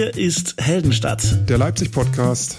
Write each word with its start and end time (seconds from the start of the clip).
Hier 0.00 0.16
ist 0.16 0.54
Heldenstadt. 0.56 1.46
Der 1.46 1.58
Leipzig-Podcast. 1.58 2.56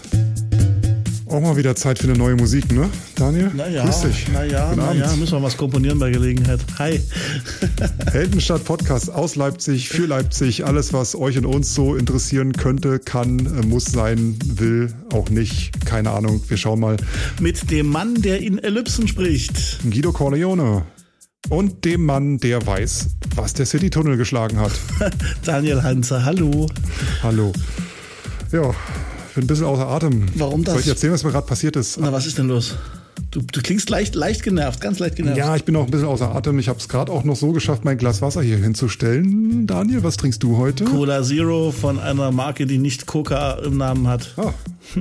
Auch 1.26 1.42
mal 1.42 1.58
wieder 1.58 1.76
Zeit 1.76 1.98
für 1.98 2.08
eine 2.08 2.16
neue 2.16 2.36
Musik, 2.36 2.72
ne, 2.72 2.88
Daniel? 3.16 3.50
Naja, 3.56 3.84
Grüß 3.84 4.02
dich. 4.02 4.28
naja, 4.32 4.76
naja, 4.76 5.12
müssen 5.16 5.40
wir 5.40 5.42
was 5.42 5.58
komponieren 5.58 5.98
bei 5.98 6.12
Gelegenheit. 6.12 6.60
Hi. 6.78 7.02
Heldenstadt 8.12 8.64
Podcast 8.64 9.10
aus 9.10 9.36
Leipzig, 9.36 9.90
für 9.90 10.06
Leipzig. 10.06 10.68
Alles, 10.68 10.94
was 10.94 11.16
euch 11.16 11.36
und 11.40 11.48
uns 11.48 11.74
so 11.74 11.96
interessieren 11.96 12.54
könnte, 12.54 13.00
kann, 13.00 13.40
äh, 13.40 13.66
muss 13.66 13.86
sein, 13.86 14.38
will, 14.46 14.94
auch 15.12 15.32
nicht. 15.32 15.84
Keine 15.84 16.12
Ahnung. 16.12 16.44
Wir 16.48 16.58
schauen 16.58 16.80
mal. 16.80 16.98
Mit 17.40 17.72
dem 17.72 17.88
Mann, 17.88 18.22
der 18.22 18.40
in 18.40 18.60
Ellipsen 18.60 19.08
spricht. 19.08 19.80
Guido 19.82 20.12
Corleone. 20.12 20.84
Und 21.50 21.84
dem 21.86 22.06
Mann, 22.06 22.38
der 22.38 22.66
weiß, 22.66 23.08
was 23.36 23.54
der 23.54 23.66
Citytunnel 23.66 24.16
geschlagen 24.16 24.60
hat. 24.60 24.72
Daniel 25.44 25.84
Hanze, 25.84 26.24
hallo. 26.24 26.68
Hallo. 27.24 27.52
Ja, 28.52 28.62
bin 29.36 29.44
ein 29.44 29.48
bisschen 29.48 29.66
außer 29.66 29.88
Atem. 29.88 30.28
Warum 30.36 30.64
das? 30.64 30.74
Soll 30.76 30.82
ich 30.82 30.88
erzählen, 30.88 31.14
was 31.14 31.24
mir 31.24 31.32
gerade 31.32 31.48
passiert 31.48 31.76
ist? 31.76 31.98
Na, 32.00 32.12
was 32.14 32.26
ist 32.26 32.38
denn 32.38 32.48
los? 32.48 32.76
Du, 33.32 33.40
du 33.40 33.62
klingst 33.62 33.90
leicht, 33.90 34.14
leicht 34.14 34.44
genervt, 34.44 34.82
ganz 34.82 35.00
leicht 35.00 35.16
genervt. 35.16 35.38
Ja, 35.38 35.56
ich 35.56 35.64
bin 35.64 35.74
auch 35.78 35.86
ein 35.86 35.90
bisschen 35.92 36.08
außer 36.10 36.36
Atem. 36.36 36.60
Ich 36.60 36.68
habe 36.68 36.80
es 36.80 36.90
gerade 36.90 37.10
auch 37.14 37.24
noch 37.24 37.38
so 37.38 37.54
geschafft, 37.54 37.86
mein 37.86 37.98
Glas 37.98 38.22
Wasser 38.22 38.42
hier 38.42 38.58
hinzustellen. 38.58 39.66
Daniel, 39.68 40.04
was 40.04 40.18
trinkst 40.18 40.44
du 40.44 40.58
heute? 40.58 40.84
Cola 40.84 41.24
Zero 41.24 41.72
von 41.72 41.98
einer 41.98 42.32
Marke, 42.32 42.66
die 42.66 42.78
nicht 42.78 43.06
Coca 43.06 43.54
im 43.64 43.78
Namen 43.78 44.08
hat. 44.08 44.34
Ah, 44.36 44.54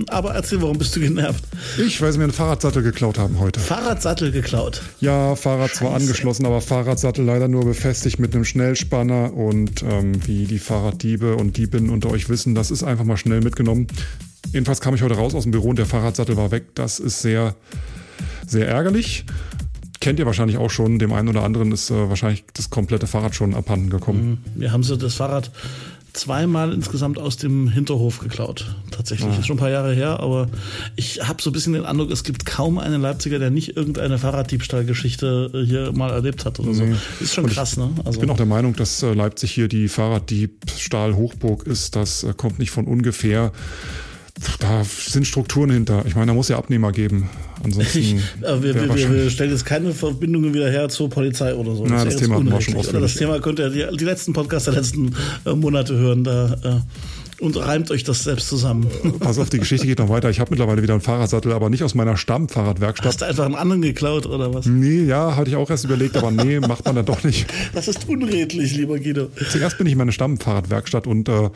Aber 0.07 0.33
erzähl, 0.33 0.63
warum 0.63 0.79
bist 0.79 0.95
du 0.95 1.01
genervt? 1.01 1.43
ich, 1.85 2.01
weil 2.01 2.13
sie 2.13 2.19
mir 2.19 2.25
einen 2.25 2.33
Fahrradsattel 2.33 2.85
geklaut 2.85 3.19
haben 3.19 3.41
heute. 3.41 3.59
Fahrradsattel 3.59 4.31
geklaut. 4.31 4.81
Ja, 5.01 5.35
Fahrrad 5.35 5.75
zwar 5.75 5.91
Scheiße. 5.91 6.03
angeschlossen, 6.05 6.47
aber 6.47 6.61
Fahrradsattel 6.61 7.25
leider 7.25 7.49
nur 7.49 7.65
befestigt 7.65 8.21
mit 8.21 8.33
einem 8.33 8.45
Schnellspanner. 8.45 9.35
Und 9.35 9.83
ähm, 9.83 10.25
wie 10.29 10.45
die 10.45 10.61
Fahrraddiebe 10.61 11.35
und 11.35 11.57
Diebinnen 11.57 11.91
unter 11.91 12.11
euch 12.11 12.29
wissen, 12.29 12.55
das 12.55 12.71
ist 12.71 12.85
einfach 12.85 13.05
mal 13.05 13.17
schnell 13.17 13.41
mitgenommen. 13.41 13.89
Jedenfalls 14.53 14.81
kam 14.81 14.95
ich 14.95 15.03
heute 15.03 15.15
raus 15.17 15.35
aus 15.35 15.43
dem 15.43 15.51
Büro 15.51 15.71
und 15.71 15.81
der 15.81 15.87
Fahrradsattel 15.87 16.37
war 16.37 16.53
weg. 16.53 16.77
Das 16.77 17.01
ist 17.01 17.23
sehr, 17.23 17.57
sehr 18.51 18.69
ärgerlich. 18.69 19.25
Kennt 20.01 20.19
ihr 20.19 20.27
wahrscheinlich 20.27 20.57
auch 20.59 20.71
schon. 20.71 20.99
Dem 20.99 21.13
einen 21.13 21.29
oder 21.29 21.43
anderen 21.45 21.73
ist 21.73 21.91
äh, 21.91 22.09
wahrscheinlich 22.09 22.45
das 22.55 22.71
komplette 22.71 23.07
Fahrrad 23.07 23.35
schon 23.35 23.55
abhanden 23.55 23.91
gekommen. 23.91 24.43
Wir 24.55 24.73
haben 24.73 24.83
so 24.83 24.97
das 24.97 25.15
Fahrrad 25.15 25.51
zweimal 26.13 26.73
insgesamt 26.73 27.19
aus 27.21 27.37
dem 27.37 27.69
Hinterhof 27.69 28.19
geklaut. 28.19 28.75
Tatsächlich. 28.91 29.39
Ist 29.39 29.47
schon 29.47 29.57
ein 29.57 29.61
paar 29.61 29.71
Jahre 29.71 29.95
her, 29.95 30.19
aber 30.19 30.49
ich 30.97 31.21
habe 31.29 31.41
so 31.41 31.51
ein 31.51 31.53
bisschen 31.53 31.75
den 31.75 31.85
Eindruck, 31.85 32.11
es 32.11 32.25
gibt 32.25 32.47
kaum 32.47 32.79
einen 32.79 33.01
Leipziger, 33.01 33.39
der 33.39 33.51
nicht 33.51 33.77
irgendeine 33.77 34.19
Fahrraddiebstahlgeschichte 34.19 35.51
äh, 35.55 35.65
hier 35.65 35.93
mal 35.93 36.11
erlebt 36.11 36.45
hat 36.47 36.59
oder 36.59 36.75
so. 36.75 36.83
Nee. 36.83 36.97
Ist 37.21 37.35
schon 37.35 37.45
Und 37.45 37.51
ich- 37.51 37.57
krass, 37.57 37.77
ne? 37.77 37.91
Also, 38.05 38.13
Ich 38.17 38.21
bin 38.21 38.31
auch 38.31 38.37
der 38.37 38.47
Meinung, 38.47 38.75
dass 38.75 39.03
äh, 39.05 39.13
Leipzig 39.13 39.53
hier 39.53 39.69
die 39.69 39.87
Fahrraddiebstahl-Hochburg 39.89 41.67
ist. 41.67 41.95
Das 41.95 42.25
äh, 42.25 42.33
kommt 42.37 42.59
nicht 42.59 42.71
von 42.71 42.87
ungefähr. 42.87 43.53
Da 44.59 44.85
sind 44.85 45.27
Strukturen 45.27 45.71
hinter. 45.71 46.05
Ich 46.07 46.15
meine, 46.15 46.29
da 46.29 46.35
muss 46.35 46.49
ja 46.49 46.57
Abnehmer 46.57 46.93
geben. 46.93 47.29
Ansonsten. 47.63 47.99
ich, 47.99 48.15
äh, 48.43 48.63
wir, 48.63 48.75
wir, 48.75 48.95
wir, 48.95 49.31
stellen 49.31 49.51
jetzt 49.51 49.67
keine 49.67 49.93
Verbindungen 49.93 50.55
wieder 50.55 50.71
her 50.71 50.89
zur 50.89 51.11
Polizei 51.11 51.55
oder 51.55 51.75
so. 51.75 51.85
Na, 51.85 52.05
das 52.05 52.15
jetzt 52.15 52.21
Thema 52.21 52.43
wir 52.43 52.61
schon. 52.61 52.77
Oder 52.77 53.01
Das. 53.01 53.15
Thema 53.15 53.39
könnt 53.41 53.59
ihr 53.59 53.69
die, 53.69 53.97
die 53.97 54.05
letzten 54.05 54.33
Podcasts 54.33 54.65
der 54.65 54.75
letzten 54.75 55.15
äh, 55.45 55.53
Monate 55.55 55.95
hören. 55.95 56.25
Da, 56.25 56.55
äh, 56.63 56.81
und 57.41 57.57
reimt 57.57 57.91
euch 57.91 58.05
das 58.05 58.25
selbst 58.25 58.49
zusammen. 58.49 58.87
Pass 59.19 59.39
auf, 59.39 59.51
die 59.51 59.59
Geschichte 59.59 59.87
geht 59.87 59.99
noch 59.99 60.09
weiter. 60.09 60.31
Ich 60.31 60.41
habe 60.41 60.51
mittlerweile 60.51 60.83
wieder 60.83 60.95
einen 60.95 61.01
Fahrradsattel, 61.01 61.53
aber 61.53 61.71
nicht 61.71 61.83
aus 61.83 61.95
meiner 61.95 62.17
Stammfahrradwerkstatt. 62.17 63.07
Hast 63.07 63.21
du 63.23 63.25
einfach 63.25 63.47
einen 63.47 63.55
anderen 63.55 63.83
geklaut 63.83 64.27
oder 64.27 64.53
was? 64.53 64.67
Nee, 64.67 65.05
ja, 65.05 65.37
hatte 65.37 65.51
ich 65.51 65.57
auch 65.57 65.71
erst 65.71 65.85
überlegt, 65.85 66.17
aber 66.17 66.31
nee, 66.31 66.61
macht 66.61 66.85
man 66.85 66.97
dann 66.97 67.07
doch 67.07 67.25
nicht. 67.25 67.47
Das 67.73 67.89
ist 67.89 68.09
unredlich, 68.09 68.75
lieber 68.75 68.99
Guido. 68.99 69.29
Zuerst 69.51 69.79
bin 69.79 69.87
ich 69.87 69.93
in 69.93 69.99
meine 69.99 70.13
Stammfahrradwerkstatt 70.13 71.07
und 71.07 71.29
äh, 71.29 71.51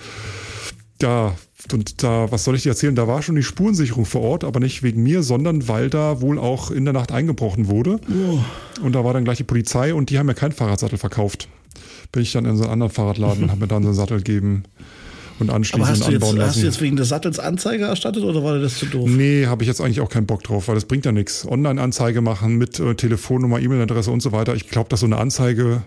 ja, 1.02 1.34
und 1.72 2.02
da, 2.02 2.30
was 2.30 2.44
soll 2.44 2.56
ich 2.56 2.62
dir 2.64 2.70
erzählen? 2.70 2.94
Da 2.94 3.08
war 3.08 3.22
schon 3.22 3.36
die 3.36 3.42
Spurensicherung 3.42 4.04
vor 4.04 4.20
Ort, 4.22 4.44
aber 4.44 4.60
nicht 4.60 4.82
wegen 4.82 5.02
mir, 5.02 5.22
sondern 5.22 5.66
weil 5.68 5.88
da 5.88 6.20
wohl 6.20 6.38
auch 6.38 6.70
in 6.70 6.84
der 6.84 6.92
Nacht 6.92 7.10
eingebrochen 7.12 7.68
wurde. 7.68 8.00
Und 8.82 8.94
da 8.94 9.04
war 9.04 9.14
dann 9.14 9.24
gleich 9.24 9.38
die 9.38 9.44
Polizei 9.44 9.94
und 9.94 10.10
die 10.10 10.18
haben 10.18 10.26
mir 10.26 10.34
keinen 10.34 10.52
Fahrradsattel 10.52 10.98
verkauft. 10.98 11.48
Bin 12.12 12.22
ich 12.22 12.32
dann 12.32 12.44
in 12.44 12.56
so 12.56 12.64
einen 12.64 12.72
anderen 12.72 12.92
Fahrradladen 12.92 13.44
und 13.44 13.50
habe 13.50 13.60
mir 13.62 13.66
dann 13.66 13.82
so 13.82 13.88
einen 13.88 13.96
Sattel 13.96 14.18
gegeben 14.18 14.64
und 15.38 15.48
Aber 15.48 15.56
anschließend 15.56 15.90
hast 15.90 16.06
du, 16.06 16.12
jetzt, 16.12 16.22
anbauen 16.22 16.38
hast 16.40 16.46
lassen. 16.46 16.60
du 16.60 16.66
jetzt 16.66 16.80
wegen 16.80 16.96
des 16.96 17.08
Sattels 17.08 17.38
Anzeige 17.38 17.84
erstattet 17.84 18.22
oder 18.22 18.44
war 18.44 18.54
dir 18.54 18.62
das 18.62 18.78
zu 18.78 18.86
doof? 18.86 19.08
Nee, 19.08 19.46
habe 19.46 19.62
ich 19.64 19.68
jetzt 19.68 19.80
eigentlich 19.80 20.00
auch 20.00 20.08
keinen 20.08 20.26
Bock 20.26 20.44
drauf, 20.44 20.68
weil 20.68 20.74
das 20.76 20.84
bringt 20.84 21.06
ja 21.06 21.12
nichts. 21.12 21.46
Online-Anzeige 21.46 22.20
machen 22.20 22.56
mit 22.56 22.78
äh, 22.78 22.94
Telefonnummer, 22.94 23.58
E-Mail-Adresse 23.60 24.10
und 24.10 24.22
so 24.22 24.32
weiter. 24.32 24.54
Ich 24.54 24.68
glaube, 24.68 24.88
dass 24.90 25.00
so 25.00 25.06
eine 25.06 25.16
Anzeige 25.16 25.82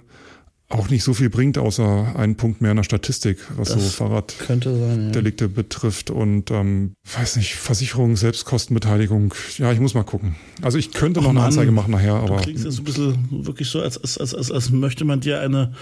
auch 0.69 0.89
nicht 0.89 1.03
so 1.03 1.13
viel 1.13 1.29
bringt, 1.29 1.57
außer 1.57 2.15
einen 2.17 2.35
Punkt 2.35 2.61
mehr 2.61 2.71
in 2.71 2.77
der 2.77 2.83
Statistik, 2.83 3.39
was 3.55 3.69
so 3.69 3.75
Das 3.75 3.95
Fahrraddelikte 3.95 4.45
Könnte 4.45 4.77
sein, 4.77 5.13
ja. 5.13 5.47
betrifft 5.47 6.09
und 6.09 6.51
ähm, 6.51 6.93
weiß 7.17 7.37
nicht, 7.37 7.55
Versicherung, 7.55 8.17
Selbstkostenbeteiligung. 8.17 9.33
Ja, 9.57 9.71
ich 9.71 9.79
muss 9.79 9.93
mal 9.93 10.03
gucken. 10.03 10.35
Also 10.61 10.77
ich 10.77 10.91
könnte 10.91 11.21
noch 11.21 11.29
eine 11.29 11.39
Mann, 11.39 11.47
Anzeige 11.47 11.71
machen 11.71 11.91
nachher, 11.91 12.19
Du 12.19 12.33
aber 12.33 12.41
klingst 12.41 12.65
jetzt 12.65 12.75
so 12.75 12.81
ein 12.81 12.85
bisschen 12.85 13.45
wirklich 13.45 13.69
so, 13.69 13.79
als, 13.79 13.97
als, 13.97 14.17
als, 14.17 14.35
als, 14.35 14.51
als 14.51 14.69
möchte 14.69 15.05
man 15.05 15.21
dir 15.21 15.39
eine, 15.39 15.73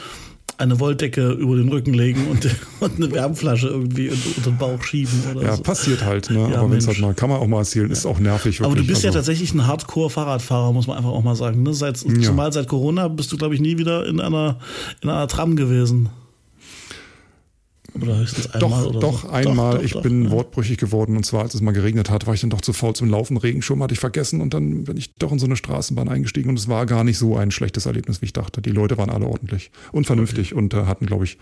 eine 0.57 0.79
Wolldecke 0.79 1.31
über 1.31 1.55
den 1.55 1.69
Rücken 1.69 1.93
legen 1.93 2.27
und, 2.27 2.47
und 2.79 2.95
eine 2.95 3.11
Wärmflasche 3.11 3.67
irgendwie 3.67 4.09
unter, 4.09 4.41
den 4.41 4.57
Bauch 4.57 4.81
schieben 4.83 5.23
oder 5.33 5.43
ja, 5.43 5.55
so. 5.55 5.63
passiert 5.63 6.03
halt, 6.03 6.29
ne? 6.29 6.49
Ja, 6.51 6.59
aber 6.59 6.71
wenn 6.71 6.77
es 6.77 6.87
halt 6.87 6.99
mal, 6.99 7.13
kann 7.13 7.29
man 7.29 7.39
auch 7.39 7.47
mal 7.47 7.59
erzählen, 7.59 7.89
ist 7.91 8.05
auch 8.05 8.19
nervig. 8.19 8.59
Wirklich. 8.59 8.65
Aber 8.65 8.75
du 8.75 8.87
bist 8.87 9.03
ja 9.03 9.09
also, 9.09 9.19
tatsächlich 9.19 9.53
ein 9.53 9.67
Hardcore-Fahrradfahrer, 9.67 10.71
muss 10.71 10.87
man 10.87 10.97
einfach 10.97 11.11
auch 11.11 11.23
mal 11.23 11.35
sagen. 11.35 11.63
Ne? 11.63 11.73
Seit, 11.73 11.97
Zumal 11.97 12.53
seit 12.53 12.67
Corona 12.67 13.07
bist 13.07 13.31
du, 13.31 13.37
glaube 13.37 13.55
ich, 13.55 13.61
nie 13.61 13.77
wieder 13.77 14.05
in 14.05 14.19
einer, 14.19 14.59
in 15.01 15.09
einer 15.09 15.27
Tram 15.27 15.55
gewesen. 15.55 16.09
Oder 18.01 18.17
höchstens 18.17 18.51
einmal 18.51 18.83
Doch, 18.83 18.89
oder 18.89 18.99
doch, 18.99 19.21
so. 19.23 19.29
einmal. 19.29 19.77
doch, 19.77 19.83
ich 19.83 19.93
doch, 19.93 20.01
bin 20.01 20.25
ja. 20.25 20.31
wortbrüchig 20.31 20.77
geworden 20.77 21.15
und 21.15 21.25
zwar, 21.25 21.43
als 21.43 21.53
es 21.53 21.61
mal 21.61 21.71
geregnet 21.71 22.09
hat, 22.09 22.27
war 22.27 22.33
ich 22.33 22.41
dann 22.41 22.49
doch 22.49 22.61
zu 22.61 22.73
faul 22.73 22.93
zum 22.93 23.09
Laufen. 23.09 23.37
Regenschirm 23.37 23.81
hatte 23.81 23.93
ich 23.93 23.99
vergessen 23.99 24.41
und 24.41 24.53
dann 24.53 24.83
bin 24.83 24.97
ich 24.97 25.15
doch 25.15 25.31
in 25.31 25.39
so 25.39 25.45
eine 25.45 25.55
Straßenbahn 25.55 26.09
eingestiegen 26.09 26.49
und 26.49 26.59
es 26.59 26.67
war 26.67 26.85
gar 26.85 27.03
nicht 27.03 27.17
so 27.17 27.37
ein 27.37 27.51
schlechtes 27.51 27.85
Erlebnis, 27.85 28.21
wie 28.21 28.25
ich 28.25 28.33
dachte. 28.33 28.61
Die 28.61 28.71
Leute 28.71 28.97
waren 28.97 29.09
alle 29.09 29.25
ordentlich 29.25 29.71
und 29.91 30.05
vernünftig 30.05 30.53
und 30.53 30.73
äh, 30.73 30.85
hatten, 30.85 31.05
glaube 31.05 31.23
ich, 31.23 31.37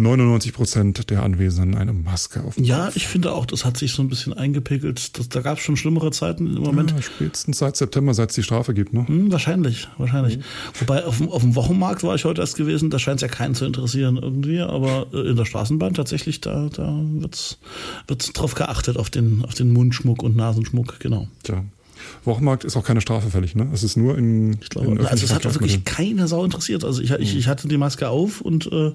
99 0.00 0.52
Prozent 0.52 1.10
der 1.10 1.22
Anwesenden 1.22 1.76
eine 1.76 1.92
Maske 1.92 2.42
auf. 2.42 2.54
dem 2.56 2.64
Ja, 2.64 2.86
Kopf. 2.86 2.96
ich 2.96 3.06
finde 3.06 3.32
auch, 3.32 3.46
das 3.46 3.64
hat 3.64 3.76
sich 3.76 3.92
so 3.92 4.02
ein 4.02 4.08
bisschen 4.08 4.32
eingepegelt. 4.32 5.18
Das, 5.18 5.28
da 5.28 5.40
gab 5.40 5.58
es 5.58 5.64
schon 5.64 5.76
schlimmere 5.76 6.10
Zeiten 6.10 6.46
im 6.56 6.62
Moment. 6.62 6.90
Ja, 6.92 7.02
spätestens 7.02 7.58
seit 7.58 7.76
September, 7.76 8.14
seit 8.14 8.30
es 8.30 8.34
die 8.34 8.42
Strafe 8.42 8.74
gibt. 8.74 8.92
Ne? 8.92 9.06
Hm, 9.06 9.30
wahrscheinlich, 9.30 9.88
wahrscheinlich. 9.98 10.38
Wobei 10.78 11.04
auf 11.04 11.18
dem, 11.18 11.28
auf 11.28 11.42
dem 11.42 11.54
Wochenmarkt 11.54 12.02
war 12.02 12.14
ich 12.14 12.24
heute 12.24 12.40
erst 12.40 12.56
gewesen, 12.56 12.90
da 12.90 12.98
scheint 12.98 13.16
es 13.16 13.22
ja 13.22 13.28
keinen 13.28 13.54
zu 13.54 13.64
interessieren 13.66 14.18
irgendwie, 14.20 14.60
aber 14.60 15.06
äh, 15.12 15.30
in 15.30 15.36
der 15.36 15.44
Straßenbahn 15.44 15.94
tatsächlich, 15.94 16.40
da, 16.40 16.68
da 16.74 16.98
wird's 17.02 17.58
wird's 18.06 18.32
drauf 18.32 18.54
geachtet, 18.54 18.96
auf 18.96 19.10
den, 19.10 19.44
auf 19.44 19.54
den 19.54 19.72
Mundschmuck 19.72 20.22
und 20.22 20.34
Nasenschmuck, 20.36 20.98
genau. 21.00 21.28
Tja. 21.42 21.62
Wochenmarkt 22.24 22.64
ist 22.64 22.76
auch 22.76 22.84
keine 22.84 23.02
Strafe 23.02 23.28
fällig, 23.30 23.54
ne? 23.54 23.68
Es 23.74 23.82
ist 23.82 23.96
nur 23.96 24.16
in, 24.16 24.54
Ich 24.62 24.70
glaube, 24.70 24.88
in 24.88 25.06
also 25.06 25.22
es 25.24 25.34
hat 25.34 25.44
wirklich 25.44 25.84
keine 25.84 26.28
Sau 26.28 26.44
interessiert. 26.44 26.82
Also 26.82 27.02
ich, 27.02 27.10
Mhm. 27.10 27.16
ich, 27.20 27.36
ich 27.36 27.46
hatte 27.46 27.68
die 27.68 27.76
Maske 27.76 28.08
auf 28.08 28.40
und 28.40 28.70
äh, 28.72 28.92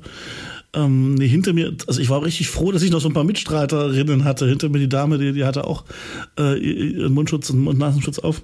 ähm, 0.76 1.16
nee, 1.16 1.28
hinter 1.28 1.54
mir, 1.54 1.76
also 1.88 2.00
ich 2.02 2.10
war 2.10 2.24
richtig 2.24 2.50
froh, 2.50 2.72
dass 2.72 2.84
ich 2.84 2.92
noch 2.92 3.02
so 3.02 3.08
ein 3.08 3.14
paar 3.14 3.24
Mitstreiterinnen 3.24 4.24
hatte. 4.26 4.48
Hinter 4.48 4.70
mir 4.70 4.80
die 4.80 4.90
Dame, 4.90 5.18
die, 5.18 5.34
die 5.34 5.46
hatte 5.46 5.66
auch 5.66 5.86
äh, 6.40 6.58
ihren 6.58 7.14
Mundschutz 7.14 7.50
und 7.50 7.60
Mund-Nasenschutz 7.60 8.20
auf. 8.20 8.42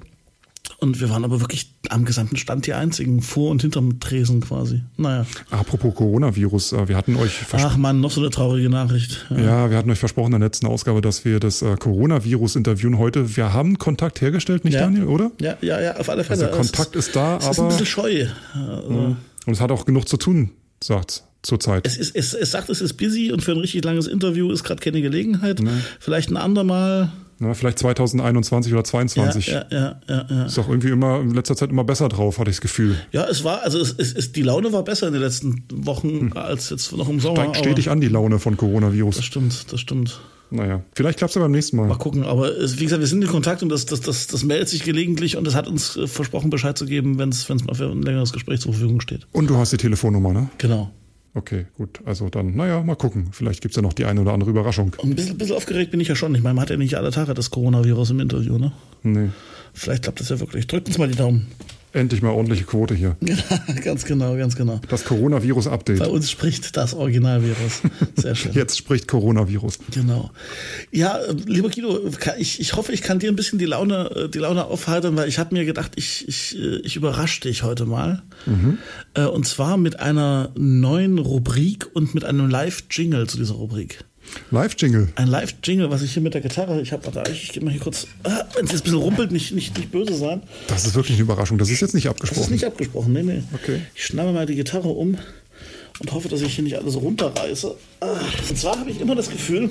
Und 0.80 1.00
wir 1.00 1.12
waren 1.12 1.24
aber 1.24 1.42
wirklich 1.42 1.76
am 1.90 2.06
gesamten 2.06 2.38
Stand 2.38 2.66
die 2.66 2.74
einzigen, 2.74 3.22
vor 3.22 3.52
und 3.52 3.62
hinterm 3.62 4.00
Tresen 4.00 4.42
quasi. 4.42 4.82
Naja. 4.98 5.28
Apropos 5.52 5.94
Coronavirus, 5.94 6.74
äh, 6.74 6.88
wir 6.88 6.98
hatten 6.98 7.16
euch 7.18 7.34
versprochen. 7.34 7.72
Ach 7.74 7.78
man, 7.78 8.00
noch 8.00 8.10
so 8.10 8.22
eine 8.22 8.32
traurige 8.32 8.70
Nachricht. 8.70 9.28
Ja. 9.30 9.40
Ja, 9.40 9.70
wir 9.70 9.78
hatten 9.78 9.92
euch 9.92 10.00
versprochen 10.00 10.34
in 10.34 10.40
der 10.40 10.48
letzten 10.48 10.66
Ausgabe, 10.66 11.02
dass 11.02 11.24
wir 11.24 11.40
das 11.40 11.62
äh, 11.62 11.76
Coronavirus 11.76 12.56
interviewen 12.56 12.98
heute. 12.98 13.36
Wir 13.36 13.54
haben 13.54 13.78
Kontakt 13.78 14.22
hergestellt, 14.22 14.66
nicht 14.66 14.74
Ja. 14.74 14.82
Daniel, 14.82 15.06
oder? 15.06 15.32
Ja, 15.40 15.56
ja, 15.62 15.80
ja, 15.82 15.98
auf 15.98 16.10
alle 16.10 16.24
Fälle. 16.24 16.46
Also 16.46 16.46
der 16.46 16.60
Es 16.62 16.72
Kontakt 16.72 16.96
ist 16.96 17.16
da, 17.16 17.38
es 17.38 17.44
ist 17.44 17.60
ein 17.60 17.66
aber 17.66 17.68
bisschen 17.70 17.86
scheu. 17.86 18.28
Also, 18.56 19.16
und 19.46 19.54
es 19.54 19.62
hat 19.62 19.72
auch 19.72 19.86
genug 19.86 20.08
zu 20.08 20.18
tun, 20.18 20.52
sagt's 20.84 21.24
zurzeit. 21.44 21.88
Es, 21.88 21.98
ist, 21.98 22.16
es, 22.16 22.34
es 22.34 22.52
sagt, 22.52 22.70
es 22.70 22.82
ist 22.82 22.94
busy 22.94 23.32
und 23.32 23.42
für 23.44 23.52
ein 23.54 23.58
richtig 23.58 23.84
langes 23.84 24.08
Interview 24.08 24.52
ist 24.52 24.64
gerade 24.64 24.80
keine 24.82 25.02
Gelegenheit. 25.02 25.60
Vielleicht 26.00 26.30
ein 26.30 26.38
andermal. 26.38 27.12
Na, 27.40 27.56
vielleicht 27.56 27.80
2021 27.80 28.72
oder 28.72 28.82
Ja, 28.82 28.84
22. 28.84 29.48
ja, 29.48 29.66
ja, 29.72 30.00
ja, 30.08 30.26
ja. 30.30 30.46
Ist 30.46 30.60
doch 30.60 30.70
irgendwie 30.70 30.90
immer 30.90 31.20
in 31.22 31.34
letzter 31.34 31.56
Zeit 31.56 31.72
immer 31.72 31.84
besser 31.84 32.08
drauf, 32.08 32.38
hatte 32.38 32.52
ich 32.52 32.58
das 32.58 32.62
Gefühl. 32.62 32.96
Ja, 33.12 33.26
es 33.28 33.44
war, 33.44 33.64
also 33.64 33.80
es, 33.80 33.96
es, 33.98 34.14
es, 34.14 34.32
die 34.32 34.44
Laune 34.44 34.72
war 34.74 34.84
besser 34.84 35.08
in 35.08 35.14
den 35.14 35.24
letzten 35.24 35.64
Wochen 35.74 36.34
als 36.36 36.70
jetzt 36.70 36.92
noch 36.96 37.10
im 37.10 37.20
Sommer. 37.20 37.38
Steigt 37.42 37.58
stetig 37.58 37.90
an 37.90 38.00
die 38.00 38.10
Laune 38.10 38.38
von 38.38 38.54
Das 38.54 38.60
Coronavirus. 38.60 39.24
stimmt, 39.24 39.74
das 39.74 39.80
stimmt. 39.80 40.20
Naja, 40.52 40.84
vielleicht 40.94 41.18
klappt's 41.18 41.36
ja 41.36 41.42
beim 41.42 41.52
nächsten 41.52 41.78
Mal. 41.78 41.88
Mal 41.88 41.98
gucken. 41.98 42.24
Aber 42.24 42.50
es, 42.58 42.80
wie 42.80 42.84
gesagt, 42.84 43.00
wir 43.00 43.08
sind 43.08 43.24
in 43.24 43.30
Kontakt 43.30 43.64
und 43.64 43.70
das, 43.70 43.86
das, 43.86 44.02
das, 44.02 44.28
das 44.28 44.44
meldet 44.44 44.68
sich 44.68 44.84
gelegentlich 44.84 45.38
und 45.38 45.48
es 45.48 45.56
hat 45.56 45.68
uns 45.68 45.96
äh, 45.96 46.08
versprochen, 46.08 46.50
Bescheid 46.50 46.78
zu 46.78 46.86
geben, 46.86 47.18
wenn 47.18 47.30
es 47.30 47.48
mal 47.48 47.74
für 47.74 47.90
ein 47.90 48.02
längeres 48.02 48.34
Gespräch 48.34 48.60
zur 48.60 48.74
Verfügung 48.74 49.00
steht. 49.00 49.28
Und 49.32 49.50
du 49.50 49.56
hast 49.56 49.72
die 49.72 49.78
Telefonnummer, 49.78 50.34
ne? 50.34 50.50
Genau. 50.58 50.92
Okay, 51.34 51.68
gut. 51.78 52.02
Also 52.04 52.28
dann, 52.30 52.56
naja, 52.56 52.84
mal 52.84 52.96
gucken. 52.96 53.30
Vielleicht 53.32 53.62
gibt's 53.62 53.78
ja 53.78 53.82
noch 53.82 53.94
die 53.94 54.04
eine 54.04 54.20
oder 54.20 54.34
andere 54.34 54.50
Überraschung. 54.50 54.94
Und 54.98 55.12
ein 55.12 55.16
bisschen, 55.16 55.38
bisschen 55.38 55.56
aufgeregt 55.56 55.92
bin 55.92 56.02
ich 56.02 56.10
ja 56.10 56.16
schon. 56.16 56.36
Ich 56.36 56.44
meine, 56.44 56.56
man 56.56 56.64
hat 56.64 56.70
ja 56.70 56.78
nicht 56.78 56.96
alle 56.96 57.12
Tage 57.12 57.34
das 57.34 57.50
Coronavirus 57.52 58.10
im 58.10 58.20
Interview, 58.20 58.58
ne? 58.58 58.74
Nee. 59.04 59.30
Vielleicht 59.74 60.04
klappt 60.04 60.20
das 60.20 60.28
ja 60.28 60.42
wirklich. 60.42 60.68
Drückt 60.68 60.88
uns 60.90 60.98
mal 60.98 61.08
die 61.08 61.16
Daumen. 61.16 61.48
Endlich 61.94 62.22
mal 62.22 62.30
ordentliche 62.30 62.64
Quote 62.64 62.96
hier. 62.96 63.18
ganz 63.84 64.06
genau, 64.06 64.36
ganz 64.38 64.56
genau. 64.56 64.80
Das 64.88 65.04
Coronavirus-Update. 65.04 66.00
Bei 66.00 66.08
uns 66.08 66.32
spricht 66.32 66.78
das 66.78 66.94
Originalvirus. 66.94 67.82
Sehr 68.16 68.36
schön. 68.36 68.52
Jetzt 68.56 68.78
spricht 68.78 69.08
Coronavirus. 69.10 69.80
Genau. 69.94 70.32
Ja, 70.92 71.20
lieber 71.46 71.70
Guido, 71.70 72.00
ich, 72.38 72.62
ich 72.62 72.76
hoffe, 72.76 72.94
ich 72.94 73.02
kann 73.02 73.20
dir 73.20 73.30
ein 73.30 73.36
bisschen 73.36 73.60
die 73.60 73.66
Laune, 73.66 74.30
die 74.34 74.40
Laune 74.40 74.66
aufhalten, 74.66 75.18
weil 75.18 75.28
ich 75.28 75.38
habe 75.38 75.54
mir 75.54 75.66
gedacht, 75.66 75.92
ich, 75.96 76.28
ich, 76.28 76.58
ich 76.58 76.96
überrasche 76.96 77.42
dich 77.42 77.64
heute 77.64 77.86
mal. 77.86 78.24
Mhm. 78.46 78.78
Und 79.34 79.46
zwar 79.46 79.76
mit 79.78 80.00
einer 80.00 80.52
neuen 80.56 81.18
Rubrik 81.20 81.90
und 81.94 82.16
mit 82.16 82.24
einem 82.24 82.50
Live-Jingle 82.50 83.28
zu 83.28 83.38
dieser 83.38 83.56
Rubrik. 83.56 84.06
Live-Jingle. 84.52 85.10
Ein 85.16 85.28
Live-Jingle, 85.28 85.90
was 85.90 86.02
ich 86.02 86.14
hier 86.14 86.22
mit 86.22 86.34
der 86.34 86.42
Gitarre, 86.42 86.82
ich 86.82 86.92
habe, 86.92 87.10
da, 87.12 87.24
ich, 87.30 87.44
ich 87.44 87.52
gehe 87.54 87.64
mal 87.64 87.72
hier 87.72 87.82
kurz, 87.82 88.08
ah, 88.24 88.44
wenn 88.56 88.66
es 88.66 88.72
jetzt 88.72 88.82
ein 88.82 88.84
bisschen 88.84 89.00
rumpelt, 89.00 89.32
nicht, 89.32 89.52
nicht, 89.54 89.78
nicht 89.78 89.92
böse 89.92 90.16
sein. 90.16 90.42
Das 90.68 90.86
ist 90.86 90.96
wirklich 90.96 91.18
eine 91.18 91.24
Überraschung. 91.24 91.58
Das 91.58 91.70
ist 91.70 91.82
jetzt 91.82 91.94
nicht 91.94 92.08
abgesprochen. 92.08 92.40
Das 92.40 92.48
ist 92.48 92.52
nicht 92.52 92.66
abgesprochen, 92.66 93.14
nee, 93.14 93.24
nee. 93.24 93.44
Okay. 93.54 93.82
Ich 93.96 94.06
schnappe 94.06 94.32
mal 94.32 94.46
die 94.46 94.56
Gitarre 94.56 94.90
um 94.90 95.18
und 96.00 96.12
hoffe, 96.12 96.30
dass 96.30 96.42
ich 96.42 96.56
hier 96.56 96.64
nicht 96.64 96.78
alles 96.78 96.96
runterreiße. 96.96 97.76
Ah, 98.00 98.20
und 98.50 98.58
zwar 98.58 98.80
habe 98.80 98.90
ich 98.90 99.00
immer 99.00 99.16
das 99.16 99.30
Gefühl, 99.30 99.70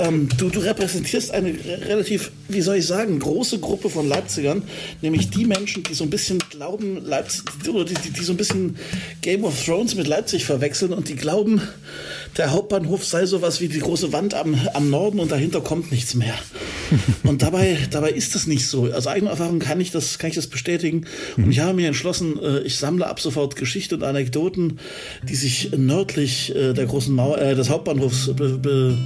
ähm, 0.00 0.28
du, 0.36 0.48
du 0.48 0.58
repräsentierst 0.60 1.30
eine 1.30 1.54
relativ, 1.86 2.32
wie 2.48 2.60
soll 2.60 2.76
ich 2.76 2.86
sagen, 2.86 3.20
große 3.20 3.60
Gruppe 3.60 3.88
von 3.90 4.08
Leipzigern, 4.08 4.62
nämlich 5.02 5.30
die 5.30 5.44
Menschen, 5.44 5.84
die 5.84 5.94
so 5.94 6.02
ein 6.04 6.10
bisschen 6.10 6.38
glauben, 6.50 7.04
Leipzig, 7.04 7.44
oder 7.68 7.84
die, 7.84 7.94
die, 7.94 8.10
die 8.10 8.24
so 8.24 8.32
ein 8.32 8.36
bisschen 8.36 8.76
Game 9.20 9.44
of 9.44 9.64
Thrones 9.64 9.94
mit 9.94 10.08
Leipzig 10.08 10.44
verwechseln 10.44 10.92
und 10.92 11.08
die 11.08 11.16
glauben, 11.16 11.60
der 12.36 12.50
Hauptbahnhof 12.50 13.04
sei 13.04 13.26
sowas 13.26 13.60
wie 13.60 13.68
die 13.68 13.78
große 13.78 14.12
Wand 14.12 14.34
am, 14.34 14.58
am 14.74 14.90
Norden 14.90 15.20
und 15.20 15.30
dahinter 15.30 15.60
kommt 15.60 15.92
nichts 15.92 16.14
mehr. 16.14 16.34
Und 17.22 17.42
dabei, 17.42 17.78
dabei 17.90 18.10
ist 18.10 18.34
das 18.34 18.46
nicht 18.46 18.66
so. 18.66 18.92
Aus 18.92 19.06
eigener 19.06 19.30
Erfahrung 19.30 19.58
kann 19.58 19.80
ich 19.80 19.90
das, 19.90 20.18
kann 20.18 20.30
ich 20.30 20.36
das 20.36 20.46
bestätigen. 20.46 21.06
Und 21.36 21.50
ich 21.50 21.60
habe 21.60 21.74
mir 21.74 21.86
entschlossen, 21.86 22.38
äh, 22.42 22.60
ich 22.60 22.76
sammle 22.76 23.06
ab 23.06 23.20
sofort 23.20 23.56
Geschichten 23.56 23.96
und 23.96 24.04
Anekdoten, 24.04 24.78
die 25.28 25.34
sich 25.34 25.70
nördlich 25.76 26.54
äh, 26.54 26.72
der 26.72 26.86
großen 26.86 27.14
Mauer, 27.14 27.38
äh, 27.38 27.54
des 27.54 27.70
Hauptbahnhofs 27.70 28.34
be, 28.34 28.58
be, 28.58 28.98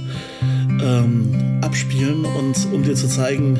ähm, 0.81 1.59
abspielen 1.61 2.25
und 2.25 2.55
um 2.73 2.83
dir 2.83 2.95
zu 2.95 3.07
zeigen, 3.07 3.57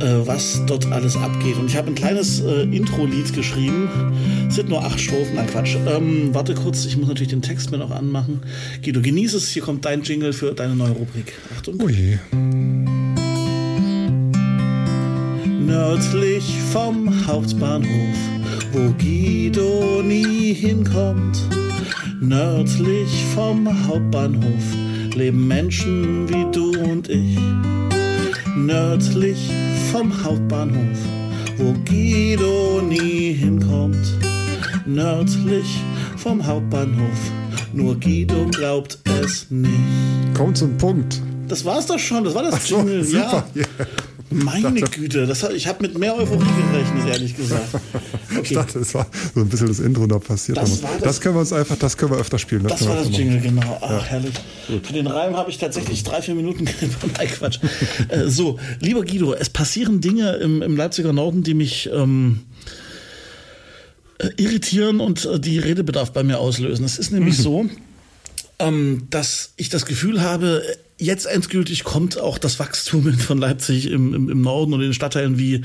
äh, 0.00 0.26
was 0.26 0.62
dort 0.66 0.90
alles 0.92 1.16
abgeht. 1.16 1.56
Und 1.56 1.66
ich 1.66 1.76
habe 1.76 1.88
ein 1.88 1.94
kleines 1.94 2.40
äh, 2.40 2.62
Intro-Lied 2.62 3.32
geschrieben. 3.32 3.88
Es 4.48 4.56
sind 4.56 4.68
nur 4.68 4.84
acht 4.84 5.00
Strophen, 5.00 5.34
nein 5.34 5.46
Quatsch. 5.46 5.76
Ähm, 5.86 6.30
warte 6.32 6.54
kurz, 6.54 6.84
ich 6.84 6.96
muss 6.96 7.08
natürlich 7.08 7.30
den 7.30 7.42
Text 7.42 7.70
mir 7.70 7.78
noch 7.78 7.90
anmachen. 7.90 8.42
Guido, 8.82 9.00
genieße 9.00 9.36
es. 9.36 9.48
Hier 9.50 9.62
kommt 9.62 9.84
dein 9.84 10.02
Jingle 10.02 10.32
für 10.32 10.52
deine 10.52 10.74
neue 10.74 10.92
Rubrik. 10.92 11.32
Achtung. 11.56 11.80
Oh 11.80 11.88
je. 11.88 12.18
Nördlich 15.66 16.44
vom 16.72 17.26
Hauptbahnhof, 17.26 18.16
wo 18.72 18.92
Guido 18.98 20.02
nie 20.02 20.52
hinkommt. 20.52 21.38
Nördlich 22.20 23.08
vom 23.34 23.66
Hauptbahnhof 23.86 24.64
leben 25.14 25.48
Menschen 25.48 26.28
wie 26.28 26.44
du 26.52 26.78
und 26.82 27.08
ich. 27.08 27.38
Nördlich 28.56 29.38
vom 29.90 30.12
Hauptbahnhof, 30.22 30.98
wo 31.56 31.72
Guido 31.88 32.82
nie 32.82 33.32
hinkommt. 33.32 34.18
Nördlich 34.84 35.80
vom 36.18 36.46
Hauptbahnhof, 36.46 37.18
nur 37.72 37.98
Guido 37.98 38.46
glaubt 38.50 38.98
es 39.22 39.50
nicht. 39.50 39.72
Kommt 40.36 40.58
zum 40.58 40.76
Punkt. 40.76 41.22
Das 41.48 41.64
war's 41.64 41.86
doch 41.86 41.98
schon, 41.98 42.24
das 42.24 42.34
war 42.34 42.42
das 42.42 42.66
so, 42.66 42.76
Jingle, 42.76 43.04
super. 43.04 43.46
ja. 43.54 43.64
Meine 44.30 44.80
Güte, 44.80 45.26
das, 45.26 45.42
ich 45.54 45.66
habe 45.66 45.82
mit 45.82 45.98
mehr 45.98 46.16
Euphorie 46.16 46.44
gerechnet, 46.70 47.08
ehrlich 47.08 47.36
gesagt. 47.36 47.68
Okay. 48.34 48.40
Ich 48.42 48.52
dachte, 48.54 48.80
es 48.80 48.92
war 48.94 49.06
so 49.32 49.42
ein 49.42 49.48
bisschen 49.48 49.68
das 49.68 49.78
Intro 49.78 50.08
noch 50.08 50.18
passiert. 50.18 50.58
Das, 50.58 50.80
das, 50.80 50.90
das, 51.00 51.20
können 51.20 51.36
wir 51.36 51.40
uns 51.40 51.52
einfach, 51.52 51.76
das 51.76 51.96
können 51.96 52.10
wir 52.10 52.18
öfter 52.18 52.36
spielen. 52.36 52.64
Das, 52.64 52.80
das 52.80 52.88
war 52.88 52.96
das 52.96 53.16
Jingle, 53.16 53.40
genau. 53.40 53.78
Ach, 53.80 53.90
ja. 53.90 54.02
herrlich. 54.02 54.34
Gut. 54.66 54.88
Für 54.88 54.92
den 54.92 55.06
Reim 55.06 55.36
habe 55.36 55.50
ich 55.50 55.58
tatsächlich 55.58 56.02
drei, 56.02 56.20
vier 56.20 56.34
Minuten 56.34 56.64
Nein, 57.16 57.28
Quatsch. 57.28 57.60
äh, 58.08 58.28
so, 58.28 58.58
lieber 58.80 59.04
Guido, 59.04 59.34
es 59.34 59.50
passieren 59.50 60.00
Dinge 60.00 60.32
im, 60.32 60.62
im 60.62 60.76
Leipziger 60.76 61.12
Norden, 61.12 61.44
die 61.44 61.54
mich 61.54 61.88
ähm, 61.92 62.40
äh, 64.18 64.30
irritieren 64.36 65.00
und 65.00 65.24
äh, 65.24 65.38
die 65.38 65.58
Redebedarf 65.60 66.12
bei 66.12 66.24
mir 66.24 66.38
auslösen. 66.38 66.84
Es 66.84 66.98
ist 66.98 67.12
nämlich 67.12 67.38
mhm. 67.38 67.42
so, 67.42 67.66
ähm, 68.58 69.06
dass 69.10 69.52
ich 69.56 69.68
das 69.68 69.86
Gefühl 69.86 70.22
habe, 70.22 70.62
jetzt 70.98 71.26
endgültig 71.26 71.82
kommt 71.82 72.18
auch 72.18 72.38
das 72.38 72.58
Wachstum 72.58 73.12
von 73.14 73.38
Leipzig 73.38 73.90
im, 73.90 74.14
im, 74.14 74.28
im 74.30 74.40
Norden 74.42 74.72
und 74.72 74.80
in 74.80 74.88
den 74.88 74.94
Stadtteilen 74.94 75.38
wie 75.38 75.62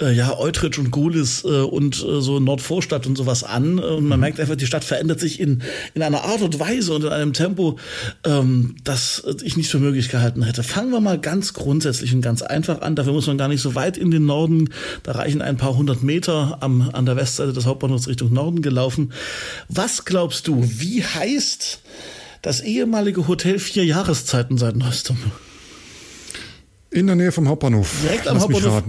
äh, 0.00 0.12
ja, 0.12 0.36
Eutrich 0.38 0.78
und 0.78 0.90
Gulis 0.90 1.44
äh, 1.44 1.48
und 1.48 1.96
äh, 2.02 2.20
so 2.20 2.40
Nordvorstadt 2.40 3.06
und 3.06 3.16
sowas 3.16 3.44
an. 3.44 3.78
Und 3.78 4.08
man 4.08 4.18
mhm. 4.18 4.20
merkt 4.20 4.40
einfach, 4.40 4.56
die 4.56 4.66
Stadt 4.66 4.84
verändert 4.84 5.20
sich 5.20 5.40
in, 5.40 5.62
in 5.94 6.02
einer 6.02 6.24
Art 6.24 6.40
und 6.40 6.58
Weise 6.58 6.94
und 6.94 7.04
in 7.04 7.10
einem 7.10 7.32
Tempo, 7.32 7.78
ähm, 8.24 8.76
das 8.82 9.22
ich 9.42 9.56
nicht 9.56 9.70
für 9.70 9.78
möglich 9.78 10.08
gehalten 10.08 10.42
hätte. 10.42 10.62
Fangen 10.62 10.90
wir 10.90 11.00
mal 11.00 11.18
ganz 11.18 11.52
grundsätzlich 11.52 12.14
und 12.14 12.22
ganz 12.22 12.40
einfach 12.40 12.80
an. 12.80 12.96
Dafür 12.96 13.12
muss 13.12 13.26
man 13.26 13.38
gar 13.38 13.48
nicht 13.48 13.62
so 13.62 13.74
weit 13.74 13.98
in 13.98 14.10
den 14.10 14.24
Norden. 14.24 14.70
Da 15.02 15.12
reichen 15.12 15.42
ein 15.42 15.58
paar 15.58 15.76
hundert 15.76 16.02
Meter 16.02 16.58
am, 16.60 16.90
an 16.92 17.04
der 17.04 17.16
Westseite 17.16 17.52
des 17.52 17.66
Hauptbahnhofs 17.66 18.08
Richtung 18.08 18.32
Norden 18.32 18.62
gelaufen. 18.62 19.12
Was 19.68 20.04
glaubst 20.04 20.48
du, 20.48 20.62
wie 20.62 21.04
heißt 21.04 21.80
das 22.42 22.60
ehemalige 22.60 23.28
Hotel 23.28 23.58
Vier 23.58 23.84
Jahreszeiten 23.84 24.58
seit 24.58 24.76
neuestem. 24.76 25.16
In 26.90 27.06
der 27.06 27.16
Nähe 27.16 27.32
vom 27.32 27.48
Hauptbahnhof. 27.48 27.90
Direkt 28.02 28.28
am 28.28 28.34
Lass 28.34 28.44
Hauptbahnhof. 28.44 28.82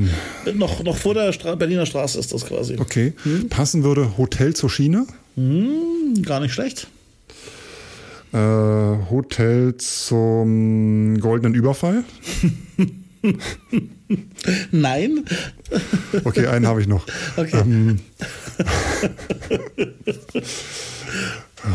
Noch, 0.56 0.84
noch 0.84 0.98
vor 0.98 1.14
der 1.14 1.32
Stra 1.32 1.56
Berliner 1.56 1.86
Straße 1.86 2.20
ist 2.20 2.34
das 2.34 2.46
quasi. 2.46 2.76
Okay. 2.78 3.14
Hm? 3.24 3.48
Passen 3.48 3.84
würde 3.84 4.18
Hotel 4.18 4.54
zur 4.54 4.70
Schiene? 4.70 5.08
Hm, 5.36 6.22
gar 6.24 6.42
nicht 6.42 6.54
schlecht. 6.54 6.88
Äh, 8.34 8.38
Hotel 8.38 9.78
zum 9.78 11.18
goldenen 11.22 11.54
Überfall? 11.54 12.04
Nein. 14.72 15.24
Okay, 16.26 16.48
einen 16.48 16.68
habe 16.68 16.82
ich 16.82 16.88
noch. 16.88 17.06
Okay. 17.38 17.58
Ähm, 17.58 18.00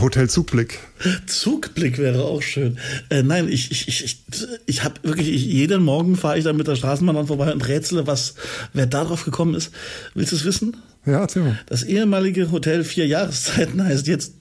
Hotel 0.00 0.28
Zugblick. 0.28 0.80
Zugblick 1.26 1.98
wäre 1.98 2.24
auch 2.24 2.42
schön. 2.42 2.78
Äh, 3.08 3.22
nein, 3.22 3.48
ich, 3.48 3.70
ich, 3.70 3.88
ich, 3.88 4.04
ich, 4.04 4.24
ich 4.66 4.84
habe 4.84 4.94
wirklich, 5.02 5.28
ich, 5.28 5.44
jeden 5.46 5.82
Morgen 5.82 6.16
fahre 6.16 6.38
ich 6.38 6.44
dann 6.44 6.56
mit 6.56 6.66
der 6.66 6.76
Straßenbahn 6.76 7.16
an 7.16 7.26
vorbei 7.26 7.52
und 7.52 7.66
rätsele, 7.66 8.06
was, 8.06 8.34
wer 8.74 8.86
da 8.86 9.04
drauf 9.04 9.24
gekommen 9.24 9.54
ist. 9.54 9.72
Willst 10.14 10.32
du 10.32 10.36
es 10.36 10.44
wissen? 10.44 10.76
Ja, 11.06 11.20
erzähl 11.20 11.42
mal. 11.42 11.58
Das 11.66 11.84
ehemalige 11.84 12.50
Hotel 12.50 12.84
Vier 12.84 13.06
Jahreszeiten 13.06 13.82
heißt 13.82 14.06
jetzt 14.06 14.34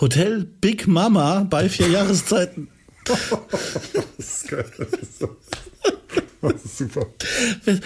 Hotel 0.00 0.44
Big 0.44 0.86
Mama 0.86 1.46
bei 1.48 1.68
Vier 1.68 1.88
Jahreszeiten. 1.88 2.68
das 3.04 3.22
ist 4.18 4.48
geil. 4.48 4.66
Das 4.76 4.88
ist, 5.00 5.18
so, 5.18 5.36
das 6.42 6.64
ist 6.64 6.78
super. 6.78 7.06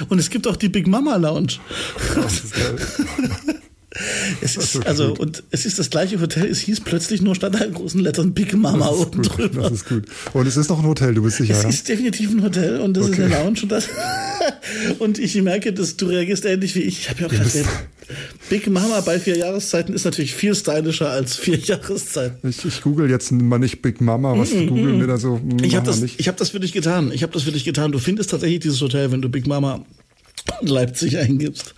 Und 0.09 0.19
es 0.19 0.31
gibt 0.31 0.49
auch 0.49 0.57
die 0.57 0.69
Big 0.69 0.89
Mama 0.89 1.17
Lounge. 1.17 1.55
Das 2.17 2.45
ist 2.45 2.55
geil. 2.55 2.77
Es 4.41 4.57
ist, 4.57 4.85
also, 4.87 5.11
gut. 5.11 5.21
und 5.21 5.43
es 5.51 5.67
ist 5.67 5.79
das 5.79 5.89
gleiche 5.91 6.21
Hotel, 6.21 6.47
es 6.47 6.59
hieß 6.61 6.81
plötzlich 6.81 7.23
nur 7.23 7.35
statt 7.35 7.55
einer 7.55 7.69
großen 7.69 8.01
Lettern 8.01 8.35
Big 8.35 8.53
Mama 8.55 8.89
oben 8.89 9.23
gut, 9.23 9.39
drüber. 9.39 9.63
Das 9.63 9.73
ist 9.73 9.89
gut. 9.89 10.05
Und 10.33 10.47
es 10.47 10.57
ist 10.57 10.69
noch 10.69 10.81
ein 10.81 10.87
Hotel, 10.87 11.15
du 11.15 11.23
bist 11.23 11.37
sicher. 11.37 11.55
Es 11.55 11.63
ja? 11.63 11.69
ist 11.69 11.89
definitiv 11.89 12.31
ein 12.31 12.43
Hotel 12.43 12.81
und 12.81 12.97
das 12.97 13.07
okay. 13.07 13.27
ist 13.27 13.33
eine 13.33 13.45
Lounge 13.45 13.61
und 13.63 13.73
das. 13.73 13.89
und 14.99 15.19
ich 15.19 15.41
merke, 15.43 15.73
dass 15.73 15.97
du 15.97 16.07
reagierst 16.07 16.45
ähnlich 16.45 16.75
wie 16.75 16.81
ich. 16.81 17.01
Ich 17.01 17.11
habe 17.11 17.21
ja 17.21 17.27
auch 17.27 17.31
gerade 17.31 17.51
Big 18.51 18.69
Mama 18.69 19.01
bei 19.01 19.19
vier 19.19 19.37
Jahreszeiten 19.37 19.95
ist 19.95 20.05
natürlich 20.05 20.35
viel 20.35 20.55
stylischer 20.55 21.11
als 21.11 21.37
vier 21.37 21.57
Jahreszeiten. 21.57 22.49
Ich, 22.49 22.65
ich 22.65 22.83
google 22.83 23.09
jetzt 23.09 23.33
mal 23.33 23.59
nicht 23.59 23.81
Big 23.81 24.01
Mama, 24.01 24.37
was 24.37 24.51
mm, 24.51 24.57
-mm, 24.57 24.69
googeln 24.69 25.01
wir 25.01 25.07
da 25.07 25.17
so? 25.17 25.41
Ich 25.63 25.77
habe 25.77 25.87
das, 25.87 26.03
ich 26.03 26.29
hab 26.29 26.37
das 26.37 26.51
für 26.51 26.61
dich 26.61 26.73
getan. 26.73 27.13
Ich 27.13 27.23
habe 27.23 27.33
das 27.33 27.45
für 27.45 27.53
dich 27.53 27.65
getan. 27.65 27.93
Du 27.93 27.99
findest 27.99 28.31
tatsächlich 28.31 28.61
dieses 28.61 28.81
Hotel, 28.81 29.13
wenn 29.13 29.23
du 29.23 29.29
Big 29.29 29.47
Mama 29.47 29.85
Leipzig 30.61 31.19
eingibst. 31.19 31.75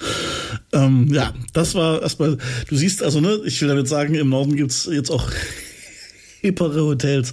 Ähm, 0.76 1.08
ja, 1.10 1.32
das 1.52 1.74
war 1.74 2.02
erstmal, 2.02 2.36
du 2.68 2.76
siehst 2.76 3.02
also, 3.02 3.20
ne, 3.20 3.40
ich 3.44 3.60
will 3.60 3.68
damit 3.68 3.88
sagen, 3.88 4.14
im 4.14 4.28
Norden 4.28 4.56
gibt's 4.56 4.88
jetzt 4.90 5.10
auch 5.10 5.30
hippere 6.42 6.82
Hotels. 6.82 7.32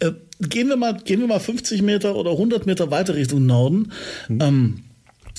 Äh, 0.00 0.12
gehen 0.40 0.68
wir 0.68 0.76
mal, 0.76 0.98
gehen 1.04 1.20
wir 1.20 1.28
mal 1.28 1.40
50 1.40 1.82
Meter 1.82 2.16
oder 2.16 2.32
100 2.32 2.66
Meter 2.66 2.90
weiter 2.90 3.14
Richtung 3.14 3.46
Norden. 3.46 3.92
Mhm. 4.28 4.40
Ähm, 4.40 4.84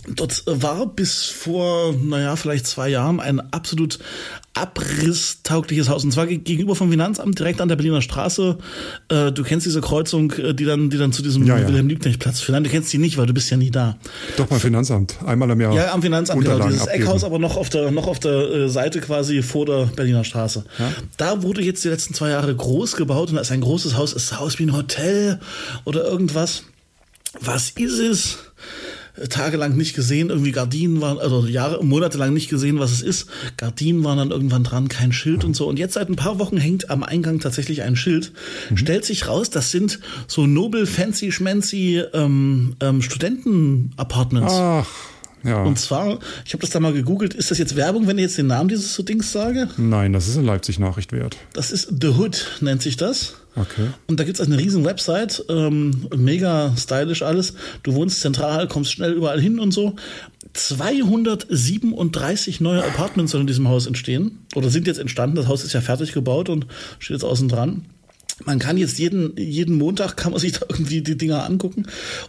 Dort 0.07 0.43
war 0.47 0.87
bis 0.87 1.25
vor, 1.25 1.93
naja, 1.93 2.35
vielleicht 2.35 2.65
zwei 2.65 2.89
Jahren 2.89 3.19
ein 3.19 3.39
absolut 3.53 3.99
abrisstaugliches 4.53 5.87
Haus. 5.89 6.03
Und 6.03 6.11
zwar 6.11 6.27
gegenüber 6.27 6.75
vom 6.75 6.89
Finanzamt, 6.89 7.39
direkt 7.39 7.61
an 7.61 7.69
der 7.69 7.77
Berliner 7.77 8.01
Straße. 8.01 8.57
Äh, 9.07 9.31
du 9.31 9.43
kennst 9.43 9.65
diese 9.65 9.79
Kreuzung, 9.79 10.31
äh, 10.33 10.53
die 10.53 10.65
dann, 10.65 10.89
die 10.89 10.97
dann 10.97 11.13
zu 11.13 11.21
diesem 11.21 11.45
ja, 11.45 11.57
ja. 11.57 11.67
Wilhelm-Liebknecht-Platz 11.67 12.41
führt. 12.41 12.53
Nein, 12.53 12.65
du 12.65 12.69
kennst 12.69 12.91
die 12.91 12.97
nicht, 12.97 13.17
weil 13.17 13.27
du 13.27 13.33
bist 13.33 13.49
ja 13.49 13.57
nie 13.57 13.71
da. 13.71 13.97
Doch 14.35 14.47
beim 14.47 14.59
Finanzamt, 14.59 15.17
einmal 15.25 15.49
im 15.51 15.61
Jahr. 15.61 15.73
Ja, 15.73 15.93
am 15.93 16.01
Finanzamt, 16.01 16.43
genau. 16.43 16.67
Dieses 16.67 16.81
abgeben. 16.81 17.03
Eckhaus, 17.03 17.23
aber 17.23 17.39
noch 17.39 17.55
auf 17.55 17.69
der, 17.69 17.91
noch 17.91 18.07
auf 18.07 18.19
der 18.19 18.31
äh, 18.31 18.69
Seite 18.69 18.99
quasi 18.99 19.41
vor 19.41 19.65
der 19.65 19.85
Berliner 19.95 20.25
Straße. 20.25 20.65
Ja? 20.77 20.91
Da 21.15 21.43
wurde 21.43 21.61
jetzt 21.61 21.83
die 21.83 21.89
letzten 21.89 22.13
zwei 22.13 22.29
Jahre 22.29 22.53
groß 22.53 22.97
gebaut 22.97 23.29
und 23.29 23.35
da 23.35 23.41
ist 23.41 23.51
ein 23.51 23.61
großes 23.61 23.95
Haus. 23.95 24.13
Es 24.13 24.27
sah 24.27 24.37
aus 24.37 24.59
wie 24.59 24.63
ein 24.63 24.75
Hotel 24.75 25.39
oder 25.85 26.03
irgendwas. 26.03 26.63
Was 27.39 27.69
ist 27.69 27.99
es? 27.99 28.37
Tagelang 29.29 29.75
nicht 29.75 29.95
gesehen, 29.95 30.29
irgendwie 30.29 30.51
Gardinen 30.51 31.01
waren, 31.01 31.19
also 31.19 31.45
Jahre, 31.45 31.83
monatelang 31.83 32.33
nicht 32.33 32.49
gesehen, 32.49 32.79
was 32.79 32.91
es 32.91 33.01
ist. 33.01 33.27
Gardinen 33.57 34.03
waren 34.03 34.17
dann 34.17 34.31
irgendwann 34.31 34.63
dran, 34.63 34.87
kein 34.87 35.11
Schild 35.11 35.43
und 35.43 35.55
so. 35.55 35.67
Und 35.67 35.79
jetzt 35.79 35.93
seit 35.93 36.09
ein 36.09 36.15
paar 36.15 36.39
Wochen 36.39 36.57
hängt 36.57 36.89
am 36.89 37.03
Eingang 37.03 37.39
tatsächlich 37.39 37.83
ein 37.83 37.95
Schild. 37.95 38.31
Mhm. 38.69 38.77
Stellt 38.77 39.05
sich 39.05 39.27
raus, 39.27 39.49
das 39.49 39.71
sind 39.71 39.99
so 40.27 40.47
Nobel, 40.47 40.85
fancy, 40.85 41.31
schmancy 41.31 42.03
ähm, 42.13 42.75
ähm, 42.79 43.01
Studenten-Apartments. 43.01 44.53
Ach. 44.53 44.87
Ja. 45.43 45.63
Und 45.63 45.79
zwar, 45.79 46.19
ich 46.45 46.53
habe 46.53 46.61
das 46.61 46.69
da 46.69 46.79
mal 46.79 46.93
gegoogelt, 46.93 47.33
ist 47.33 47.51
das 47.51 47.57
jetzt 47.57 47.75
Werbung, 47.75 48.07
wenn 48.07 48.17
ich 48.17 48.23
jetzt 48.23 48.37
den 48.37 48.47
Namen 48.47 48.69
dieses 48.69 48.95
Dings 49.05 49.31
sage? 49.31 49.69
Nein, 49.77 50.13
das 50.13 50.27
ist 50.27 50.35
in 50.35 50.45
Leipzig 50.45 50.79
Nachricht 50.79 51.11
wert. 51.11 51.37
Das 51.53 51.71
ist 51.71 51.93
The 52.01 52.09
Hood, 52.09 52.57
nennt 52.61 52.81
sich 52.81 52.97
das. 52.97 53.35
Okay. 53.55 53.89
Und 54.07 54.19
da 54.19 54.23
gibt 54.23 54.39
es 54.39 54.45
eine 54.45 54.57
riesen 54.57 54.85
Website, 54.85 55.43
ähm, 55.49 56.07
mega 56.15 56.73
stylisch 56.77 57.21
alles. 57.21 57.53
Du 57.83 57.93
wohnst 57.93 58.21
zentral, 58.21 58.67
kommst 58.67 58.93
schnell 58.93 59.13
überall 59.13 59.41
hin 59.41 59.59
und 59.59 59.71
so. 59.71 59.95
237 60.53 62.61
neue 62.61 62.83
Apartments 62.83 63.31
sollen 63.31 63.41
in 63.41 63.47
diesem 63.47 63.67
Haus 63.67 63.87
entstehen 63.87 64.39
oder 64.55 64.69
sind 64.69 64.87
jetzt 64.87 64.99
entstanden. 64.99 65.35
Das 65.35 65.47
Haus 65.47 65.63
ist 65.63 65.73
ja 65.73 65.81
fertig 65.81 66.13
gebaut 66.13 66.49
und 66.49 66.67
steht 66.99 67.15
jetzt 67.15 67.25
außen 67.25 67.49
dran 67.49 67.85
man 68.45 68.59
kann 68.59 68.77
jetzt 68.77 68.99
jeden, 68.99 69.35
jeden 69.37 69.77
Montag 69.77 70.17
kann 70.17 70.31
man 70.31 70.39
sich 70.39 70.53
da 70.53 70.65
irgendwie 70.69 71.01
die 71.01 71.17
Dinger 71.17 71.45
angucken. 71.45 71.85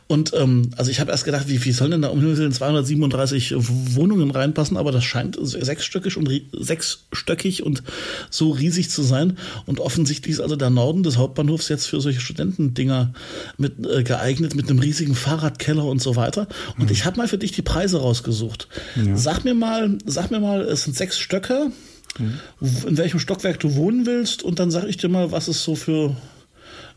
Und 0.08 0.32
ähm, 0.34 0.70
also 0.76 0.90
ich 0.90 1.00
habe 1.00 1.10
erst 1.10 1.24
gedacht, 1.24 1.48
wie 1.48 1.58
viel 1.58 1.72
sollen 1.72 1.92
denn 1.92 2.02
da 2.02 2.08
um 2.08 2.20
Himmels 2.20 2.56
237 2.56 3.54
Wohnungen 3.56 4.30
reinpassen, 4.30 4.76
aber 4.76 4.92
das 4.92 5.04
scheint 5.04 5.38
sechsstöckig 5.40 6.16
und 6.16 6.30
sechsstöckig 6.52 7.62
und 7.62 7.82
so 8.30 8.50
riesig 8.50 8.90
zu 8.90 9.02
sein. 9.02 9.38
Und 9.66 9.80
offensichtlich 9.80 10.34
ist 10.34 10.40
also 10.40 10.56
der 10.56 10.70
Norden 10.70 11.02
des 11.02 11.16
Hauptbahnhofs 11.16 11.68
jetzt 11.68 11.86
für 11.86 12.00
solche 12.00 12.20
Studentendinger 12.20 13.12
mit 13.58 13.86
äh, 13.86 14.02
geeignet, 14.02 14.54
mit 14.54 14.68
einem 14.68 14.78
riesigen 14.78 15.14
Fahrradkeller 15.14 15.84
und 15.84 16.02
so 16.02 16.16
weiter. 16.16 16.48
Und 16.78 16.86
mhm. 16.86 16.92
ich 16.92 17.04
habe 17.04 17.18
mal 17.18 17.28
für 17.28 17.38
dich 17.38 17.52
die 17.52 17.62
Preise 17.62 18.00
rausgesucht. 18.00 18.68
Ja. 18.96 19.16
Sag 19.16 19.44
mir 19.44 19.54
mal, 19.54 19.98
sag 20.04 20.30
mir 20.30 20.40
mal, 20.40 20.62
es 20.62 20.84
sind 20.84 20.96
sechs 20.96 21.18
Stöcke 21.18 21.70
mhm. 22.18 22.38
in 22.86 22.96
welchem 22.96 23.20
Stockwerk 23.20 23.60
du 23.60 23.74
wohnen 23.74 24.06
willst 24.06 24.42
und 24.42 24.58
dann 24.58 24.70
sage 24.70 24.88
ich 24.88 24.96
dir 24.96 25.08
mal, 25.08 25.32
was 25.32 25.48
es 25.48 25.62
so 25.62 25.74
für 25.74 26.16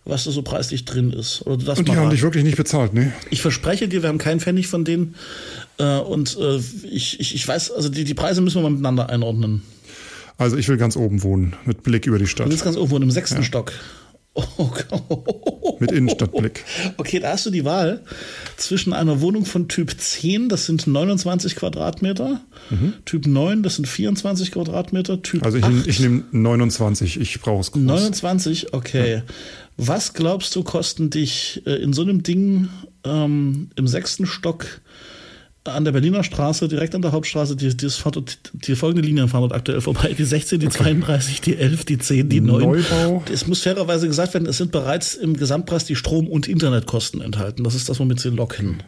was 0.06 0.26
da 0.26 0.32
so 0.32 0.44
preislich 0.44 0.86
drin 0.86 1.12
ist. 1.12 1.42
Und 1.42 1.66
die 1.66 1.96
haben 1.96 2.12
dich 2.12 2.22
wirklich 2.22 2.44
nicht 2.44 2.58
bezahlt, 2.58 2.94
ne? 2.94 3.12
Ich 3.32 3.42
verspreche 3.42 3.88
dir, 3.88 4.04
wir 4.04 4.10
haben 4.10 4.20
keinen 4.20 4.40
Pfennig 4.40 4.68
von 4.68 4.86
denen. 4.86 5.16
Äh, 5.80 5.98
und 5.98 6.38
äh, 6.40 6.58
ich, 6.88 7.20
ich, 7.20 7.34
ich 7.34 7.48
weiß, 7.48 7.72
also 7.72 7.90
die, 7.90 8.04
die 8.04 8.14
Preise 8.14 8.42
müssen 8.42 8.58
wir 8.58 8.64
mal 8.64 8.70
miteinander 8.70 9.10
einordnen. 9.10 9.64
Also 10.38 10.58
ich 10.58 10.68
will 10.68 10.78
ganz 10.78 10.96
oben 10.96 11.24
wohnen, 11.24 11.56
mit 11.66 11.82
Blick 11.82 12.06
über 12.06 12.20
die 12.20 12.28
Stadt. 12.28 12.46
Du 12.46 12.52
willst 12.52 12.64
ganz 12.64 12.78
oben 12.78 12.92
wohnen, 12.92 13.04
im 13.04 13.12
sechsten 13.12 13.38
ja. 13.38 13.44
Stock. 13.44 13.74
Oh, 14.36 14.65
Mit 15.86 15.98
Innenstadtblick. 15.98 16.64
Okay, 16.98 17.20
da 17.20 17.32
hast 17.32 17.46
du 17.46 17.52
die 17.52 17.66
Wahl 17.66 18.02
zwischen 18.58 18.94
einer 18.94 19.22
Wohnung 19.22 19.46
von 19.46 19.68
Typ 19.68 20.00
10, 20.00 20.50
das 20.50 20.66
sind 20.66 20.88
29 20.88 21.56
Quadratmeter, 21.56 22.42
mhm. 22.70 22.94
Typ 23.06 23.28
9, 23.28 23.64
das 23.64 23.76
sind 23.76 23.88
24 23.88 24.52
Quadratmeter, 24.52 25.22
Typ 25.22 25.44
Also 25.44 25.58
ich, 25.58 25.64
8, 25.64 25.88
ich 25.88 26.00
nehme 26.00 26.24
29, 26.32 27.20
ich 27.20 27.40
brauche 27.42 27.62
es 27.62 27.72
groß. 27.72 27.84
29, 27.84 28.74
okay. 28.74 29.16
Ja. 29.16 29.22
Was 29.78 30.14
glaubst 30.14 30.56
du, 30.56 30.64
kosten 30.64 31.10
dich 31.10 31.62
äh, 31.66 31.76
in 31.76 31.94
so 31.94 32.02
einem 32.02 32.24
Ding 32.24 32.70
ähm, 33.04 33.70
im 33.76 33.88
sechsten 33.88 34.26
Stock 34.26 34.66
an 35.66 35.84
der 35.84 35.92
Berliner 35.92 36.24
Straße, 36.24 36.68
direkt 36.68 36.96
an 36.96 37.02
der 37.02 37.12
Hauptstraße, 37.12 37.56
die, 37.56 37.76
die, 37.76 37.90
fährt, 37.90 38.40
die 38.54 38.76
folgende 38.76 39.08
Linien 39.08 39.28
fahren 39.28 39.42
dort 39.42 39.54
aktuell 39.54 39.82
vorbei. 39.82 40.14
Die 40.18 40.24
16, 40.24 40.60
die 40.60 40.68
okay. 40.68 40.78
32, 40.78 41.42
die 41.42 41.58
11, 41.58 41.86
die 41.86 41.98
10, 41.98 42.30
die 42.30 42.42
9. 42.42 42.64
Neubau. 42.64 43.24
Es 43.32 43.48
muss 43.48 43.62
fairerweise 43.62 44.08
gesagt 44.08 44.34
werden, 44.34 44.48
es 44.48 44.58
sind 44.58 44.72
bereits 44.72 45.16
im 45.16 45.36
Gesamtpreis 45.36 45.86
die 45.86 45.96
Strom- 45.96 46.28
und 46.28 46.48
Internetkosten 46.48 47.22
enthalten. 47.22 47.64
Das 47.64 47.76
ist 47.76 47.90
das, 47.90 48.00
womit 48.00 48.20
sie 48.20 48.30
locken. 48.30 48.84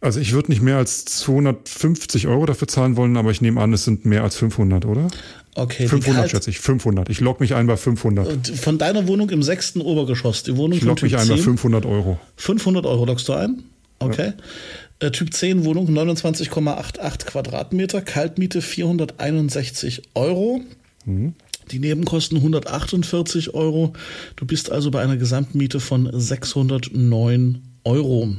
Also 0.00 0.18
ich 0.18 0.32
würde 0.32 0.50
nicht 0.50 0.62
mehr 0.62 0.78
als 0.78 1.04
250 1.04 2.26
Euro 2.26 2.44
dafür 2.44 2.66
zahlen 2.66 2.96
wollen, 2.96 3.16
aber 3.16 3.30
ich 3.30 3.40
nehme 3.40 3.60
an, 3.60 3.72
es 3.72 3.84
sind 3.84 4.04
mehr 4.04 4.24
als 4.24 4.34
500, 4.34 4.84
oder? 4.84 5.06
Okay. 5.54 5.86
500 5.86 6.28
schätze 6.28 6.50
ich, 6.50 6.58
500. 6.58 7.08
Ich 7.08 7.20
log 7.20 7.38
mich 7.38 7.54
ein 7.54 7.68
bei 7.68 7.76
500. 7.76 8.48
Von 8.48 8.78
deiner 8.78 9.06
Wohnung 9.06 9.30
im 9.30 9.44
sechsten 9.44 9.80
Obergeschoss, 9.80 10.42
die 10.42 10.56
Wohnung 10.56 10.76
Ich 10.76 10.82
log 10.82 11.00
mich 11.02 11.16
ein 11.16 11.28
bei 11.28 11.36
500 11.36 11.86
Euro. 11.86 12.18
500 12.36 12.84
Euro 12.84 13.04
loggst 13.04 13.28
du 13.28 13.34
ein? 13.34 13.62
Okay. 14.04 14.32
Ja. 15.00 15.08
Äh, 15.08 15.10
typ 15.10 15.34
10 15.34 15.64
Wohnung 15.64 15.88
29,88 15.88 17.26
Quadratmeter, 17.26 18.00
Kaltmiete 18.02 18.62
461 18.62 20.02
Euro. 20.14 20.60
Mhm. 21.04 21.34
Die 21.70 21.78
Nebenkosten 21.78 22.38
148 22.38 23.54
Euro. 23.54 23.92
Du 24.36 24.46
bist 24.46 24.70
also 24.70 24.90
bei 24.90 25.02
einer 25.02 25.16
Gesamtmiete 25.16 25.80
von 25.80 26.08
609 26.12 27.62
Euro. 27.84 28.36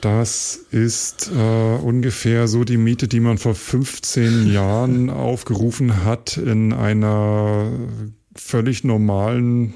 Das 0.00 0.56
ist 0.72 1.30
äh, 1.32 1.76
ungefähr 1.76 2.48
so 2.48 2.64
die 2.64 2.76
Miete, 2.76 3.06
die 3.06 3.20
man 3.20 3.38
vor 3.38 3.54
15 3.54 4.46
Jahren 4.52 5.10
aufgerufen 5.10 6.04
hat 6.04 6.36
in 6.36 6.72
einer 6.72 7.70
völlig 8.34 8.82
normalen 8.82 9.74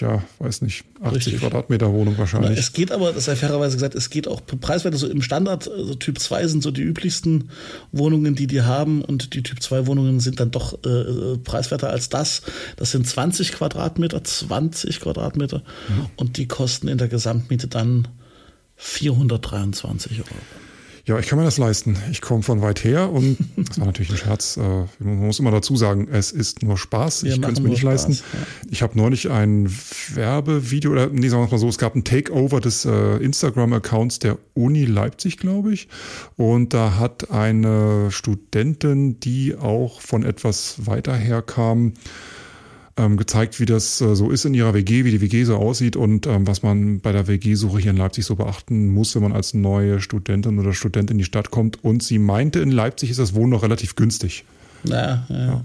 ja, 0.00 0.22
weiß 0.38 0.62
nicht, 0.62 0.84
80 1.00 1.14
Richtig. 1.14 1.40
Quadratmeter 1.40 1.92
Wohnung 1.92 2.16
wahrscheinlich. 2.18 2.50
Na, 2.52 2.56
es 2.58 2.72
geht 2.72 2.92
aber, 2.92 3.12
das 3.12 3.26
sei 3.26 3.36
fairerweise 3.36 3.76
gesagt, 3.76 3.94
es 3.94 4.10
geht 4.10 4.28
auch 4.28 4.40
preiswert. 4.44 4.94
So 4.94 5.08
im 5.08 5.22
Standard, 5.22 5.68
also 5.70 5.94
Typ 5.94 6.18
2 6.18 6.46
sind 6.46 6.62
so 6.62 6.70
die 6.70 6.82
üblichsten 6.82 7.50
Wohnungen, 7.92 8.34
die 8.34 8.46
die 8.46 8.62
haben 8.62 9.02
und 9.02 9.34
die 9.34 9.42
Typ 9.42 9.62
2 9.62 9.86
Wohnungen 9.86 10.20
sind 10.20 10.40
dann 10.40 10.50
doch 10.50 10.78
äh, 10.84 10.88
äh, 10.88 11.38
preiswerter 11.38 11.90
als 11.90 12.08
das. 12.08 12.42
Das 12.76 12.90
sind 12.90 13.06
20 13.06 13.52
Quadratmeter, 13.52 14.22
20 14.22 15.00
Quadratmeter 15.00 15.58
mhm. 15.88 16.06
und 16.16 16.36
die 16.36 16.48
kosten 16.48 16.88
in 16.88 16.98
der 16.98 17.08
Gesamtmiete 17.08 17.68
dann 17.68 18.08
423 18.76 20.20
Euro. 20.20 20.65
Ja, 21.06 21.20
ich 21.20 21.28
kann 21.28 21.38
mir 21.38 21.44
das 21.44 21.56
leisten. 21.56 21.96
Ich 22.10 22.20
komme 22.20 22.42
von 22.42 22.62
weit 22.62 22.82
her 22.82 23.10
und 23.12 23.36
das 23.56 23.78
war 23.78 23.86
natürlich 23.86 24.10
ein 24.10 24.16
Scherz. 24.16 24.56
Äh, 24.56 24.60
man 24.98 25.26
muss 25.26 25.38
immer 25.38 25.52
dazu 25.52 25.76
sagen, 25.76 26.08
es 26.10 26.32
ist 26.32 26.64
nur 26.64 26.76
Spaß. 26.76 27.22
Wir 27.22 27.34
ich 27.34 27.40
könnte 27.40 27.60
es 27.60 27.60
mir 27.60 27.68
nicht 27.68 27.80
Spaß, 27.80 28.08
leisten. 28.08 28.12
Ja. 28.14 28.38
Ich 28.70 28.82
habe 28.82 28.98
neulich 28.98 29.30
ein 29.30 29.72
Werbevideo, 30.14 30.90
oder 30.90 31.06
nee, 31.06 31.28
sagen 31.28 31.44
wir 31.44 31.50
mal 31.50 31.58
so, 31.58 31.68
es 31.68 31.78
gab 31.78 31.94
ein 31.94 32.02
Takeover 32.02 32.60
des 32.60 32.84
äh, 32.84 33.18
Instagram-Accounts 33.18 34.18
der 34.18 34.36
Uni 34.54 34.84
Leipzig, 34.84 35.36
glaube 35.36 35.72
ich. 35.72 35.86
Und 36.36 36.74
da 36.74 36.96
hat 36.98 37.30
eine 37.30 38.10
Studentin, 38.10 39.20
die 39.20 39.54
auch 39.54 40.00
von 40.00 40.24
etwas 40.24 40.86
weiter 40.86 41.14
herkam, 41.14 41.94
ähm, 42.96 43.16
gezeigt, 43.16 43.60
wie 43.60 43.66
das 43.66 44.00
äh, 44.00 44.14
so 44.14 44.30
ist 44.30 44.44
in 44.44 44.54
ihrer 44.54 44.74
WG, 44.74 45.04
wie 45.04 45.10
die 45.10 45.20
WG 45.20 45.44
so 45.44 45.56
aussieht 45.56 45.96
und 45.96 46.26
ähm, 46.26 46.46
was 46.46 46.62
man 46.62 47.00
bei 47.00 47.12
der 47.12 47.28
WG-Suche 47.28 47.78
hier 47.78 47.90
in 47.90 47.96
Leipzig 47.96 48.24
so 48.24 48.36
beachten 48.36 48.88
muss, 48.92 49.14
wenn 49.14 49.22
man 49.22 49.32
als 49.32 49.54
neue 49.54 50.00
Studentin 50.00 50.58
oder 50.58 50.72
Student 50.72 51.10
in 51.10 51.18
die 51.18 51.24
Stadt 51.24 51.50
kommt. 51.50 51.82
Und 51.84 52.02
sie 52.02 52.18
meinte, 52.18 52.60
in 52.60 52.70
Leipzig 52.70 53.10
ist 53.10 53.18
das 53.18 53.34
Wohnen 53.34 53.50
noch 53.50 53.62
relativ 53.62 53.96
günstig. 53.96 54.44
Ja, 54.84 55.26
ja. 55.28 55.46
ja. 55.46 55.64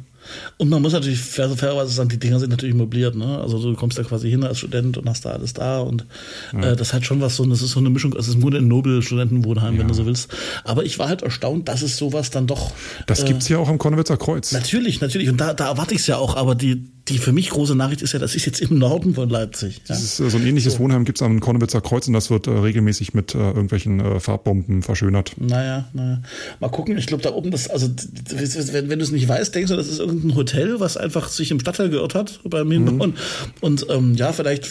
Und 0.57 0.69
man 0.69 0.81
muss 0.81 0.93
natürlich 0.93 1.19
fair, 1.19 1.49
fairerweise 1.49 1.91
sagen, 1.91 2.09
die 2.09 2.19
Dinger 2.19 2.39
sind 2.39 2.49
natürlich 2.49 2.75
möbliert, 2.75 3.15
ne? 3.15 3.39
Also 3.39 3.59
du 3.59 3.75
kommst 3.75 3.97
da 3.97 4.03
quasi 4.03 4.29
hin 4.29 4.43
als 4.43 4.59
Student 4.59 4.97
und 4.97 5.09
hast 5.09 5.25
da 5.25 5.31
alles 5.31 5.53
da 5.53 5.79
und 5.79 6.05
ja. 6.53 6.71
äh, 6.71 6.75
das 6.75 6.93
hat 6.93 7.05
schon 7.05 7.21
was 7.21 7.35
so, 7.35 7.45
das 7.45 7.61
ist 7.61 7.71
so 7.71 7.79
eine 7.79 7.89
Mischung, 7.89 8.15
es 8.17 8.27
ist 8.27 8.37
nur 8.37 8.53
ein 8.53 8.67
Nobel-Studentenwohnheim, 8.67 9.73
ja. 9.73 9.79
wenn 9.79 9.87
du 9.87 9.93
so 9.93 10.05
willst. 10.05 10.31
Aber 10.63 10.83
ich 10.85 10.99
war 10.99 11.09
halt 11.09 11.23
erstaunt, 11.23 11.67
dass 11.67 11.81
es 11.81 11.97
sowas 11.97 12.29
dann 12.29 12.47
doch. 12.47 12.71
Das 13.07 13.23
äh, 13.23 13.27
gibt's 13.27 13.49
ja 13.49 13.57
auch 13.57 13.67
am 13.67 13.77
Konnewitzer 13.77 14.17
Kreuz. 14.17 14.51
Natürlich, 14.51 15.01
natürlich. 15.01 15.29
Und 15.29 15.37
da, 15.37 15.53
da 15.53 15.69
erwarte 15.69 15.95
ich 15.95 16.01
es 16.01 16.07
ja 16.07 16.17
auch, 16.17 16.35
aber 16.35 16.53
die, 16.53 16.87
die 17.11 17.17
für 17.17 17.33
mich 17.33 17.49
große 17.49 17.75
Nachricht 17.75 18.01
ist 18.01 18.13
ja, 18.13 18.19
das 18.19 18.35
ist 18.35 18.45
jetzt 18.45 18.61
im 18.61 18.77
Norden 18.77 19.13
von 19.13 19.29
Leipzig. 19.29 19.81
Ja? 19.87 19.95
Ist, 19.95 20.19
äh, 20.19 20.29
so 20.29 20.37
ein 20.37 20.47
ähnliches 20.47 20.73
so. 20.73 20.79
Wohnheim 20.79 21.05
gibt 21.05 21.17
es 21.17 21.21
am 21.21 21.39
Konnewitzer 21.39 21.81
Kreuz 21.81 22.07
und 22.07 22.13
das 22.13 22.29
wird 22.29 22.47
äh, 22.47 22.51
regelmäßig 22.51 23.13
mit 23.13 23.35
äh, 23.35 23.37
irgendwelchen 23.37 23.99
äh, 23.99 24.19
Farbbomben 24.19 24.81
verschönert. 24.81 25.33
Naja, 25.37 25.89
naja. 25.93 26.21
Mal 26.59 26.69
gucken, 26.69 26.97
ich 26.97 27.07
glaube 27.07 27.23
da 27.23 27.31
oben, 27.31 27.51
das, 27.51 27.69
also 27.69 27.89
wenn, 28.71 28.89
wenn 28.89 28.99
du 28.99 29.05
es 29.05 29.11
nicht 29.11 29.27
weißt, 29.27 29.53
denkst 29.53 29.69
du, 29.69 29.77
das 29.77 29.87
ist 29.87 29.99
irgendein 29.99 30.35
Hotel, 30.35 30.79
was 30.79 30.97
einfach 30.97 31.29
sich 31.29 31.51
im 31.51 31.59
Stadtteil 31.59 31.89
geirrt 31.89 32.15
hat 32.15 32.39
beim 32.45 32.71
Hinbauen. 32.71 33.11
Mhm. 33.11 33.15
Und 33.61 33.85
ähm, 33.89 34.15
ja, 34.15 34.31
vielleicht, 34.31 34.69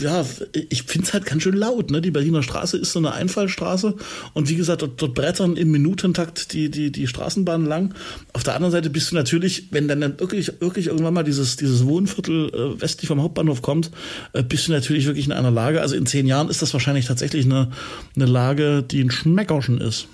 ja, 0.00 0.24
ich 0.68 0.82
finde 0.84 1.06
es 1.06 1.12
halt 1.14 1.26
ganz 1.26 1.42
schön 1.42 1.56
laut. 1.56 1.90
Ne? 1.90 2.00
Die 2.00 2.10
Berliner 2.10 2.42
Straße 2.42 2.76
ist 2.76 2.92
so 2.92 2.98
eine 2.98 3.12
Einfallstraße 3.12 3.94
und 4.34 4.48
wie 4.48 4.56
gesagt, 4.56 4.82
dort, 4.82 5.00
dort 5.00 5.14
brettern 5.14 5.56
im 5.56 5.70
Minutentakt 5.70 6.52
die, 6.52 6.70
die, 6.70 6.92
die 6.92 7.06
Straßenbahnen 7.06 7.66
lang. 7.66 7.94
Auf 8.32 8.42
der 8.42 8.54
anderen 8.54 8.72
Seite 8.72 8.90
bist 8.90 9.10
du 9.10 9.16
natürlich, 9.16 9.68
wenn 9.70 9.88
dann, 9.88 10.00
dann 10.00 10.20
wirklich, 10.20 10.52
wirklich 10.60 10.88
irgendwann 10.88 11.14
mal 11.14 11.24
dieses, 11.24 11.56
dieses 11.56 11.77
dieses 11.78 11.88
Wohnviertel 11.88 12.50
äh, 12.54 12.80
westlich 12.80 13.08
vom 13.08 13.22
Hauptbahnhof 13.22 13.62
kommt, 13.62 13.90
äh, 14.32 14.42
bist 14.42 14.68
du 14.68 14.72
natürlich 14.72 15.06
wirklich 15.06 15.26
in 15.26 15.32
einer 15.32 15.50
Lage, 15.50 15.80
also 15.80 15.94
in 15.94 16.06
zehn 16.06 16.26
Jahren 16.26 16.48
ist 16.48 16.62
das 16.62 16.72
wahrscheinlich 16.72 17.06
tatsächlich 17.06 17.44
eine, 17.44 17.70
eine 18.16 18.26
Lage, 18.26 18.82
die 18.82 19.00
ein 19.02 19.10
Schmeckerschen 19.10 19.80
ist. 19.80 20.08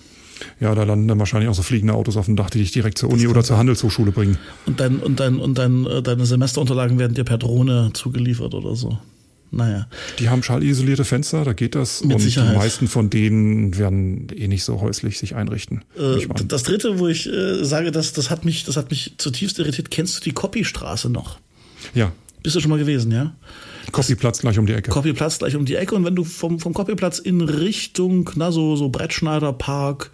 Ja, 0.61 0.75
da 0.75 0.83
landen 0.83 1.06
dann 1.09 1.18
wahrscheinlich 1.18 1.49
auch 1.49 1.54
so 1.54 1.62
fliegende 1.62 1.94
Autos 1.94 2.16
auf 2.16 2.26
dem 2.26 2.37
Dach, 2.37 2.50
die 2.50 2.59
dich 2.59 2.73
direkt 2.73 2.99
zur 2.99 3.11
Uni 3.11 3.28
oder 3.28 3.44
zur 3.44 3.56
Handelshochschule 3.56 4.11
bringen. 4.11 4.37
Und, 4.66 4.80
dein, 4.80 4.99
und, 4.99 5.21
dein, 5.21 5.38
und 5.38 5.59
dein, 5.59 5.87
äh, 5.87 6.02
deine 6.02 6.26
Semesterunterlagen 6.26 6.99
werden 6.99 7.14
dir 7.14 7.25
per 7.25 7.38
Drohne 7.38 7.90
zugeliefert 7.94 8.54
oder 8.54 8.75
so. 8.75 8.99
Naja. 9.54 9.87
Die 10.18 10.28
haben 10.28 10.42
schallisolierte 10.42 11.04
Fenster, 11.04 11.44
da 11.44 11.52
geht 11.52 11.76
das. 11.76 12.02
Mit 12.02 12.16
und 12.16 12.23
Sicherheit. 12.23 12.54
die 12.54 12.59
meisten 12.59 12.88
von 12.88 13.09
denen 13.09 13.78
werden 13.78 14.26
eh 14.35 14.49
nicht 14.49 14.64
so 14.64 14.80
häuslich 14.80 15.18
sich 15.18 15.37
einrichten. 15.37 15.85
Äh, 15.97 16.26
das 16.49 16.64
dritte, 16.64 16.99
wo 16.99 17.06
ich 17.06 17.26
äh, 17.26 17.64
sage, 17.64 17.92
das, 17.92 18.12
das, 18.12 18.30
hat 18.30 18.44
mich, 18.44 18.64
das 18.64 18.76
hat 18.76 18.90
mich 18.90 19.14
zutiefst 19.18 19.59
irritiert, 19.61 19.90
kennst 19.90 20.16
du 20.16 20.21
die 20.23 20.33
Copystraße 20.33 21.09
noch? 21.09 21.38
Ja, 21.95 22.13
Bist 22.45 22.55
du 22.57 22.61
schon 22.61 22.71
mal 22.71 22.79
gewesen, 22.79 23.11
ja? 23.11 23.33
Copyplatz 23.91 24.41
gleich 24.41 24.59
um 24.59 24.67
die 24.67 24.75
Ecke. 24.75 24.91
Copyplatz 24.91 25.39
gleich 25.39 25.57
um 25.57 25.65
die 25.65 25.77
Ecke 25.77 25.95
und 25.95 26.05
wenn 26.05 26.15
du 26.15 26.25
vom, 26.25 26.61
vom 26.61 26.75
Copyplatz 26.75 27.19
in 27.19 27.41
Richtung, 27.41 28.29
na, 28.37 28.53
so, 28.53 28.77
so 28.77 28.91
Brettschneider 28.91 29.55
Park, 29.55 30.11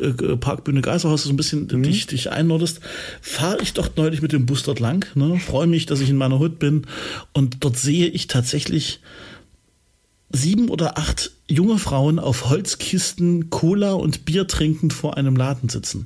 äh, 0.00 0.36
Parkbühne 0.36 0.80
Geisterhaus 0.80 1.24
so 1.24 1.30
ein 1.30 1.36
bisschen 1.36 1.68
mhm. 1.70 1.82
dich, 1.82 2.06
dich 2.06 2.32
einnordest, 2.32 2.80
fahre 3.20 3.58
ich 3.60 3.74
doch 3.74 3.90
neulich 3.96 4.22
mit 4.22 4.32
dem 4.32 4.46
Bus 4.46 4.62
dort 4.62 4.80
lang. 4.80 5.04
Ne? 5.14 5.38
Freue 5.38 5.66
mich, 5.66 5.84
dass 5.84 6.00
ich 6.00 6.08
in 6.08 6.16
meiner 6.16 6.38
Hut 6.38 6.58
bin 6.58 6.86
und 7.34 7.58
dort 7.60 7.76
sehe 7.76 8.06
ich 8.06 8.28
tatsächlich 8.28 9.00
sieben 10.30 10.68
oder 10.68 10.98
acht 10.98 11.32
junge 11.50 11.78
Frauen 11.78 12.18
auf 12.18 12.50
Holzkisten 12.50 13.48
Cola 13.48 13.92
und 13.92 14.26
Bier 14.26 14.46
trinkend 14.46 14.92
vor 14.92 15.16
einem 15.16 15.34
Laden 15.34 15.70
sitzen. 15.70 16.04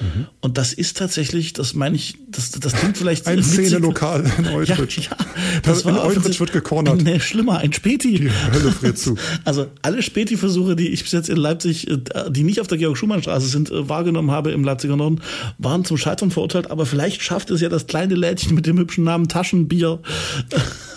Mhm. 0.00 0.26
Und 0.40 0.56
das 0.56 0.72
ist 0.72 0.96
tatsächlich, 0.96 1.52
das 1.52 1.74
meine 1.74 1.96
ich, 1.96 2.16
das, 2.28 2.52
das 2.52 2.74
klingt 2.74 2.96
vielleicht 2.96 3.26
ein 3.26 3.42
Szene-Lokal 3.42 4.30
in 4.38 4.46
Eutrich. 4.46 4.96
Ja, 4.96 5.16
ja, 5.18 5.26
das, 5.64 5.82
das 5.82 5.84
war 5.84 5.92
in 5.92 5.98
Eutrich 5.98 6.38
wird 6.38 6.52
gekornert. 6.52 7.02
Nee, 7.02 7.18
schlimmer, 7.18 7.58
ein 7.58 7.72
Späti. 7.72 8.20
Die 8.20 8.30
Hölle 8.30 8.70
friert 8.70 8.98
zu. 8.98 9.16
Also 9.44 9.66
alle 9.82 10.02
Späti-Versuche, 10.02 10.76
die 10.76 10.88
ich 10.88 11.02
bis 11.02 11.12
jetzt 11.12 11.28
in 11.28 11.36
Leipzig, 11.36 11.90
äh, 11.90 11.98
die 12.30 12.44
nicht 12.44 12.60
auf 12.60 12.68
der 12.68 12.78
Georg-Schumann-Straße 12.78 13.48
sind, 13.48 13.70
äh, 13.70 13.88
wahrgenommen 13.88 14.30
habe 14.30 14.52
im 14.52 14.62
Leipziger 14.62 14.96
Norden, 14.96 15.20
waren 15.58 15.84
zum 15.84 15.96
Scheitern 15.96 16.30
verurteilt. 16.30 16.70
Aber 16.70 16.86
vielleicht 16.86 17.22
schafft 17.22 17.50
es 17.50 17.60
ja 17.60 17.68
das 17.68 17.88
kleine 17.88 18.14
Lädchen 18.14 18.54
mit 18.54 18.66
dem 18.66 18.78
hübschen 18.78 19.02
Namen 19.02 19.28
Taschenbier 19.28 20.00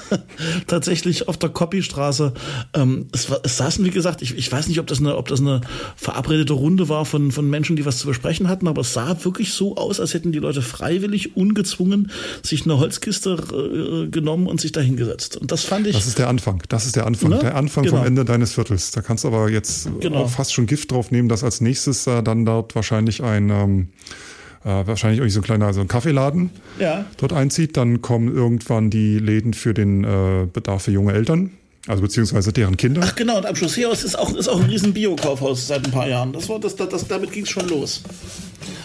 tatsächlich 0.67 1.27
auf 1.27 1.37
der 1.37 1.49
Copystraße. 1.49 2.33
Ähm, 2.73 3.07
es, 3.13 3.29
war, 3.29 3.39
es 3.43 3.57
saßen, 3.57 3.83
wie 3.85 3.89
gesagt, 3.89 4.21
ich, 4.21 4.37
ich 4.37 4.51
weiß 4.51 4.67
nicht, 4.67 4.79
ob 4.79 4.87
das, 4.87 4.99
eine, 4.99 5.17
ob 5.17 5.27
das 5.27 5.39
eine 5.39 5.61
verabredete 5.95 6.53
Runde 6.53 6.89
war 6.89 7.05
von, 7.05 7.31
von 7.31 7.49
Menschen, 7.49 7.75
die 7.75 7.85
was 7.85 7.99
zu 7.99 8.07
besprechen 8.07 8.47
hatten, 8.47 8.67
aber 8.67 8.81
es 8.81 8.93
sah 8.93 9.23
wirklich 9.23 9.53
so 9.53 9.75
aus, 9.75 9.99
als 9.99 10.13
hätten 10.13 10.31
die 10.31 10.39
Leute 10.39 10.61
freiwillig, 10.61 11.35
ungezwungen 11.35 12.11
sich 12.43 12.65
eine 12.65 12.77
Holzkiste 12.77 14.05
äh, 14.05 14.09
genommen 14.09 14.47
und 14.47 14.61
sich 14.61 14.71
da 14.71 14.81
hingesetzt. 14.81 15.37
Und 15.37 15.51
das 15.51 15.63
fand 15.63 15.87
ich. 15.87 15.95
Das 15.95 16.07
ist 16.07 16.19
der 16.19 16.29
Anfang. 16.29 16.63
Das 16.69 16.85
ist 16.85 16.95
der 16.95 17.05
Anfang. 17.05 17.31
Ne? 17.31 17.39
Der 17.39 17.55
Anfang 17.55 17.83
genau. 17.83 17.97
vom 17.97 18.05
Ende 18.05 18.25
deines 18.25 18.53
Viertels. 18.53 18.91
Da 18.91 19.01
kannst 19.01 19.23
du 19.23 19.29
aber 19.29 19.49
jetzt 19.49 19.89
genau. 19.99 20.23
auch 20.23 20.29
fast 20.29 20.53
schon 20.53 20.65
Gift 20.65 20.91
drauf 20.91 21.11
nehmen, 21.11 21.29
dass 21.29 21.43
als 21.43 21.61
nächstes 21.61 22.07
äh, 22.07 22.23
dann 22.23 22.45
dort 22.45 22.75
wahrscheinlich 22.75 23.23
ein 23.23 23.49
ähm, 23.49 23.87
äh, 23.89 24.26
wahrscheinlich 24.67 25.19
irgendwie 25.19 25.33
so 25.33 25.39
ein 25.39 25.43
kleiner 25.43 25.73
so 25.73 25.81
ein 25.81 25.87
Kaffeeladen 25.87 26.51
ja. 26.79 27.05
dort 27.17 27.33
einzieht. 27.33 27.77
Dann 27.77 28.01
kommen 28.01 28.33
irgendwann 28.33 28.89
die 28.89 29.19
Läden 29.19 29.53
für 29.53 29.73
den 29.73 30.03
äh, 30.03 30.47
Bedarf 30.51 30.83
für 30.83 30.91
junge 30.91 31.13
Eltern. 31.13 31.51
Also 31.87 32.01
beziehungsweise 32.01 32.51
deren 32.51 32.75
Kinder. 32.75 33.01
Ach 33.03 33.15
genau, 33.15 33.37
und 33.37 33.45
am 33.45 33.55
Chausseehaus 33.55 34.03
ist 34.03 34.19
auch, 34.19 34.33
ist 34.35 34.49
auch 34.49 34.59
ein 34.59 34.69
riesen 34.69 34.93
Bio-Kaufhaus 34.93 35.67
seit 35.67 35.85
ein 35.85 35.91
paar 35.91 36.07
Jahren. 36.07 36.33
Das 36.33 36.49
war, 36.49 36.59
das, 36.59 36.75
das, 36.75 36.89
das 36.89 37.07
damit 37.07 37.31
ging 37.31 37.43
es 37.43 37.49
schon 37.49 37.67
los. 37.69 38.03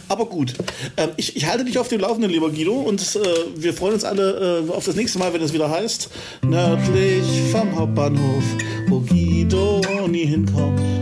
Aber 0.08 0.26
gut, 0.26 0.54
ähm, 0.96 1.10
ich, 1.16 1.36
ich 1.36 1.46
halte 1.46 1.64
dich 1.64 1.78
auf 1.78 1.88
dem 1.88 2.00
Laufenden, 2.00 2.30
lieber 2.30 2.50
Guido, 2.50 2.74
und 2.74 3.00
äh, 3.16 3.18
wir 3.56 3.74
freuen 3.74 3.94
uns 3.94 4.04
alle 4.04 4.64
äh, 4.68 4.70
auf 4.70 4.84
das 4.84 4.94
nächste 4.94 5.18
Mal, 5.18 5.32
wenn 5.32 5.42
es 5.42 5.52
wieder 5.52 5.68
heißt, 5.70 6.10
nördlich 6.42 7.24
vom 7.50 7.74
Hauptbahnhof, 7.74 8.44
wo 8.88 9.00
Guido 9.00 9.80
nie 10.08 10.26
hinkommt. 10.26 11.01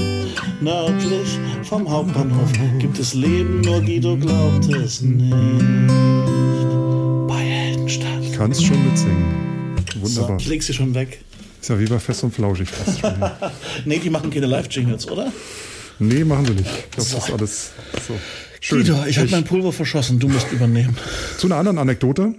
Nördlich 0.61 1.39
vom 1.63 1.91
Hauptbahnhof 1.91 2.51
gibt 2.79 2.99
es 2.99 3.15
Leben, 3.15 3.61
nur 3.61 3.81
Guido 3.81 4.17
glaubt 4.17 4.73
es 4.75 5.01
nicht. 5.01 5.31
Bei 7.27 7.39
Heldenstadt. 7.39 8.23
Ich 8.23 8.33
kann 8.33 8.51
es 8.53 8.63
schon 8.63 8.85
mitsingen. 8.85 9.77
Wunderbar. 10.01 10.29
So, 10.29 10.37
ich 10.39 10.49
leg 10.49 10.63
sie 10.63 10.75
schon 10.75 10.95
weg. 10.95 11.23
Ist 11.61 11.69
ja 11.69 11.79
wie 11.79 11.87
bei 11.87 11.99
Fest 11.99 12.25
und 12.25 12.35
Flauschig 12.35 12.69
fast 12.69 13.01
schon. 13.01 13.15
nee, 13.85 13.99
die 13.99 14.11
machen 14.11 14.31
keine 14.31 14.47
Live-Jingles, 14.47 15.09
oder? 15.11 15.33
Nee, 15.99 16.25
machen 16.25 16.47
sie 16.47 16.53
nicht. 16.53 16.67
Ich 16.67 16.91
glaube, 16.91 17.09
so. 17.11 17.17
das 17.17 17.29
ist 17.29 17.33
alles 17.33 17.71
so. 18.09 18.15
Schön. 18.61 18.79
Guido, 18.83 19.05
ich 19.07 19.19
habe 19.19 19.29
mein 19.31 19.45
Pulver 19.45 19.73
verschossen, 19.73 20.19
du 20.19 20.29
musst 20.29 20.51
übernehmen. 20.53 20.97
Zu 21.39 21.47
einer 21.47 21.57
anderen 21.57 21.79
Anekdote 21.79 22.35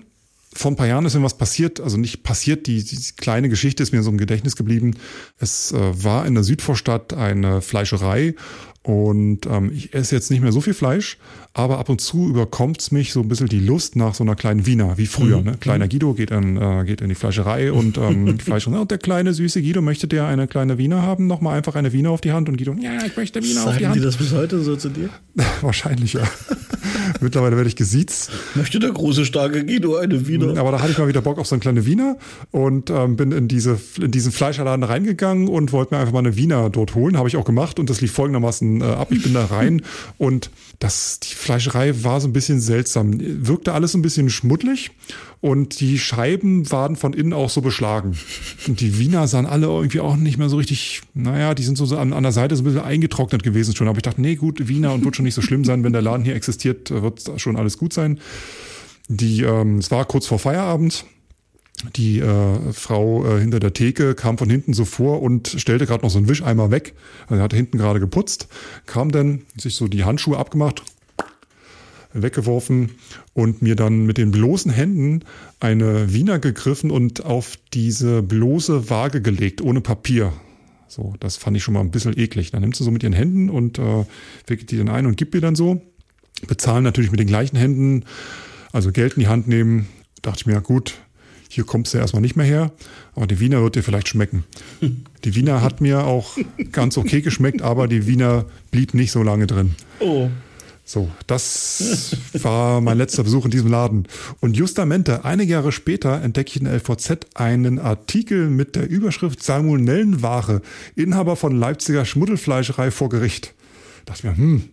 vor 0.53 0.71
ein 0.71 0.75
paar 0.75 0.87
Jahren 0.87 1.05
ist 1.05 1.15
mir 1.15 1.23
was 1.23 1.37
passiert, 1.37 1.79
also 1.79 1.97
nicht 1.97 2.23
passiert, 2.23 2.67
die, 2.67 2.83
die 2.83 2.97
kleine 3.17 3.47
Geschichte 3.47 3.83
ist 3.83 3.93
mir 3.93 4.03
so 4.03 4.09
im 4.09 4.17
Gedächtnis 4.17 4.55
geblieben. 4.55 4.95
Es 5.37 5.71
äh, 5.71 6.03
war 6.03 6.25
in 6.25 6.33
der 6.33 6.43
Südvorstadt 6.43 7.13
eine 7.13 7.61
Fleischerei 7.61 8.35
und 8.83 9.45
ähm, 9.45 9.71
ich 9.71 9.93
esse 9.93 10.15
jetzt 10.15 10.31
nicht 10.31 10.41
mehr 10.41 10.51
so 10.51 10.59
viel 10.59 10.73
Fleisch, 10.73 11.17
aber 11.53 11.77
ab 11.77 11.89
und 11.89 12.01
zu 12.01 12.27
überkommt's 12.29 12.91
mich 12.91 13.13
so 13.13 13.19
ein 13.19 13.27
bisschen 13.27 13.47
die 13.47 13.59
Lust 13.59 13.95
nach 13.95 14.15
so 14.15 14.23
einer 14.23 14.35
kleinen 14.35 14.65
Wiener, 14.65 14.97
wie 14.97 15.05
früher. 15.05 15.37
Mhm. 15.37 15.43
Ne? 15.43 15.57
Kleiner 15.59 15.85
mhm. 15.85 15.89
Guido 15.89 16.13
geht 16.13 16.31
in, 16.31 16.57
äh, 16.57 16.83
geht 16.85 17.01
in 17.01 17.09
die 17.09 17.15
Fleischerei 17.15 17.71
und 17.71 17.99
ähm, 17.99 18.37
die 18.39 18.43
Fleischerei, 18.43 18.79
und 18.79 18.89
der 18.89 18.97
kleine 18.97 19.35
süße 19.35 19.61
Guido, 19.61 19.83
möchte 19.83 20.07
der 20.07 20.25
eine 20.25 20.47
kleine 20.47 20.79
Wiener 20.79 21.03
haben? 21.03 21.27
Nochmal 21.27 21.57
einfach 21.57 21.75
eine 21.75 21.93
Wiener 21.93 22.09
auf 22.09 22.21
die 22.21 22.31
Hand 22.31 22.49
und 22.49 22.57
Guido, 22.57 22.75
ja, 22.81 23.05
ich 23.05 23.15
möchte 23.15 23.43
Wiener 23.43 23.61
Sagen 23.61 23.67
auf 23.67 23.77
die 23.77 23.85
Hand. 23.85 23.95
Sagen 23.95 24.01
die 24.01 24.05
das 24.05 24.17
bis 24.17 24.33
heute 24.33 24.61
so 24.61 24.75
zu 24.75 24.89
dir? 24.89 25.09
Wahrscheinlich, 25.61 26.13
ja. 26.13 26.23
Mittlerweile 27.21 27.57
werde 27.57 27.67
ich 27.67 27.75
gesiezt. 27.75 28.31
Möchte 28.55 28.79
der 28.79 28.91
große, 28.91 29.25
starke 29.25 29.63
Guido 29.63 29.97
eine 29.97 30.27
Wiener? 30.27 30.57
Aber 30.57 30.71
da 30.71 30.81
hatte 30.81 30.91
ich 30.91 30.97
mal 30.97 31.07
wieder 31.07 31.21
Bock 31.21 31.37
auf 31.37 31.45
so 31.45 31.53
eine 31.53 31.59
kleine 31.59 31.85
Wiener 31.85 32.17
und 32.49 32.89
ähm, 32.89 33.15
bin 33.15 33.31
in, 33.31 33.47
diese, 33.47 33.77
in 34.01 34.09
diesen 34.09 34.31
Fleischerladen 34.31 34.83
reingegangen 34.83 35.47
und 35.47 35.71
wollte 35.71 35.93
mir 35.93 36.01
einfach 36.01 36.13
mal 36.13 36.19
eine 36.19 36.35
Wiener 36.35 36.69
dort 36.71 36.95
holen. 36.95 37.17
Habe 37.17 37.27
ich 37.27 37.37
auch 37.37 37.45
gemacht 37.45 37.77
und 37.77 37.89
das 37.89 38.01
lief 38.01 38.11
folgendermaßen 38.13 38.70
äh, 38.79 38.85
ab. 38.85 39.11
Ich 39.11 39.23
bin 39.23 39.33
da 39.33 39.45
rein 39.45 39.81
und 40.17 40.49
das, 40.79 41.19
die 41.19 41.35
Fleischerei 41.35 42.03
war 42.03 42.21
so 42.21 42.27
ein 42.27 42.33
bisschen 42.33 42.61
seltsam. 42.61 43.15
Wirkte 43.19 43.73
alles 43.73 43.91
so 43.91 43.97
ein 43.97 44.01
bisschen 44.01 44.29
schmuddelig 44.29 44.91
und 45.41 45.79
die 45.79 45.99
Scheiben 45.99 46.71
waren 46.71 46.95
von 46.95 47.13
innen 47.13 47.33
auch 47.33 47.49
so 47.49 47.61
beschlagen. 47.61 48.17
Und 48.67 48.79
die 48.79 48.97
Wiener 48.97 49.27
sahen 49.27 49.45
alle 49.45 49.67
irgendwie 49.67 49.99
auch 49.99 50.15
nicht 50.15 50.37
mehr 50.37 50.49
so 50.49 50.57
richtig, 50.57 51.01
naja, 51.13 51.53
die 51.53 51.63
sind 51.63 51.77
so 51.77 51.97
an, 51.97 52.13
an 52.13 52.23
der 52.23 52.31
Seite 52.31 52.55
so 52.55 52.61
ein 52.61 52.65
bisschen 52.65 52.81
eingetrocknet 52.81 53.43
gewesen 53.43 53.75
schon. 53.75 53.87
Aber 53.87 53.97
ich 53.97 54.03
dachte, 54.03 54.21
nee, 54.21 54.35
gut, 54.35 54.67
Wiener 54.67 54.93
und 54.93 55.03
wird 55.03 55.15
schon 55.15 55.25
nicht 55.25 55.35
so 55.35 55.41
schlimm 55.41 55.65
sein, 55.65 55.83
wenn 55.83 55.93
der 55.93 56.01
Laden 56.01 56.23
hier 56.23 56.35
existiert, 56.35 56.89
wird 56.89 57.29
schon 57.37 57.57
alles 57.57 57.77
gut 57.77 57.91
sein. 57.93 58.19
Die, 59.07 59.41
ähm, 59.41 59.79
es 59.79 59.91
war 59.91 60.05
kurz 60.05 60.27
vor 60.27 60.39
Feierabend 60.39 61.05
die 61.95 62.19
äh, 62.19 62.73
Frau 62.73 63.25
äh, 63.25 63.39
hinter 63.39 63.59
der 63.59 63.73
Theke 63.73 64.15
kam 64.15 64.37
von 64.37 64.49
hinten 64.49 64.73
so 64.73 64.85
vor 64.85 65.21
und 65.21 65.47
stellte 65.47 65.85
gerade 65.85 66.03
noch 66.03 66.11
so 66.11 66.17
einen 66.17 66.29
Wischeimer 66.29 66.71
weg. 66.71 66.93
Also 67.27 67.35
er 67.35 67.43
hatte 67.43 67.55
hinten 67.55 67.77
gerade 67.77 67.99
geputzt, 67.99 68.47
kam 68.85 69.11
dann, 69.11 69.41
sich 69.57 69.75
so 69.75 69.87
die 69.87 70.03
Handschuhe 70.03 70.37
abgemacht, 70.37 70.83
weggeworfen 72.13 72.91
und 73.33 73.61
mir 73.61 73.75
dann 73.75 74.05
mit 74.05 74.17
den 74.17 74.31
bloßen 74.31 74.71
Händen 74.71 75.23
eine 75.59 76.13
Wiener 76.13 76.39
gegriffen 76.39 76.91
und 76.91 77.25
auf 77.25 77.57
diese 77.73 78.21
bloße 78.21 78.89
Waage 78.89 79.21
gelegt, 79.21 79.61
ohne 79.61 79.81
Papier. 79.81 80.33
So, 80.87 81.13
das 81.19 81.37
fand 81.37 81.55
ich 81.55 81.63
schon 81.63 81.73
mal 81.73 81.79
ein 81.79 81.91
bisschen 81.91 82.17
eklig. 82.17 82.51
Dann 82.51 82.61
nimmt 82.61 82.75
sie 82.75 82.83
so 82.83 82.91
mit 82.91 83.01
ihren 83.03 83.13
Händen 83.13 83.49
und 83.49 83.79
äh, 83.79 84.05
wickelt 84.45 84.71
die 84.71 84.77
dann 84.77 84.89
ein 84.89 85.05
und 85.05 85.15
gibt 85.15 85.33
mir 85.33 85.41
dann 85.41 85.55
so. 85.55 85.81
Bezahlen 86.47 86.83
natürlich 86.83 87.11
mit 87.11 87.19
den 87.19 87.27
gleichen 87.27 87.55
Händen, 87.55 88.03
also 88.71 88.91
Geld 88.91 89.13
in 89.13 89.21
die 89.21 89.27
Hand 89.27 89.47
nehmen. 89.47 89.87
Dachte 90.21 90.41
ich 90.41 90.45
mir, 90.47 90.53
ja 90.53 90.59
gut, 90.59 90.95
hier 91.53 91.65
kommst 91.65 91.93
du 91.93 91.97
erstmal 91.97 92.21
nicht 92.21 92.37
mehr 92.37 92.45
her, 92.45 92.71
aber 93.13 93.27
die 93.27 93.41
Wiener 93.41 93.61
wird 93.61 93.75
dir 93.75 93.83
vielleicht 93.83 94.07
schmecken. 94.07 94.45
Die 95.23 95.35
Wiener 95.35 95.61
hat 95.61 95.81
mir 95.81 96.05
auch 96.05 96.35
ganz 96.71 96.97
okay 96.97 97.21
geschmeckt, 97.21 97.61
aber 97.61 97.87
die 97.87 98.07
Wiener 98.07 98.45
blieb 98.71 98.95
nicht 98.95 99.11
so 99.11 99.21
lange 99.21 99.45
drin. 99.45 99.75
Oh. 99.99 100.31
So, 100.83 101.11
das 101.27 102.17
war 102.33 102.81
mein 102.81 102.97
letzter 102.97 103.23
Besuch 103.23 103.45
in 103.45 103.51
diesem 103.51 103.69
Laden. 103.69 104.07
Und 104.39 104.57
justamente 104.57 105.23
einige 105.23 105.53
Jahre 105.53 105.71
später 105.71 106.23
entdecke 106.23 106.49
ich 106.49 106.57
in 106.57 106.63
der 106.63 106.73
LVZ 106.73 107.27
einen 107.35 107.77
Artikel 107.77 108.49
mit 108.49 108.75
der 108.75 108.89
Überschrift 108.89 109.43
Salmonellenware, 109.43 110.63
Inhaber 110.95 111.35
von 111.35 111.55
Leipziger 111.55 112.03
Schmuddelfleischerei 112.03 112.89
vor 112.89 113.09
Gericht. 113.09 113.53
Da 114.05 114.13
dachte 114.13 114.27
ich 114.27 114.37
mir, 114.37 114.43
hm, 114.43 114.63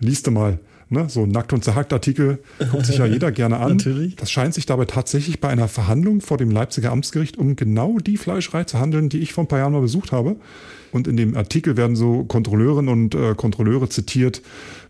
liest 0.00 0.26
du 0.26 0.32
mal. 0.32 0.58
Ne, 0.90 1.06
so 1.08 1.26
nackt 1.26 1.52
und 1.52 1.62
zerhackt 1.62 1.92
Artikel 1.92 2.38
guckt 2.70 2.86
sich 2.86 2.96
ja 2.96 3.04
jeder 3.06 3.30
gerne 3.30 3.58
an. 3.58 3.76
Natürlich. 3.76 4.16
Das 4.16 4.30
scheint 4.30 4.54
sich 4.54 4.64
dabei 4.64 4.86
tatsächlich 4.86 5.38
bei 5.38 5.48
einer 5.48 5.68
Verhandlung 5.68 6.22
vor 6.22 6.38
dem 6.38 6.50
Leipziger 6.50 6.92
Amtsgericht 6.92 7.36
um 7.36 7.56
genau 7.56 7.98
die 7.98 8.16
Fleischerei 8.16 8.64
zu 8.64 8.78
handeln, 8.78 9.10
die 9.10 9.18
ich 9.18 9.34
vor 9.34 9.44
ein 9.44 9.48
paar 9.48 9.58
Jahren 9.58 9.74
mal 9.74 9.82
besucht 9.82 10.12
habe. 10.12 10.36
Und 10.90 11.06
in 11.06 11.18
dem 11.18 11.36
Artikel 11.36 11.76
werden 11.76 11.96
so 11.96 12.24
Kontrolleurinnen 12.24 12.88
und 12.88 13.14
äh, 13.14 13.34
Kontrolleure 13.34 13.90
zitiert 13.90 14.40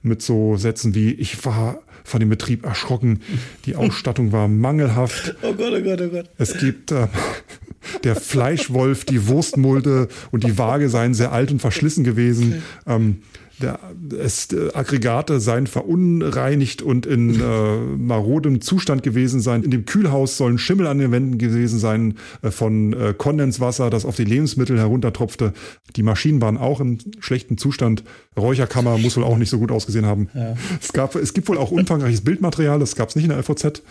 mit 0.02 0.22
so 0.22 0.56
Sätzen 0.56 0.94
wie, 0.94 1.12
ich 1.12 1.44
war 1.44 1.80
von 2.08 2.20
dem 2.20 2.28
Betrieb 2.28 2.64
erschrocken, 2.64 3.20
die 3.64 3.76
Ausstattung 3.76 4.32
war 4.32 4.48
mangelhaft. 4.48 5.36
Oh 5.48 5.52
Gott, 5.54 5.72
oh 5.72 5.82
Gott, 5.82 6.00
oh 6.00 6.08
Gott. 6.08 6.30
Es 6.36 6.58
gibt 6.58 6.90
äh, 6.90 7.06
der 8.04 8.16
Fleischwolf, 8.16 9.04
die 9.04 9.28
Wurstmulde 9.28 10.08
und 10.30 10.44
die 10.44 10.58
Waage 10.58 10.88
seien 10.88 11.14
sehr 11.14 11.32
alt 11.32 11.50
und 11.50 11.60
verschlissen 11.60 12.04
gewesen. 12.04 12.62
Ähm, 12.86 13.18
der, 13.60 13.78
es, 14.18 14.52
äh, 14.52 14.70
Aggregate 14.74 15.40
seien 15.40 15.66
verunreinigt 15.66 16.82
und 16.82 17.06
in 17.06 17.40
äh, 17.40 17.76
marodem 17.96 18.60
Zustand 18.60 19.02
gewesen 19.02 19.40
sein. 19.40 19.62
In 19.62 19.70
dem 19.70 19.84
Kühlhaus 19.84 20.36
sollen 20.36 20.58
Schimmel 20.58 20.86
an 20.86 20.98
den 20.98 21.10
Wänden 21.10 21.38
gewesen 21.38 21.78
sein 21.78 22.14
äh, 22.42 22.50
von 22.50 22.92
äh, 22.92 23.14
Kondenswasser, 23.16 23.90
das 23.90 24.04
auf 24.04 24.16
die 24.16 24.24
Lebensmittel 24.24 24.78
heruntertropfte. 24.78 25.52
Die 25.96 26.02
Maschinen 26.02 26.40
waren 26.40 26.56
auch 26.56 26.80
im 26.80 26.98
schlechten 27.20 27.58
Zustand. 27.58 28.04
Räucherkammer 28.36 28.98
muss 28.98 29.16
wohl 29.16 29.24
auch 29.24 29.38
nicht 29.38 29.50
so 29.50 29.58
gut 29.58 29.72
ausgesehen 29.72 30.06
haben. 30.06 30.28
Ja. 30.34 30.54
Es, 30.80 30.92
gab, 30.92 31.14
es 31.16 31.34
gibt 31.34 31.48
wohl 31.48 31.58
auch 31.58 31.72
umfangreiches 31.98 32.22
Bildmaterial, 32.22 32.78
das 32.78 32.96
gab 32.96 33.08
es 33.08 33.16
nicht 33.16 33.24
in 33.24 33.30
der 33.30 33.38
LVZ. 33.38 33.82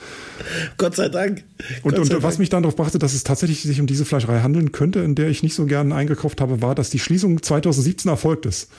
Gott 0.78 0.96
sei 0.96 1.10
Dank. 1.10 1.44
Und, 1.84 1.92
Gott 1.92 2.00
und 2.00 2.06
sei 2.08 2.16
was 2.16 2.22
Dank. 2.22 2.40
mich 2.40 2.50
dann 2.50 2.64
darauf 2.64 2.76
brachte, 2.76 3.00
dass 3.00 3.14
es 3.14 3.24
tatsächlich 3.24 3.62
sich 3.62 3.80
um 3.80 3.88
diese 3.88 4.06
Fleischerei 4.06 4.40
handeln 4.40 4.72
könnte, 4.72 5.00
in 5.00 5.16
der 5.16 5.30
ich 5.30 5.44
nicht 5.44 5.56
so 5.56 5.66
gern 5.66 5.92
eingekauft 5.92 6.42
habe, 6.42 6.62
war, 6.62 6.76
dass 6.76 6.90
die 6.90 7.00
Schließung 7.00 7.42
2017 7.42 8.10
erfolgt 8.10 8.46
ist. 8.46 8.70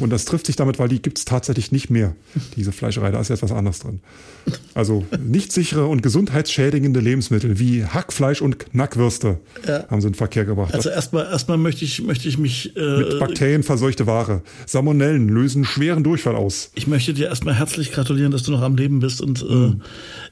Und 0.00 0.10
das 0.10 0.24
trifft 0.24 0.46
sich 0.46 0.56
damit, 0.56 0.78
weil 0.78 0.88
die 0.88 1.02
gibt 1.02 1.18
es 1.18 1.24
tatsächlich 1.24 1.72
nicht 1.72 1.90
mehr, 1.90 2.14
diese 2.56 2.72
Fleischerei. 2.72 3.10
Da 3.10 3.20
ist 3.20 3.28
jetzt 3.28 3.42
was 3.42 3.52
anderes 3.52 3.80
drin. 3.80 4.00
Also 4.74 5.04
nicht 5.18 5.52
sichere 5.52 5.86
und 5.86 6.02
gesundheitsschädigende 6.02 7.00
Lebensmittel 7.00 7.58
wie 7.58 7.84
Hackfleisch 7.84 8.40
und 8.40 8.58
Knackwürste 8.58 9.38
ja. 9.66 9.86
haben 9.88 10.00
sie 10.00 10.08
in 10.08 10.14
Verkehr 10.14 10.44
gebracht. 10.44 10.74
Also 10.74 10.88
erstmal 10.88 11.26
erstmal 11.26 11.58
möchte 11.58 11.84
ich, 11.84 12.02
möchte 12.02 12.28
ich 12.28 12.38
mich. 12.38 12.76
Äh, 12.76 12.98
Mit 12.98 13.18
Bakterien 13.18 13.62
verseuchte 13.62 14.06
Ware. 14.06 14.42
Salmonellen 14.66 15.28
lösen 15.28 15.64
schweren 15.64 16.04
Durchfall 16.04 16.36
aus. 16.36 16.70
Ich 16.74 16.86
möchte 16.86 17.12
dir 17.12 17.26
erstmal 17.26 17.54
herzlich 17.54 17.92
gratulieren, 17.92 18.30
dass 18.30 18.42
du 18.42 18.52
noch 18.52 18.62
am 18.68 18.76
Leben 18.76 19.00
bist. 19.00 19.20
Und 19.20 19.42
äh, 19.42 19.44
mhm. 19.44 19.82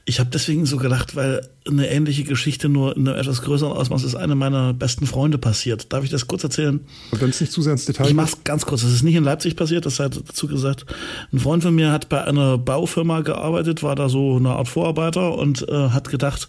ich 0.05 0.19
habe 0.19 0.29
deswegen 0.31 0.65
so 0.65 0.77
gedacht, 0.77 1.15
weil 1.15 1.47
eine 1.67 1.89
ähnliche 1.89 2.23
Geschichte 2.23 2.69
nur 2.69 2.95
in 2.95 3.07
einem 3.07 3.19
etwas 3.19 3.41
größeren 3.41 3.73
Ausmaß 3.73 4.03
ist 4.03 4.15
eine 4.15 4.35
meiner 4.35 4.73
besten 4.73 5.05
Freunde 5.05 5.37
passiert. 5.37 5.91
Darf 5.91 6.03
ich 6.03 6.09
das 6.09 6.27
kurz 6.27 6.43
erzählen? 6.43 6.79
Und 7.11 7.21
wenn 7.21 7.29
es 7.29 7.41
nicht 7.41 7.51
zu 7.51 7.61
sehr 7.61 7.73
ins 7.73 7.85
Detail 7.85 8.07
Ich 8.07 8.13
mach's 8.13 8.43
ganz 8.43 8.65
kurz. 8.65 8.81
Das 8.81 8.91
ist 8.91 9.03
nicht 9.03 9.15
in 9.15 9.23
Leipzig 9.23 9.55
passiert, 9.55 9.85
das 9.85 9.97
sei 9.97 10.09
dazu 10.09 10.47
gesagt. 10.47 10.85
Ein 11.33 11.39
Freund 11.39 11.63
von 11.63 11.75
mir 11.75 11.91
hat 11.91 12.09
bei 12.09 12.23
einer 12.23 12.57
Baufirma 12.57 13.21
gearbeitet, 13.21 13.83
war 13.83 13.95
da 13.95 14.07
so 14.07 14.37
eine 14.37 14.51
Art 14.51 14.67
Vorarbeiter 14.67 15.37
und 15.37 15.67
äh, 15.67 15.89
hat 15.89 16.09
gedacht, 16.09 16.47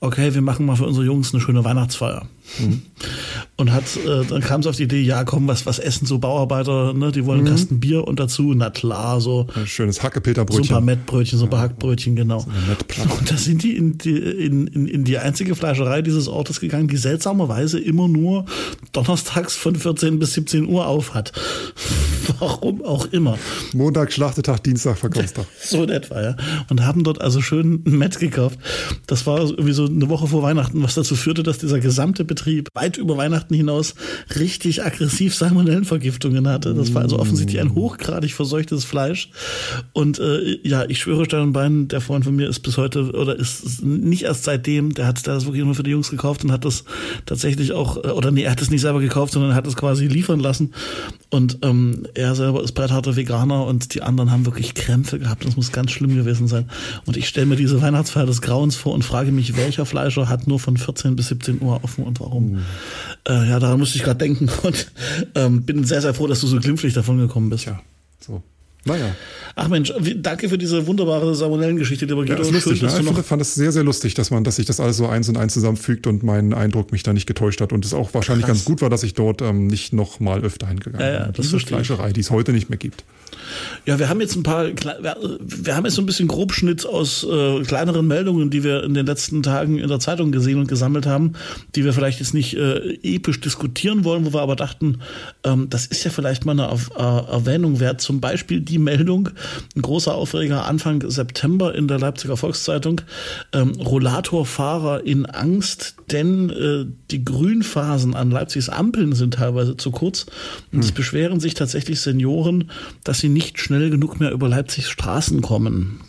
okay, 0.00 0.34
wir 0.34 0.42
machen 0.42 0.66
mal 0.66 0.76
für 0.76 0.86
unsere 0.86 1.04
Jungs 1.04 1.34
eine 1.34 1.40
schöne 1.40 1.64
Weihnachtsfeier. 1.64 2.28
Mhm. 2.58 2.82
Und 3.56 3.72
hat, 3.72 3.84
äh, 3.96 4.24
dann 4.24 4.40
kam 4.40 4.60
es 4.60 4.66
auf 4.66 4.76
die 4.76 4.84
Idee, 4.84 5.00
ja 5.00 5.24
komm, 5.24 5.48
was, 5.48 5.66
was 5.66 5.78
essen 5.78 6.06
so 6.06 6.18
Bauarbeiter, 6.18 6.92
ne? 6.92 7.12
Die 7.12 7.24
wollen 7.24 7.40
mhm. 7.40 7.46
einen 7.46 7.56
Kasten 7.56 7.80
Bier 7.80 8.06
und 8.06 8.18
dazu, 8.18 8.52
na 8.54 8.70
klar, 8.70 9.20
so. 9.20 9.46
Ein 9.54 9.66
schönes 9.66 10.02
Hackepeterbrötchen. 10.02 10.64
So 10.64 10.70
ein 10.70 10.74
paar 10.74 10.80
Mettbrötchen, 10.80 11.38
so 11.38 11.46
ein 11.46 11.50
paar 11.50 11.60
Hackbrötchen, 11.60 12.16
genau. 12.16 12.40
So 12.40 13.02
und 13.02 13.30
da 13.30 13.36
sind 13.36 13.62
die 13.62 13.76
in 13.76 13.98
die, 13.98 14.16
in, 14.16 14.66
in, 14.66 14.86
in 14.86 15.04
die 15.04 15.18
einzige 15.18 15.54
Fleischerei 15.54 16.02
dieses 16.02 16.28
Ortes 16.28 16.60
gegangen, 16.60 16.88
die 16.88 16.96
seltsamerweise 16.96 17.78
immer 17.78 18.08
nur 18.08 18.44
donnerstags 18.92 19.56
von 19.56 19.76
14 19.76 20.18
bis 20.18 20.34
17 20.34 20.66
Uhr 20.66 20.86
auf 20.86 21.14
hat. 21.14 21.32
Warum 22.38 22.82
auch 22.82 23.06
immer. 23.06 23.38
Montag 23.72 24.12
Schlachtetag, 24.12 24.60
Dienstag 24.60 24.98
Verkaufstag. 24.98 25.46
so 25.62 25.82
in 25.82 25.90
etwa, 25.90 26.22
ja. 26.22 26.36
Und 26.68 26.84
haben 26.84 27.04
dort 27.04 27.20
also 27.20 27.40
schön 27.40 27.82
ein 27.86 27.98
Met 27.98 28.18
gekauft. 28.18 28.58
Das 29.06 29.26
war 29.26 29.40
irgendwie 29.40 29.72
so 29.72 29.86
eine 29.86 30.08
Woche 30.08 30.26
vor 30.26 30.42
Weihnachten, 30.42 30.82
was 30.82 30.94
dazu 30.94 31.16
führte, 31.16 31.42
dass 31.42 31.58
dieser 31.58 31.80
gesamte 31.80 32.24
Betrieb 32.24 32.39
weit 32.74 32.96
über 32.96 33.16
Weihnachten 33.16 33.54
hinaus 33.54 33.94
richtig 34.38 34.84
aggressiv 34.84 35.34
Salmonellenvergiftungen 35.34 36.48
hatte. 36.48 36.74
Das 36.74 36.94
war 36.94 37.02
also 37.02 37.18
offensichtlich 37.18 37.60
ein 37.60 37.74
hochgradig 37.74 38.32
verseuchtes 38.32 38.84
Fleisch. 38.84 39.30
Und 39.92 40.18
äh, 40.18 40.58
ja, 40.62 40.84
ich 40.88 40.98
schwöre 40.98 41.24
Stein 41.24 41.42
und 41.42 41.52
Bein, 41.52 41.88
der 41.88 42.00
Freund 42.00 42.24
von 42.24 42.36
mir 42.36 42.48
ist 42.48 42.60
bis 42.60 42.76
heute 42.76 43.12
oder 43.12 43.36
ist 43.36 43.82
nicht 43.82 44.22
erst 44.22 44.44
seitdem, 44.44 44.94
der 44.94 45.06
hat 45.06 45.26
das 45.26 45.46
wirklich 45.46 45.64
nur 45.64 45.74
für 45.74 45.82
die 45.82 45.90
Jungs 45.90 46.10
gekauft 46.10 46.44
und 46.44 46.52
hat 46.52 46.64
das 46.64 46.84
tatsächlich 47.26 47.72
auch, 47.72 47.96
äh, 47.96 48.08
oder 48.08 48.30
nee, 48.30 48.42
er 48.42 48.52
hat 48.52 48.62
es 48.62 48.70
nicht 48.70 48.80
selber 48.80 49.00
gekauft, 49.00 49.32
sondern 49.32 49.52
er 49.52 49.56
hat 49.56 49.66
es 49.66 49.76
quasi 49.76 50.06
liefern 50.06 50.40
lassen. 50.40 50.72
Und 51.30 51.58
ähm, 51.62 52.06
er 52.14 52.34
selber 52.34 52.62
ist 52.62 52.72
breitharter 52.72 53.16
Veganer 53.16 53.66
und 53.66 53.94
die 53.94 54.02
anderen 54.02 54.30
haben 54.30 54.46
wirklich 54.46 54.74
Krämpfe 54.74 55.18
gehabt. 55.18 55.44
Das 55.44 55.56
muss 55.56 55.72
ganz 55.72 55.90
schlimm 55.90 56.14
gewesen 56.14 56.48
sein. 56.48 56.68
Und 57.06 57.16
ich 57.16 57.28
stelle 57.28 57.46
mir 57.46 57.56
diese 57.56 57.80
Weihnachtsfeier 57.80 58.26
des 58.26 58.42
Grauens 58.42 58.76
vor 58.76 58.94
und 58.94 59.04
frage 59.04 59.32
mich, 59.32 59.56
welcher 59.56 59.86
Fleischer 59.86 60.28
hat 60.28 60.46
nur 60.46 60.58
von 60.58 60.76
14 60.76 61.16
bis 61.16 61.28
17 61.28 61.62
Uhr 61.62 61.80
offen 61.82 62.04
und 62.04 62.19
warum. 62.20 62.52
Mhm. 62.52 62.62
Äh, 63.28 63.48
ja, 63.48 63.58
daran 63.58 63.78
musste 63.78 63.96
ich 63.96 64.04
gerade 64.04 64.18
denken 64.18 64.48
und 64.62 64.92
ähm, 65.34 65.62
bin 65.62 65.84
sehr, 65.84 66.02
sehr 66.02 66.14
froh, 66.14 66.26
dass 66.26 66.40
du 66.40 66.46
so 66.46 66.58
glimpflich 66.58 66.94
davon 66.94 67.18
gekommen 67.18 67.50
bist. 67.50 67.64
Ja, 67.64 67.80
so. 68.20 68.42
Naja. 68.84 69.14
Ach 69.56 69.68
Mensch, 69.68 69.92
danke 70.16 70.48
für 70.48 70.56
diese 70.56 70.86
wunderbare 70.86 71.34
Salmonellengeschichte, 71.34 72.06
lieber 72.06 72.22
Guido. 72.22 72.34
Ja, 72.34 72.40
ist 72.40 72.52
lustig, 72.52 72.78
Schön, 72.78 73.04
ne? 73.04 73.14
Ich 73.18 73.26
fand 73.26 73.42
es 73.42 73.54
sehr, 73.54 73.72
sehr 73.72 73.84
lustig, 73.84 74.14
dass 74.14 74.30
man, 74.30 74.42
dass 74.42 74.56
sich 74.56 74.64
das 74.64 74.80
alles 74.80 74.96
so 74.96 75.06
eins 75.06 75.28
und 75.28 75.36
eins 75.36 75.52
zusammenfügt 75.52 76.06
und 76.06 76.22
mein 76.22 76.54
Eindruck 76.54 76.92
mich 76.92 77.02
da 77.02 77.12
nicht 77.12 77.26
getäuscht 77.26 77.60
hat 77.60 77.72
und 77.72 77.84
es 77.84 77.92
auch 77.92 78.14
wahrscheinlich 78.14 78.46
Krass. 78.46 78.58
ganz 78.58 78.64
gut 78.64 78.80
war, 78.80 78.88
dass 78.88 79.02
ich 79.02 79.14
dort 79.14 79.42
ähm, 79.42 79.66
nicht 79.66 79.92
noch 79.92 80.18
mal 80.20 80.40
öfter 80.42 80.66
hingegangen 80.66 81.00
ja, 81.00 81.12
ja, 81.12 81.24
bin. 81.26 81.34
Diese 81.42 81.60
Fleischerei, 81.60 82.12
die 82.12 82.20
es 82.20 82.30
heute 82.30 82.52
nicht 82.52 82.70
mehr 82.70 82.78
gibt. 82.78 83.04
Ja, 83.86 83.98
wir 83.98 84.08
haben 84.08 84.20
jetzt 84.20 84.36
ein 84.36 84.42
paar, 84.42 84.66
wir 84.66 85.76
haben 85.76 85.84
jetzt 85.84 85.94
so 85.94 86.02
ein 86.02 86.06
bisschen 86.06 86.28
Grobschnitt 86.28 86.86
aus 86.86 87.24
äh, 87.24 87.62
kleineren 87.62 88.06
Meldungen, 88.06 88.50
die 88.50 88.64
wir 88.64 88.84
in 88.84 88.94
den 88.94 89.06
letzten 89.06 89.42
Tagen 89.42 89.78
in 89.78 89.88
der 89.88 90.00
Zeitung 90.00 90.32
gesehen 90.32 90.58
und 90.58 90.68
gesammelt 90.68 91.06
haben, 91.06 91.34
die 91.74 91.84
wir 91.84 91.92
vielleicht 91.92 92.20
jetzt 92.20 92.34
nicht 92.34 92.56
äh, 92.56 92.98
episch 93.02 93.40
diskutieren 93.40 94.04
wollen, 94.04 94.26
wo 94.26 94.32
wir 94.32 94.40
aber 94.40 94.56
dachten, 94.56 95.00
ähm, 95.44 95.68
das 95.70 95.86
ist 95.86 96.04
ja 96.04 96.10
vielleicht 96.10 96.44
mal 96.44 96.52
eine 96.52 96.70
äh, 96.70 97.32
Erwähnung 97.32 97.80
wert. 97.80 98.00
Zum 98.00 98.20
Beispiel 98.20 98.60
die 98.70 98.78
Meldung, 98.78 99.30
ein 99.76 99.82
großer 99.82 100.14
Aufreger 100.14 100.66
Anfang 100.66 101.02
September 101.08 101.74
in 101.74 101.88
der 101.88 101.98
Leipziger 101.98 102.36
Volkszeitung, 102.36 103.02
ähm, 103.52 103.72
Rollatorfahrer 103.72 105.04
in 105.04 105.26
Angst, 105.26 105.96
denn 106.10 106.50
äh, 106.50 106.86
die 107.10 107.24
Grünphasen 107.24 108.14
an 108.14 108.30
Leipzigs 108.30 108.68
Ampeln 108.68 109.14
sind 109.14 109.34
teilweise 109.34 109.76
zu 109.76 109.90
kurz 109.90 110.26
und 110.72 110.78
hm. 110.78 110.80
es 110.80 110.92
beschweren 110.92 111.40
sich 111.40 111.54
tatsächlich 111.54 112.00
Senioren, 112.00 112.70
dass 113.04 113.18
sie 113.18 113.28
nicht 113.28 113.58
schnell 113.58 113.90
genug 113.90 114.20
mehr 114.20 114.32
über 114.32 114.48
Leipzigs 114.48 114.88
Straßen 114.88 115.40
kommen. 115.42 116.00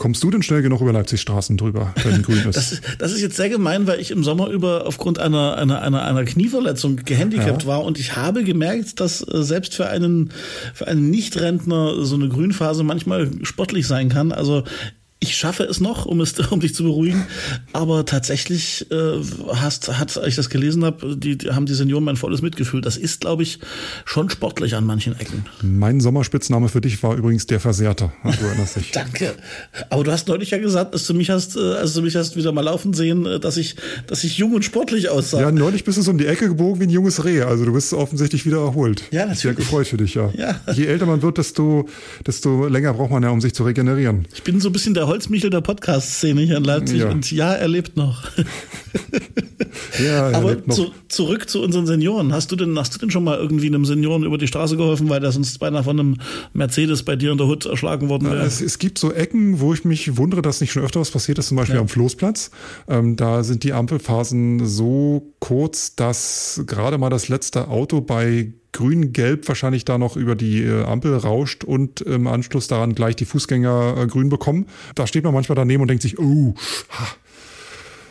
Kommst 0.00 0.22
du 0.22 0.30
denn 0.30 0.42
schnell 0.42 0.62
genug 0.62 0.80
über 0.80 0.94
Leipzigs 0.94 1.20
Straßen 1.20 1.58
drüber, 1.58 1.92
wenn 2.04 2.22
grün 2.22 2.38
ist? 2.48 2.56
das, 2.56 2.80
das, 2.96 3.12
ist 3.12 3.20
jetzt 3.20 3.36
sehr 3.36 3.50
gemein, 3.50 3.86
weil 3.86 4.00
ich 4.00 4.10
im 4.10 4.24
Sommer 4.24 4.48
über 4.48 4.86
aufgrund 4.86 5.18
einer, 5.18 5.58
einer, 5.58 5.82
einer, 5.82 6.02
einer 6.02 6.24
Knieverletzung 6.24 6.96
gehandicapt 7.04 7.64
ja. 7.64 7.68
war 7.68 7.84
und 7.84 7.98
ich 7.98 8.16
habe 8.16 8.42
gemerkt, 8.42 8.98
dass 8.98 9.20
äh, 9.20 9.42
selbst 9.42 9.74
für 9.74 9.88
einen, 9.88 10.30
für 10.72 10.88
einen 10.88 11.10
Nicht-Rentner 11.10 12.02
so 12.02 12.14
eine 12.14 12.30
Grünphase 12.30 12.82
manchmal 12.82 13.28
sportlich 13.42 13.86
sein 13.86 14.08
kann. 14.08 14.32
Also 14.32 14.64
ich 15.22 15.36
schaffe 15.36 15.64
es 15.64 15.80
noch, 15.80 16.06
um 16.06 16.20
es, 16.20 16.38
um 16.50 16.60
dich 16.60 16.74
zu 16.74 16.82
beruhigen. 16.82 17.26
Aber 17.72 18.06
tatsächlich 18.06 18.90
äh, 18.90 19.20
hast, 19.54 19.98
hat, 19.98 20.16
als 20.16 20.26
ich 20.26 20.36
das 20.36 20.48
gelesen 20.48 20.84
habe, 20.84 21.14
die, 21.16 21.36
die 21.36 21.50
haben 21.50 21.66
die 21.66 21.74
Senioren 21.74 22.04
mein 22.04 22.16
volles 22.16 22.40
Mitgefühl. 22.40 22.80
Das 22.80 22.96
ist, 22.96 23.20
glaube 23.20 23.42
ich, 23.42 23.58
schon 24.06 24.30
sportlich 24.30 24.74
an 24.74 24.84
manchen 24.86 25.18
Ecken. 25.20 25.44
Mein 25.62 26.00
Sommerspitzname 26.00 26.68
für 26.68 26.80
dich 26.80 27.02
war 27.02 27.14
übrigens 27.16 27.46
der 27.46 27.60
Versehrter. 27.60 28.12
Du 28.24 28.46
erinnerst 28.46 28.76
dich. 28.76 28.90
Danke. 28.92 29.34
Aber 29.90 30.04
du 30.04 30.10
hast 30.10 30.26
neulich 30.28 30.50
ja 30.50 30.58
gesagt, 30.58 30.94
dass 30.94 31.06
du 31.06 31.12
mich 31.12 31.28
hast, 31.28 31.56
äh, 31.56 31.74
als 31.74 31.92
du 31.92 32.00
mich 32.00 32.16
hast 32.16 32.36
wieder 32.36 32.52
mal 32.52 32.62
laufen 32.62 32.94
sehen, 32.94 33.26
äh, 33.26 33.38
dass 33.38 33.58
ich, 33.58 33.76
dass 34.06 34.24
ich 34.24 34.38
jung 34.38 34.54
und 34.54 34.64
sportlich 34.64 35.10
aussah. 35.10 35.40
Ja, 35.42 35.52
neulich 35.52 35.84
bist 35.84 35.98
du 35.98 36.02
so 36.02 36.12
um 36.12 36.18
die 36.18 36.26
Ecke 36.26 36.48
gebogen 36.48 36.80
wie 36.80 36.84
ein 36.84 36.90
junges 36.90 37.24
Reh. 37.26 37.42
Also 37.42 37.66
du 37.66 37.74
bist 37.74 37.92
offensichtlich 37.92 38.46
wieder 38.46 38.58
erholt. 38.58 39.02
Ja, 39.10 39.20
natürlich. 39.20 39.40
Sehr 39.40 39.54
gefreut 39.54 39.86
für 39.86 39.98
dich, 39.98 40.14
ja. 40.14 40.30
ja. 40.34 40.58
Je 40.72 40.86
älter 40.86 41.04
man 41.04 41.20
wird, 41.20 41.36
desto, 41.36 41.86
desto 42.26 42.68
länger 42.68 42.94
braucht 42.94 43.10
man 43.10 43.22
ja, 43.22 43.28
um 43.28 43.42
sich 43.42 43.52
zu 43.52 43.64
regenerieren. 43.64 44.26
Ich 44.34 44.42
bin 44.42 44.60
so 44.60 44.70
ein 44.70 44.72
bisschen 44.72 44.94
der 44.94 45.09
Holzmichel 45.10 45.50
der 45.50 45.60
Podcast-Szene 45.60 46.42
hier 46.42 46.56
in 46.56 46.62
Leipzig 46.62 47.00
ja. 47.00 47.10
und 47.10 47.32
ja, 47.32 47.52
er 47.52 47.66
lebt 47.66 47.96
noch. 47.96 48.22
ja, 49.98 50.30
er 50.30 50.36
Aber 50.36 50.50
lebt 50.50 50.68
noch. 50.68 50.76
Zu, 50.76 50.92
zurück 51.08 51.50
zu 51.50 51.60
unseren 51.62 51.84
Senioren. 51.84 52.32
Hast 52.32 52.52
du 52.52 52.56
denn, 52.56 52.78
hast 52.78 52.94
du 52.94 53.00
denn 53.00 53.10
schon 53.10 53.24
mal 53.24 53.36
irgendwie 53.36 53.66
einem 53.66 53.84
Senioren 53.84 54.22
über 54.22 54.38
die 54.38 54.46
Straße 54.46 54.76
geholfen, 54.76 55.08
weil 55.08 55.18
der 55.18 55.32
sonst 55.32 55.58
beinahe 55.58 55.82
von 55.82 55.98
einem 55.98 56.16
Mercedes 56.52 57.02
bei 57.02 57.16
dir 57.16 57.32
in 57.32 57.38
der 57.38 57.48
Hut 57.48 57.66
erschlagen 57.66 58.08
worden 58.08 58.30
wäre? 58.30 58.42
Es, 58.42 58.60
es, 58.60 58.78
gibt 58.78 58.98
so 59.00 59.12
Ecken, 59.12 59.58
wo 59.58 59.74
ich 59.74 59.84
mich 59.84 60.16
wundere, 60.16 60.42
dass 60.42 60.60
nicht 60.60 60.70
schon 60.70 60.84
öfter 60.84 61.00
was 61.00 61.10
passiert 61.10 61.40
ist, 61.40 61.48
zum 61.48 61.56
Beispiel 61.56 61.74
ja. 61.74 61.80
am 61.80 61.88
Floßplatz. 61.88 62.52
Ähm, 62.86 63.16
da 63.16 63.42
sind 63.42 63.64
die 63.64 63.72
Ampelphasen 63.72 64.64
so 64.64 65.34
kurz, 65.40 65.96
dass 65.96 66.62
gerade 66.66 66.98
mal 66.98 67.10
das 67.10 67.28
letzte 67.28 67.66
Auto 67.66 68.00
bei 68.00 68.52
grün-gelb 68.72 69.48
wahrscheinlich 69.48 69.84
da 69.84 69.98
noch 69.98 70.16
über 70.16 70.34
die 70.34 70.62
äh, 70.62 70.84
Ampel 70.84 71.16
rauscht 71.16 71.64
und 71.64 72.00
im 72.00 72.26
Anschluss 72.26 72.68
daran 72.68 72.94
gleich 72.94 73.16
die 73.16 73.24
Fußgänger 73.24 73.96
äh, 73.98 74.06
grün 74.06 74.28
bekommen. 74.28 74.66
Da 74.94 75.06
steht 75.06 75.24
man 75.24 75.34
manchmal 75.34 75.56
daneben 75.56 75.82
und 75.82 75.88
denkt 75.88 76.02
sich, 76.02 76.18
oh, 76.18 76.54
ha, 76.90 77.06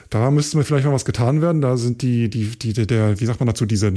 da 0.10 0.32
müsste 0.32 0.58
mir 0.58 0.64
vielleicht 0.64 0.86
mal 0.86 0.94
was 0.94 1.06
getan 1.06 1.42
werden. 1.42 1.62
Da 1.62 1.78
sind 1.78 2.02
die, 2.02 2.30
die, 2.30 2.58
die, 2.58 2.74
der, 2.74 3.20
wie 3.20 3.26
sagt 3.26 3.40
man 3.40 3.48
dazu, 3.48 3.66
diese, 3.66 3.94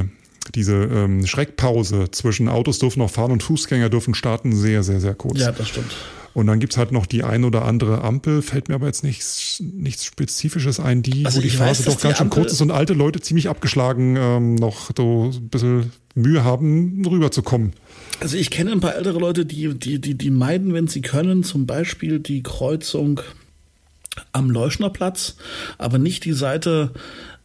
diese 0.55 0.75
ähm, 0.75 1.27
Schreckpause 1.27 2.11
zwischen 2.11 2.49
Autos 2.49 2.79
dürfen 2.79 3.01
noch 3.01 3.11
fahren 3.11 3.33
und 3.33 3.43
Fußgänger 3.43 3.89
dürfen 3.89 4.15
starten 4.15 4.55
sehr, 4.55 4.83
sehr, 4.83 5.01
sehr 5.01 5.15
kurz. 5.15 5.39
Ja, 5.39 5.53
das 5.53 5.69
stimmt. 5.69 5.95
Und 6.35 6.47
dann 6.47 6.61
gibt's 6.61 6.79
halt 6.79 6.93
noch 6.93 7.05
die 7.05 7.25
ein 7.25 7.45
oder 7.45 7.65
andere 7.65 8.03
Ampel, 8.03 8.41
fällt 8.41 8.69
mir 8.69 8.75
aber 8.75 8.87
jetzt 8.87 9.05
nichts, 9.05 9.61
nichts 9.61 10.05
Spezifisches 10.07 10.81
ein, 10.81 11.03
die, 11.03 11.27
also 11.27 11.39
wo 11.39 11.43
die 11.43 11.51
Phase 11.51 11.85
doch 11.85 12.01
ganz 12.01 12.19
schön 12.19 12.31
kurz 12.31 12.53
ist 12.53 12.61
und 12.63 12.71
alte 12.71 12.95
Leute 12.95 13.21
ziemlich 13.21 13.49
abgeschlagen 13.49 14.17
ähm, 14.17 14.55
noch 14.55 14.91
so 14.97 15.31
ein 15.35 15.49
bisschen 15.49 15.93
Mühe 16.15 16.43
haben, 16.43 17.05
rüberzukommen. 17.07 17.75
Also 18.21 18.37
ich 18.37 18.51
kenne 18.51 18.73
ein 18.73 18.81
paar 18.81 18.95
ältere 18.95 19.19
Leute, 19.19 19.45
die, 19.45 19.75
die, 19.75 20.01
die, 20.01 20.15
die 20.15 20.31
meiden, 20.31 20.73
wenn 20.73 20.87
sie 20.87 21.03
können, 21.03 21.45
zum 21.45 21.67
Beispiel 21.67 22.19
die 22.19 22.43
Kreuzung 22.43 23.21
am 24.33 24.51
Leuschnerplatz, 24.51 25.37
aber 25.79 25.99
nicht 25.99 26.25
die 26.25 26.33
Seite 26.33 26.93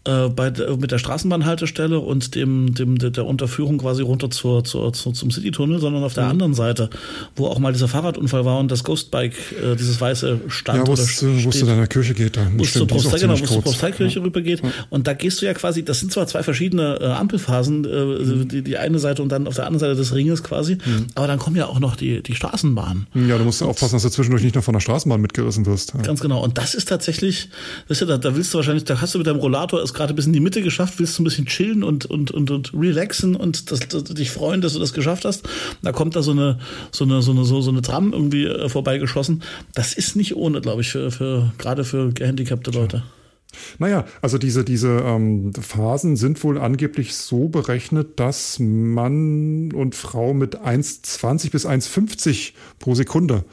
äh, 0.08 0.30
bei, 0.30 0.52
mit 0.80 0.92
der 0.92 1.00
Straßenbahnhaltestelle 1.00 2.00
und 2.00 2.36
dem, 2.36 2.74
dem 2.74 2.98
der 2.98 3.26
Unterführung 3.26 3.78
quasi 3.78 4.02
runter 4.02 4.30
zur, 4.30 4.64
zur, 4.64 4.94
zur 4.94 5.14
zum 5.14 5.32
Citytunnel, 5.32 5.80
sondern 5.80 6.04
auf 6.04 6.14
der 6.14 6.26
mhm. 6.26 6.32
anderen 6.32 6.54
Seite, 6.54 6.90
wo 7.36 7.48
auch 7.48 7.60
mal 7.60 7.74
dieser 7.74 7.88
Fahrradunfall 7.88 8.46
war 8.46 8.60
und 8.60 8.72
das 8.72 8.84
Ghostbike, 8.84 9.36
äh, 9.62 9.76
dieses 9.76 10.00
weiße 10.00 10.42
stand. 10.48 10.80
Ja, 10.80 10.88
wo 10.88 10.94
es 10.94 11.18
zu 11.18 11.66
deiner 11.66 11.88
Kirche 11.88 12.14
geht, 12.14 12.38
dann. 12.38 12.58
Wo 12.58 12.64
es 12.64 12.74
zur 12.74 12.88
Prostei, 12.88 13.20
genau, 13.20 13.36
zur 13.36 13.62
Prosteikirche 13.62 14.22
rübergeht. 14.22 14.64
Ja. 14.64 14.70
Und 14.90 15.08
da 15.08 15.14
gehst 15.14 15.42
du 15.42 15.46
ja 15.46 15.54
quasi, 15.54 15.84
das 15.84 16.00
sind 16.00 16.12
zwar 16.12 16.28
zwei 16.28 16.44
verschiedene 16.44 17.00
äh, 17.02 17.06
Ampelphasen, 17.06 17.86
äh, 17.86 18.06
mhm. 18.06 18.48
die, 18.48 18.62
die 18.62 18.78
eine 18.78 19.00
Seite 19.00 19.22
und 19.22 19.30
dann 19.30 19.48
auf 19.48 19.56
der 19.56 19.66
anderen 19.66 19.80
Seite 19.80 19.96
des 19.96 20.14
Ringes 20.16 20.44
quasi, 20.44 20.76
mhm. 20.76 21.08
aber 21.16 21.28
dann 21.28 21.40
kommen 21.40 21.56
ja 21.56 21.68
auch 21.68 21.80
noch 21.80 21.96
die, 21.96 22.24
die 22.24 22.36
Straßenbahnen. 22.36 23.08
Ja, 23.14 23.38
du 23.38 23.44
musst 23.44 23.62
und, 23.62 23.68
aufpassen, 23.70 23.96
dass 23.96 24.04
du 24.04 24.10
zwischendurch 24.10 24.44
nicht 24.44 24.56
noch 24.56 24.64
von 24.64 24.74
der 24.74 24.80
Straßenbahn 24.80 25.20
mitgerissen 25.20 25.66
wirst. 25.66 25.94
Ja. 25.94 26.02
Ganz 26.02 26.22
genau. 26.22 26.42
Und 26.44 26.58
das 26.58 26.76
ist 26.76 26.88
tatsächlich, 26.88 27.50
weißt 27.90 28.02
du, 28.02 28.06
da, 28.06 28.18
da 28.18 28.36
willst 28.36 28.54
du 28.54 28.58
wahrscheinlich, 28.58 28.86
da 28.86 29.02
hast 29.02 29.14
du 29.14 29.18
mit 29.18 29.28
deinem 29.28 29.40
Rollator 29.40 29.82
es 29.82 29.94
gerade 29.98 30.14
bis 30.14 30.26
in 30.26 30.34
die 30.34 30.40
Mitte 30.40 30.62
geschafft, 30.62 31.00
willst 31.00 31.18
du 31.18 31.24
ein 31.24 31.26
bisschen 31.26 31.46
chillen 31.48 31.84
und, 31.84 32.06
und, 32.06 32.32
und, 32.32 32.52
und 32.52 32.74
relaxen 32.74 33.36
und 33.36 33.72
das, 33.72 33.80
das, 33.90 34.06
dich 34.06 34.32
freuen, 34.32 34.62
dass 34.62 34.74
du 34.74 34.80
das 34.80 34.94
geschafft 34.94 35.26
hast. 35.26 35.48
Da 35.82 35.92
kommt 35.92 36.16
da 36.16 36.22
so 36.22 36.32
eine, 36.32 36.60
so 36.92 37.04
eine, 37.04 37.22
so 37.22 37.32
eine, 37.32 37.44
so, 37.44 37.62
so 37.62 37.72
eine 37.72 37.82
Tram 37.82 38.14
irgendwie 38.14 38.46
äh, 38.46 38.70
vorbeigeschossen. 38.70 39.44
Das 39.74 39.94
ist 39.94 40.16
nicht 40.16 40.36
ohne, 40.36 40.62
glaube 40.62 40.82
ich, 40.82 40.92
für, 40.92 41.12
für, 41.12 41.52
gerade 41.58 41.84
für 41.84 42.14
gehandicapte 42.14 42.72
Leute. 42.72 43.04
Naja, 43.80 44.06
also 44.22 44.38
diese, 44.38 44.64
diese 44.64 45.00
ähm, 45.00 45.52
Phasen 45.54 46.16
sind 46.16 46.44
wohl 46.44 46.60
angeblich 46.60 47.16
so 47.16 47.48
berechnet, 47.48 48.20
dass 48.20 48.60
Mann 48.60 49.72
und 49.74 49.96
Frau 49.96 50.34
mit 50.34 50.60
1,20 50.60 51.52
bis 51.52 51.66
1,50 51.66 52.52
pro 52.80 52.94
Sekunde 52.94 53.46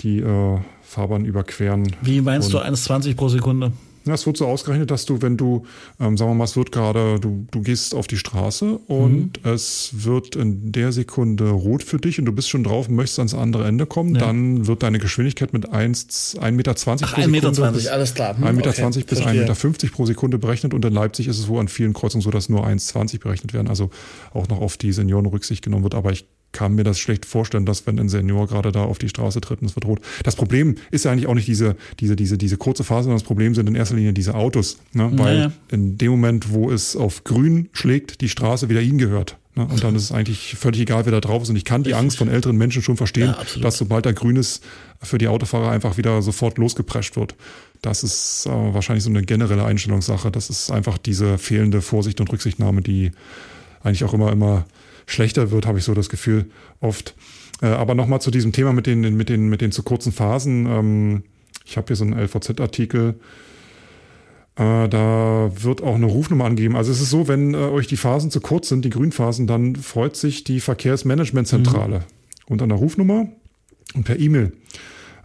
die 0.00 0.18
äh, 0.18 0.58
Fahrbahn 0.82 1.24
überqueren. 1.24 1.94
Wie 2.02 2.20
meinst 2.20 2.52
du 2.52 2.58
1,20 2.58 3.16
pro 3.16 3.28
Sekunde? 3.28 3.72
Es 4.14 4.26
wird 4.26 4.36
so 4.36 4.46
ausgerechnet, 4.46 4.90
dass 4.90 5.04
du, 5.04 5.22
wenn 5.22 5.36
du, 5.36 5.64
ähm, 6.00 6.16
sagen 6.16 6.30
wir 6.30 6.34
mal, 6.34 6.44
es 6.44 6.56
wird 6.56 6.72
gerade, 6.72 7.18
du, 7.20 7.46
du 7.50 7.62
gehst 7.62 7.94
auf 7.94 8.06
die 8.06 8.16
Straße 8.16 8.78
und 8.86 9.44
mhm. 9.44 9.50
es 9.50 9.90
wird 9.92 10.36
in 10.36 10.72
der 10.72 10.92
Sekunde 10.92 11.50
rot 11.50 11.82
für 11.82 11.98
dich 11.98 12.18
und 12.18 12.26
du 12.26 12.32
bist 12.32 12.48
schon 12.48 12.64
drauf 12.64 12.88
und 12.88 12.96
möchtest 12.96 13.18
ans 13.18 13.34
andere 13.34 13.66
Ende 13.66 13.86
kommen, 13.86 14.14
ja. 14.14 14.20
dann 14.20 14.66
wird 14.66 14.82
deine 14.82 14.98
Geschwindigkeit 14.98 15.52
mit 15.52 15.68
1,20 15.68 16.38
1,20 16.38 16.50
Meter 16.52 16.74
Ach, 17.04 17.14
pro 17.14 17.20
1 17.20 17.30
Meter 17.30 17.52
20, 17.52 17.92
alles 17.92 18.14
klar. 18.14 18.36
Hm, 18.36 18.44
1,20 18.44 18.52
Meter 18.54 18.70
okay, 18.70 19.04
bis 19.08 19.20
1,50 19.20 19.32
Meter 19.34 19.88
pro 19.94 20.06
Sekunde 20.06 20.38
berechnet 20.38 20.74
und 20.74 20.84
in 20.84 20.92
Leipzig 20.92 21.28
ist 21.28 21.38
es 21.38 21.48
wohl 21.48 21.60
an 21.60 21.68
vielen 21.68 21.92
Kreuzungen 21.92 22.22
so, 22.22 22.30
dass 22.30 22.48
nur 22.48 22.66
1,20 22.66 23.20
berechnet 23.20 23.52
werden, 23.52 23.68
also 23.68 23.90
auch 24.32 24.48
noch 24.48 24.60
auf 24.60 24.76
die 24.76 24.92
Senioren 24.92 25.26
Rücksicht 25.26 25.64
genommen 25.64 25.82
wird. 25.82 25.94
Aber 25.94 26.12
ich 26.12 26.26
kann 26.56 26.74
mir 26.74 26.84
das 26.84 26.98
schlecht 26.98 27.26
vorstellen, 27.26 27.66
dass 27.66 27.86
wenn 27.86 28.00
ein 28.00 28.08
Senior 28.08 28.46
gerade 28.46 28.72
da 28.72 28.84
auf 28.84 28.96
die 28.96 29.10
Straße 29.10 29.42
tritt 29.42 29.60
und 29.60 29.68
es 29.68 29.76
wird 29.76 29.84
rot. 29.84 30.00
Das 30.24 30.36
Problem 30.36 30.76
ist 30.90 31.04
ja 31.04 31.12
eigentlich 31.12 31.26
auch 31.26 31.34
nicht 31.34 31.46
diese, 31.46 31.76
diese, 32.00 32.16
diese, 32.16 32.38
diese 32.38 32.56
kurze 32.56 32.82
Phase, 32.82 33.04
sondern 33.04 33.18
das 33.18 33.26
Problem 33.26 33.54
sind 33.54 33.68
in 33.68 33.74
erster 33.74 33.94
Linie 33.94 34.14
diese 34.14 34.34
Autos. 34.34 34.78
Ne? 34.94 35.10
Weil 35.16 35.36
naja. 35.36 35.52
in 35.70 35.98
dem 35.98 36.12
Moment, 36.12 36.50
wo 36.50 36.70
es 36.70 36.96
auf 36.96 37.24
grün 37.24 37.68
schlägt, 37.72 38.22
die 38.22 38.30
Straße 38.30 38.70
wieder 38.70 38.80
ihnen 38.80 38.96
gehört. 38.96 39.36
Ne? 39.54 39.66
Und 39.66 39.84
dann 39.84 39.94
ist 39.94 40.04
es 40.04 40.12
eigentlich 40.12 40.54
völlig 40.58 40.80
egal, 40.80 41.04
wer 41.04 41.12
da 41.12 41.20
drauf 41.20 41.42
ist. 41.42 41.50
Und 41.50 41.56
ich 41.56 41.66
kann 41.66 41.82
die 41.82 41.92
Angst 41.92 42.16
von 42.16 42.28
älteren 42.28 42.56
Menschen 42.56 42.80
schon 42.80 42.96
verstehen, 42.96 43.34
ja, 43.36 43.60
dass 43.60 43.76
sobald 43.76 44.06
da 44.06 44.12
grün 44.12 44.36
ist, 44.36 44.64
für 45.02 45.18
die 45.18 45.28
Autofahrer 45.28 45.70
einfach 45.70 45.98
wieder 45.98 46.22
sofort 46.22 46.56
losgeprescht 46.56 47.16
wird. 47.16 47.34
Das 47.82 48.02
ist 48.02 48.46
äh, 48.46 48.50
wahrscheinlich 48.50 49.04
so 49.04 49.10
eine 49.10 49.22
generelle 49.22 49.66
Einstellungssache. 49.66 50.30
Das 50.30 50.48
ist 50.48 50.70
einfach 50.70 50.96
diese 50.96 51.36
fehlende 51.36 51.82
Vorsicht 51.82 52.18
und 52.20 52.32
Rücksichtnahme, 52.32 52.80
die 52.80 53.12
eigentlich 53.82 54.04
auch 54.04 54.14
immer, 54.14 54.32
immer 54.32 54.64
schlechter 55.06 55.50
wird, 55.50 55.66
habe 55.66 55.78
ich 55.78 55.84
so 55.84 55.94
das 55.94 56.08
Gefühl 56.08 56.46
oft. 56.80 57.14
Äh, 57.62 57.66
aber 57.66 57.94
nochmal 57.94 58.20
zu 58.20 58.30
diesem 58.30 58.52
Thema 58.52 58.72
mit 58.72 58.86
den, 58.86 59.16
mit 59.16 59.28
den, 59.28 59.48
mit 59.48 59.60
den 59.60 59.72
zu 59.72 59.82
kurzen 59.82 60.12
Phasen. 60.12 60.66
Ähm, 60.66 61.22
ich 61.64 61.76
habe 61.76 61.86
hier 61.88 61.96
so 61.96 62.04
einen 62.04 62.18
LVZ-Artikel. 62.18 63.14
Äh, 64.56 64.88
da 64.88 65.50
wird 65.54 65.82
auch 65.82 65.94
eine 65.94 66.06
Rufnummer 66.06 66.44
angegeben. 66.44 66.76
Also 66.76 66.92
es 66.92 67.00
ist 67.00 67.10
so, 67.10 67.28
wenn 67.28 67.54
äh, 67.54 67.58
euch 67.58 67.86
die 67.86 67.96
Phasen 67.96 68.30
zu 68.30 68.40
kurz 68.40 68.68
sind, 68.68 68.84
die 68.84 68.90
Grünphasen, 68.90 69.46
dann 69.46 69.76
freut 69.76 70.16
sich 70.16 70.44
die 70.44 70.60
Verkehrsmanagementzentrale 70.60 71.98
mhm. 71.98 72.04
unter 72.46 72.64
einer 72.64 72.74
Rufnummer 72.74 73.28
und 73.94 74.04
per 74.04 74.18
E-Mail. 74.18 74.52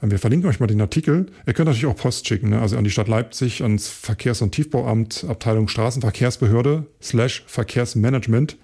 Wir 0.04 0.18
verlinken 0.18 0.50
euch 0.50 0.60
mal 0.60 0.66
den 0.66 0.82
Artikel. 0.82 1.28
Ihr 1.46 1.54
könnt 1.54 1.68
natürlich 1.68 1.86
auch 1.86 1.96
Post 1.96 2.28
schicken, 2.28 2.50
ne? 2.50 2.60
also 2.60 2.76
an 2.76 2.84
die 2.84 2.90
Stadt 2.90 3.08
Leipzig, 3.08 3.62
ans 3.62 3.88
Verkehrs- 3.88 4.42
und 4.42 4.52
Tiefbauamt, 4.52 5.26
Abteilung 5.30 5.68
Straßenverkehrsbehörde, 5.68 6.88
slash 7.00 7.44
Verkehrsmanagement. 7.46 8.58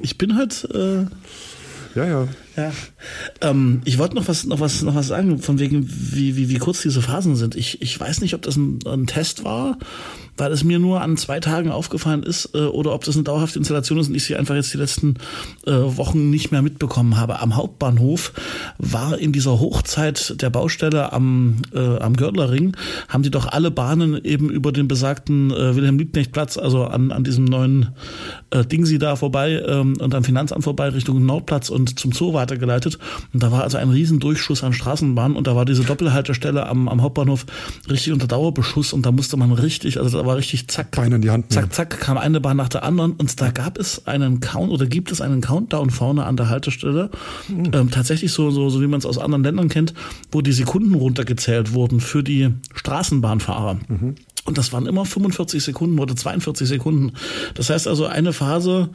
Ich 0.00 0.16
bin 0.16 0.36
halt. 0.36 0.66
Äh 0.72 1.04
ja, 1.94 2.06
ja. 2.06 2.28
Ja. 2.56 2.72
Ähm, 3.40 3.82
ich 3.84 3.98
wollte 3.98 4.16
noch 4.16 4.28
was, 4.28 4.44
noch 4.44 4.60
was, 4.60 4.82
noch 4.82 4.94
was 4.94 5.08
sagen, 5.08 5.38
von 5.38 5.58
wegen, 5.58 5.86
wie, 5.88 6.36
wie, 6.36 6.48
wie 6.48 6.58
kurz 6.58 6.82
diese 6.82 7.02
Phasen 7.02 7.36
sind. 7.36 7.54
Ich, 7.54 7.80
ich 7.80 7.98
weiß 7.98 8.20
nicht, 8.20 8.34
ob 8.34 8.42
das 8.42 8.56
ein, 8.56 8.80
ein 8.86 9.06
Test 9.06 9.44
war 9.44 9.78
weil 10.40 10.52
es 10.52 10.64
mir 10.64 10.78
nur 10.78 11.02
an 11.02 11.16
zwei 11.16 11.38
Tagen 11.38 11.70
aufgefallen 11.70 12.22
ist 12.22 12.54
äh, 12.54 12.60
oder 12.62 12.94
ob 12.94 13.04
das 13.04 13.14
eine 13.14 13.24
dauerhafte 13.24 13.58
Installation 13.58 13.98
ist 13.98 14.08
und 14.08 14.14
ich 14.14 14.24
sie 14.24 14.36
einfach 14.36 14.54
jetzt 14.54 14.72
die 14.72 14.78
letzten 14.78 15.16
äh, 15.66 15.70
Wochen 15.70 16.30
nicht 16.30 16.50
mehr 16.50 16.62
mitbekommen 16.62 17.16
habe. 17.16 17.40
Am 17.40 17.56
Hauptbahnhof 17.56 18.32
war 18.78 19.18
in 19.18 19.32
dieser 19.32 19.60
Hochzeit 19.60 20.40
der 20.40 20.50
Baustelle 20.50 21.12
am, 21.12 21.56
äh, 21.74 21.98
am 21.98 22.16
Gördlerring, 22.16 22.76
haben 23.08 23.22
die 23.22 23.30
doch 23.30 23.46
alle 23.46 23.70
Bahnen 23.70 24.18
eben 24.24 24.50
über 24.50 24.72
den 24.72 24.88
besagten 24.88 25.50
äh, 25.50 25.76
Wilhelm-Liebknecht-Platz, 25.76 26.56
also 26.56 26.84
an, 26.84 27.12
an 27.12 27.22
diesem 27.22 27.44
neuen 27.44 27.90
äh, 28.50 28.64
Dingsi 28.64 28.98
da 28.98 29.16
vorbei 29.16 29.62
ähm, 29.66 29.98
und 30.00 30.14
am 30.14 30.24
Finanzamt 30.24 30.64
vorbei 30.64 30.88
Richtung 30.88 31.24
Nordplatz 31.24 31.68
und 31.68 31.98
zum 31.98 32.12
Zoo 32.12 32.32
weitergeleitet. 32.40 32.98
Und 33.32 33.42
da 33.42 33.52
war 33.52 33.62
also 33.62 33.78
ein 33.78 33.90
riesen 33.90 34.18
Durchschuss 34.18 34.64
an 34.64 34.72
Straßenbahnen 34.72 35.36
und 35.36 35.46
da 35.46 35.54
war 35.54 35.64
diese 35.64 35.84
Doppelhaltestelle 35.84 36.66
am, 36.66 36.88
am 36.88 37.02
Hauptbahnhof 37.02 37.46
richtig 37.88 38.12
unter 38.12 38.26
Dauerbeschuss 38.26 38.92
und 38.92 39.04
da 39.04 39.12
musste 39.12 39.36
man 39.36 39.52
richtig, 39.52 39.98
also 39.98 40.18
da 40.18 40.26
war 40.26 40.36
richtig 40.36 40.68
zack, 40.68 40.90
Beine 40.92 41.16
in 41.16 41.22
die 41.22 41.30
Hand 41.30 41.52
zack, 41.52 41.72
zack, 41.72 42.00
kam 42.00 42.16
eine 42.18 42.40
Bahn 42.40 42.56
nach 42.56 42.68
der 42.68 42.82
anderen 42.82 43.12
und 43.12 43.40
da 43.40 43.50
gab 43.50 43.78
es 43.78 44.06
einen 44.06 44.40
Count 44.40 44.70
oder 44.70 44.86
gibt 44.86 45.12
es 45.12 45.20
einen 45.20 45.40
Countdown 45.40 45.90
vorne 45.90 46.24
an 46.24 46.36
der 46.36 46.48
Haltestelle. 46.48 47.10
Mhm. 47.48 47.70
Ähm, 47.72 47.90
tatsächlich 47.90 48.32
so, 48.32 48.50
so, 48.50 48.70
so 48.70 48.80
wie 48.80 48.86
man 48.86 48.98
es 48.98 49.06
aus 49.06 49.18
anderen 49.18 49.44
Ländern 49.44 49.68
kennt, 49.68 49.94
wo 50.32 50.40
die 50.40 50.52
Sekunden 50.52 50.94
runtergezählt 50.94 51.72
wurden 51.74 52.00
für 52.00 52.22
die 52.22 52.50
Straßenbahnfahrer. 52.74 53.78
Mhm. 53.88 54.14
Und 54.50 54.58
das 54.58 54.72
waren 54.72 54.86
immer 54.86 55.04
45 55.04 55.62
Sekunden 55.62 56.00
oder 56.00 56.16
42 56.16 56.66
Sekunden. 56.66 57.12
Das 57.54 57.70
heißt 57.70 57.86
also 57.86 58.06
eine 58.06 58.32
Phase, 58.32 58.88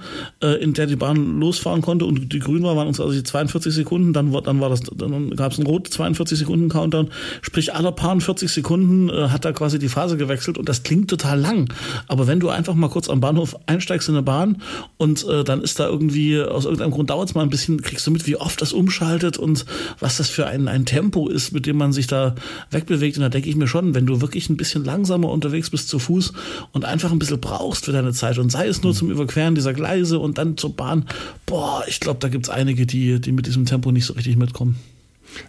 äh, 0.43 0.61
in 0.61 0.73
der 0.73 0.85
die 0.85 0.97
Bahn 0.97 1.39
losfahren 1.39 1.81
konnte 1.81 2.03
und 2.03 2.33
die 2.33 2.39
grün 2.39 2.61
war, 2.63 2.75
waren 2.75 2.89
uns 2.89 2.99
also 2.99 3.13
die 3.13 3.23
42 3.23 3.73
Sekunden. 3.73 4.11
Dann, 4.11 4.33
dann 4.43 4.59
war 4.59 4.67
das, 4.67 4.81
dann 4.81 5.29
gab 5.37 5.53
es 5.53 5.57
einen 5.57 5.65
rot 5.65 5.87
42 5.87 6.37
Sekunden 6.37 6.67
Countdown. 6.67 7.09
Sprich 7.41 7.73
alle 7.73 7.93
paar 7.93 8.19
40 8.19 8.49
Sekunden 8.49 9.07
äh, 9.07 9.29
hat 9.29 9.45
da 9.45 9.53
quasi 9.53 9.79
die 9.79 9.87
Phase 9.87 10.17
gewechselt 10.17 10.57
und 10.57 10.67
das 10.67 10.83
klingt 10.83 11.09
total 11.09 11.39
lang. 11.39 11.73
Aber 12.09 12.27
wenn 12.27 12.41
du 12.41 12.49
einfach 12.49 12.73
mal 12.73 12.89
kurz 12.89 13.07
am 13.07 13.21
Bahnhof 13.21 13.55
einsteigst 13.65 14.09
in 14.09 14.15
eine 14.15 14.23
Bahn 14.23 14.61
und 14.97 15.25
äh, 15.25 15.45
dann 15.45 15.61
ist 15.61 15.79
da 15.79 15.87
irgendwie 15.87 16.41
aus 16.41 16.65
irgendeinem 16.65 16.91
Grund 16.91 17.11
dauert 17.11 17.29
es 17.29 17.35
mal 17.35 17.43
ein 17.43 17.49
bisschen, 17.49 17.81
kriegst 17.81 18.05
du 18.05 18.11
mit, 18.11 18.27
wie 18.27 18.35
oft 18.35 18.61
das 18.61 18.73
umschaltet 18.73 19.37
und 19.37 19.65
was 20.01 20.17
das 20.17 20.29
für 20.29 20.47
ein, 20.47 20.67
ein 20.67 20.85
Tempo 20.85 21.29
ist, 21.29 21.53
mit 21.53 21.65
dem 21.65 21.77
man 21.77 21.93
sich 21.93 22.07
da 22.07 22.35
wegbewegt. 22.71 23.15
Und 23.15 23.23
da 23.23 23.29
denke 23.29 23.47
ich 23.47 23.55
mir 23.55 23.69
schon, 23.69 23.95
wenn 23.95 24.05
du 24.05 24.19
wirklich 24.19 24.49
ein 24.49 24.57
bisschen 24.57 24.83
langsamer 24.83 25.29
unterwegs 25.45 25.69
bist 25.69 25.89
zu 25.89 25.99
Fuß 25.99 26.33
und 26.71 26.85
einfach 26.85 27.11
ein 27.11 27.19
bisschen 27.19 27.39
brauchst 27.39 27.85
für 27.85 27.91
deine 27.91 28.13
Zeit 28.13 28.37
und 28.37 28.51
sei 28.51 28.67
es 28.67 28.81
nur 28.81 28.93
zum 28.93 29.11
Überqueren 29.11 29.55
dieser 29.55 29.73
Gleise 29.73 30.19
und 30.19 30.37
dann 30.37 30.57
zur 30.57 30.75
Bahn, 30.75 31.05
boah, 31.45 31.83
ich 31.87 31.99
glaube, 31.99 32.19
da 32.19 32.27
gibt 32.27 32.45
es 32.45 32.49
einige, 32.49 32.85
die, 32.85 33.19
die 33.19 33.31
mit 33.31 33.45
diesem 33.47 33.65
Tempo 33.65 33.91
nicht 33.91 34.05
so 34.05 34.13
richtig 34.13 34.37
mitkommen. 34.37 34.77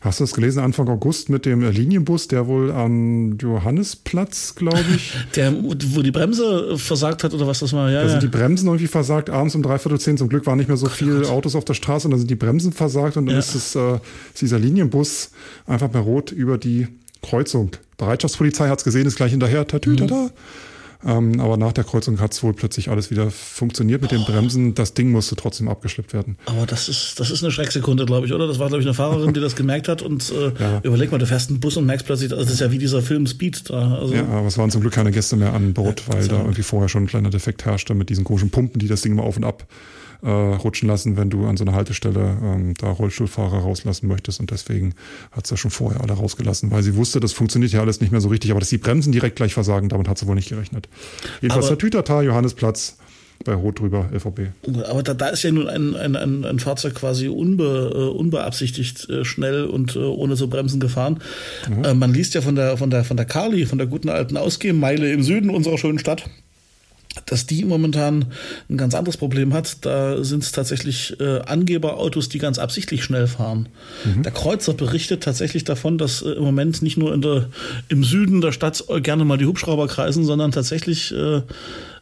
Hast 0.01 0.21
du 0.21 0.25
das 0.25 0.35
gelesen 0.35 0.61
Anfang 0.61 0.89
August 0.89 1.29
mit 1.29 1.47
dem 1.47 1.63
Linienbus, 1.63 2.29
der 2.29 2.47
wohl 2.47 2.73
am 2.73 3.37
Johannesplatz, 3.39 4.55
glaube 4.55 4.85
ich. 4.95 5.13
der, 5.37 5.55
wo 5.63 6.03
die 6.03 6.11
Bremse 6.11 6.77
versagt 6.77 7.25
hat 7.25 7.35
oder 7.35 7.47
was 7.47 7.61
das 7.61 7.73
war, 7.73 7.91
ja. 7.91 8.03
Da 8.03 8.09
sind 8.09 8.23
die 8.23 8.29
Bremsen 8.29 8.67
irgendwie 8.67 8.89
versagt, 8.89 9.31
abends 9.31 9.55
um 9.55 9.63
dreiviertel 9.63 10.01
zehn. 10.01 10.17
Zum 10.17 10.29
Glück 10.29 10.47
waren 10.47 10.59
nicht 10.59 10.69
mehr 10.69 10.77
so 10.77 10.87
viele 10.87 11.29
Autos 11.29 11.55
auf 11.55 11.65
der 11.65 11.75
Straße 11.75 12.09
und 12.09 12.13
da 12.13 12.19
sind 12.19 12.31
die 12.31 12.37
Bremsen 12.37 12.73
versagt 12.73 13.17
und 13.17 13.27
dann 13.27 13.35
ja. 13.35 13.39
ist, 13.39 13.55
es, 13.55 13.75
äh, 13.77 13.99
ist 14.33 14.41
dieser 14.41 14.59
Linienbus 14.59 15.31
einfach 15.67 15.89
bei 15.89 16.01
Rot 16.01 16.33
über 16.33 16.59
die 16.59 16.89
Kreuzung. 17.29 17.71
Bereitschaftspolizei 17.97 18.69
hat 18.69 18.79
es 18.79 18.85
gesehen, 18.85 19.07
ist 19.07 19.17
gleich 19.17 19.31
hinterher, 19.31 19.67
tatütata. 19.67 20.15
Mhm. 20.15 20.31
Ähm, 21.05 21.41
aber 21.41 21.57
nach 21.57 21.73
der 21.73 21.85
Kreuzung 21.85 22.19
hat 22.21 22.33
es 22.33 22.43
wohl 22.43 22.53
plötzlich 22.53 22.89
alles 22.89 23.11
wieder 23.11 23.31
funktioniert 23.31 24.03
mit 24.03 24.11
den 24.11 24.25
Bremsen. 24.25 24.75
Das 24.75 24.95
Ding 24.95 25.13
musste 25.13 25.37
trotzdem 25.37 25.69
abgeschleppt 25.69 26.13
werden. 26.15 26.37
Aber 26.47 26.67
das 26.67 26.89
ist, 26.89 27.21
das 27.21 27.31
ist 27.31 27.45
eine 27.45 27.53
Schrecksekunde, 27.53 28.07
glaube 28.07 28.27
ich, 28.27 28.33
oder? 28.33 28.49
Das 28.49 28.59
war, 28.59 28.69
glaube 28.69 28.81
ich, 28.81 28.87
eine 28.87 28.95
Fahrerin, 28.95 29.33
die 29.33 29.41
das 29.41 29.55
gemerkt 29.55 29.89
hat. 29.89 30.03
Und 30.03 30.33
äh, 30.33 30.53
ja. 30.59 30.81
überleg 30.83 31.13
mal, 31.13 31.19
du 31.19 31.27
fährst 31.27 31.51
einen 31.51 31.61
Bus 31.61 31.77
und 31.77 31.87
merkst 31.87 32.07
plötzlich, 32.07 32.33
also 32.33 32.43
das 32.43 32.55
ist 32.55 32.61
ja 32.61 32.73
wie 32.73 32.79
dieser 32.79 33.03
Film 33.03 33.27
Speed 33.27 33.71
da. 33.71 33.99
Also, 33.99 34.15
ja, 34.15 34.27
aber 34.27 34.47
es 34.47 34.59
waren 34.59 34.71
zum 34.71 34.81
Glück 34.81 34.95
keine 34.95 35.11
Gäste 35.11 35.37
mehr 35.37 35.53
an 35.53 35.75
Bord, 35.75 36.03
ja, 36.09 36.15
weil 36.15 36.29
da 36.29 36.39
irgendwie 36.39 36.63
vorher 36.63 36.89
schon 36.89 37.05
ein 37.05 37.09
kleiner 37.09 37.31
Defekt 37.31 37.65
herrschte 37.65 37.95
mit 37.95 38.09
diesen 38.09 38.25
komischen 38.25 38.51
Pumpen, 38.51 38.81
die 38.81 38.89
das 38.89 39.03
Ding 39.03 39.13
immer 39.13 39.25
auf 39.25 39.37
und 39.37 39.45
ab 39.45 39.67
äh, 40.23 40.29
rutschen 40.29 40.89
lassen, 40.89 41.17
wenn 41.17 41.31
du 41.31 41.47
an 41.47 41.57
so 41.57 41.65
einer 41.65 41.75
Haltestelle 41.75 42.37
ähm, 42.43 42.75
da 42.75 42.91
Rollstuhlfahrer 42.91 43.59
rauslassen 43.59 44.09
möchtest. 44.09 44.41
Und 44.41 44.51
deswegen 44.51 44.95
hat 45.33 45.47
sie 45.47 45.55
ja 45.55 45.57
schon 45.57 45.71
vorher 45.71 46.01
alle 46.01 46.15
rausgelassen, 46.15 46.71
weil 46.71 46.83
sie 46.83 46.97
wusste, 46.97 47.21
das 47.21 47.33
funktioniert 47.33 47.73
ja 47.73 47.81
alles 47.81 48.01
nicht 48.01 48.13
mehr 48.13 48.21
so 48.21 48.29
richtig. 48.29 48.51
Aber 48.51 48.61
dass 48.61 48.69
die 48.69 48.79
Bremsen 48.79 49.13
direkt 49.13 49.37
gleich 49.37 49.55
versagen, 49.55 49.89
damit 49.89 50.09
hat 50.09 50.19
sie 50.19 50.27
wohl 50.27 50.35
nicht 50.35 50.49
gerechnet. 50.49 50.89
Jedenfalls 51.41 51.69
der 51.69 51.79
Tütata, 51.79 52.23
Johannesplatz 52.23 52.97
bei 53.45 53.55
Rot 53.55 53.81
drüber, 53.81 54.09
LVB. 54.13 54.41
Aber 54.89 55.03
da, 55.03 55.15
da 55.15 55.29
ist 55.29 55.43
ja 55.43 55.53
nun 55.53 55.69
ein, 55.69 55.95
ein, 55.95 56.17
ein, 56.17 56.45
ein 56.45 56.59
Fahrzeug 56.59 56.95
quasi 56.95 57.29
unbe, 57.29 57.93
äh, 57.95 58.19
unbeabsichtigt 58.19 59.09
äh, 59.11 59.25
schnell 59.25 59.67
und 59.67 59.95
äh, 59.95 60.01
ohne 60.01 60.37
zu 60.37 60.49
bremsen 60.49 60.81
gefahren. 60.81 61.21
Mhm. 61.69 61.85
Äh, 61.85 61.95
man 61.95 62.15
liest 62.15 62.35
ja 62.35 62.41
von 62.41 62.57
der, 62.57 62.77
von 62.77 62.91
der, 62.91 63.05
von 63.05 63.17
der 63.17 63.27
Carly, 63.27 63.67
von 63.67 63.79
der 63.79 63.87
guten 63.87 64.09
alten 64.09 64.37
Ausgehmeile 64.37 65.13
im 65.13 65.23
Süden 65.23 65.51
unserer 65.51 65.79
schönen 65.79 65.99
Stadt 65.99 66.29
dass 67.25 67.47
die 67.47 67.65
momentan 67.65 68.27
ein 68.69 68.77
ganz 68.77 68.95
anderes 68.95 69.17
Problem 69.17 69.55
hat. 69.55 69.85
Da 69.85 70.23
sind 70.23 70.43
es 70.43 70.53
tatsächlich 70.53 71.19
äh, 71.21 71.41
Angeberautos, 71.41 72.29
die 72.29 72.39
ganz 72.39 72.59
absichtlich 72.59 73.03
schnell 73.03 73.27
fahren. 73.27 73.69
Mhm. 74.05 74.23
Der 74.23 74.33
Kreuzer 74.33 74.75
berichtet 74.75 75.23
tatsächlich 75.23 75.65
davon, 75.65 75.99
dass 75.99 76.23
äh, 76.23 76.31
im 76.31 76.45
Moment 76.45 76.83
nicht 76.83 76.99
nur 76.99 77.15
in 77.15 77.23
der, 77.23 77.49
im 77.89 78.05
Süden 78.05 78.41
der 78.41 78.53
Stadt 78.53 78.85
gerne 79.03 79.25
mal 79.25 79.39
die 79.39 79.47
Hubschrauber 79.47 79.87
kreisen, 79.89 80.25
sondern 80.25 80.53
tatsächlich 80.53 81.13
äh, 81.13 81.43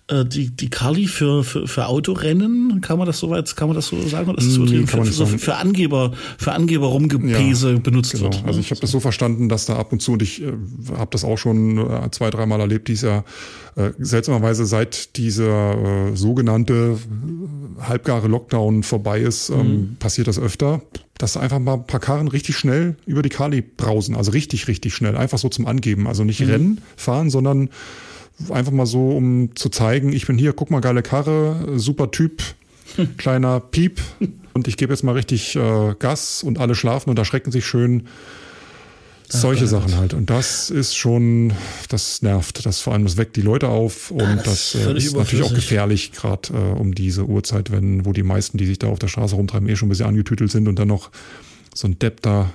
äh, 0.08 0.24
die, 0.26 0.50
die 0.50 0.68
Kali 0.68 1.06
für, 1.06 1.44
für, 1.44 1.66
für 1.66 1.86
Autorennen, 1.86 2.82
kann 2.82 2.98
man 2.98 3.06
das 3.06 3.18
so 3.18 3.30
weit, 3.30 3.56
kann 3.56 3.68
man 3.68 3.74
das 3.74 3.86
so 3.86 4.00
sagen? 4.06 4.28
Oder 4.28 4.38
ist 4.38 4.50
das 4.50 4.70
nee, 4.70 4.86
für, 4.86 5.04
für, 5.04 5.26
für, 5.26 5.56
Angeber, 5.56 6.12
für 6.36 6.52
Angeber 6.52 6.88
Rumgepäse 6.88 7.72
ja, 7.72 7.78
benutzt 7.78 8.12
genau. 8.12 8.24
wird. 8.24 8.42
Ne? 8.42 8.48
Also 8.48 8.60
ich 8.60 8.70
habe 8.70 8.80
das 8.82 8.90
so 8.90 9.00
verstanden, 9.00 9.48
dass 9.48 9.64
da 9.64 9.76
ab 9.76 9.92
und 9.92 10.02
zu, 10.02 10.12
und 10.12 10.22
ich 10.22 10.42
äh, 10.42 10.52
habe 10.98 11.10
das 11.10 11.24
auch 11.24 11.38
schon 11.38 11.78
äh, 11.78 12.10
zwei, 12.10 12.28
dreimal 12.30 12.60
erlebt, 12.60 12.88
dieses 12.88 13.02
Jahr, 13.02 13.24
äh, 13.76 13.92
seltsamerweise 13.98 14.66
seit 14.66 15.16
dieser 15.16 16.10
äh, 16.10 16.16
sogenannte 16.16 16.98
äh, 17.78 17.82
halbgare 17.82 18.28
Lockdown 18.28 18.82
vorbei 18.82 19.20
ist, 19.20 19.48
ähm, 19.48 19.56
mhm. 19.56 19.96
passiert 19.98 20.28
das 20.28 20.38
öfter, 20.38 20.82
dass 21.16 21.38
einfach 21.38 21.58
mal 21.58 21.74
ein 21.74 21.86
paar 21.86 22.00
Karren 22.00 22.28
richtig 22.28 22.56
schnell 22.56 22.96
über 23.06 23.22
die 23.22 23.30
Kali 23.30 23.62
brausen. 23.62 24.16
Also 24.16 24.32
richtig, 24.32 24.68
richtig 24.68 24.94
schnell. 24.94 25.16
Einfach 25.16 25.38
so 25.38 25.48
zum 25.48 25.66
Angeben. 25.66 26.06
Also 26.06 26.24
nicht 26.24 26.40
mhm. 26.40 26.50
Rennen 26.50 26.80
fahren, 26.96 27.30
sondern 27.30 27.70
einfach 28.50 28.72
mal 28.72 28.86
so, 28.86 29.10
um 29.10 29.54
zu 29.54 29.68
zeigen, 29.68 30.12
ich 30.12 30.26
bin 30.26 30.38
hier, 30.38 30.52
guck 30.52 30.70
mal, 30.70 30.80
geile 30.80 31.02
Karre, 31.02 31.72
super 31.76 32.10
Typ, 32.10 32.42
kleiner 33.16 33.60
Piep 33.60 34.00
und 34.52 34.68
ich 34.68 34.76
gebe 34.76 34.92
jetzt 34.92 35.02
mal 35.02 35.12
richtig 35.12 35.56
äh, 35.56 35.94
Gas 35.98 36.42
und 36.42 36.58
alle 36.58 36.74
schlafen 36.74 37.10
und 37.10 37.18
erschrecken 37.18 37.52
sich 37.52 37.66
schön. 37.66 38.04
Solche 39.26 39.66
Sachen 39.66 39.96
halt. 39.96 40.14
Und 40.14 40.30
das 40.30 40.70
ist 40.70 40.94
schon, 40.94 41.54
das 41.88 42.22
nervt. 42.22 42.64
Das 42.66 42.80
vor 42.80 42.92
allem, 42.92 43.04
das 43.04 43.16
weckt 43.16 43.36
die 43.36 43.40
Leute 43.40 43.68
auf 43.68 44.10
und 44.10 44.20
ja, 44.20 44.36
das, 44.36 44.72
das 44.72 44.74
äh, 44.74 44.96
ist 44.96 45.16
natürlich 45.16 45.44
auch 45.44 45.54
gefährlich, 45.54 46.12
gerade 46.12 46.52
äh, 46.52 46.78
um 46.78 46.94
diese 46.94 47.24
Uhrzeit, 47.24 47.72
wenn, 47.72 48.04
wo 48.04 48.12
die 48.12 48.22
meisten, 48.22 48.58
die 48.58 48.66
sich 48.66 48.78
da 48.78 48.88
auf 48.88 48.98
der 48.98 49.08
Straße 49.08 49.34
rumtreiben, 49.34 49.68
eh 49.68 49.76
schon 49.76 49.86
ein 49.86 49.90
bisschen 49.90 50.06
angetütelt 50.06 50.50
sind 50.50 50.68
und 50.68 50.78
dann 50.78 50.88
noch 50.88 51.10
so 51.74 51.88
ein 51.88 51.98
Depp 51.98 52.20
da 52.22 52.52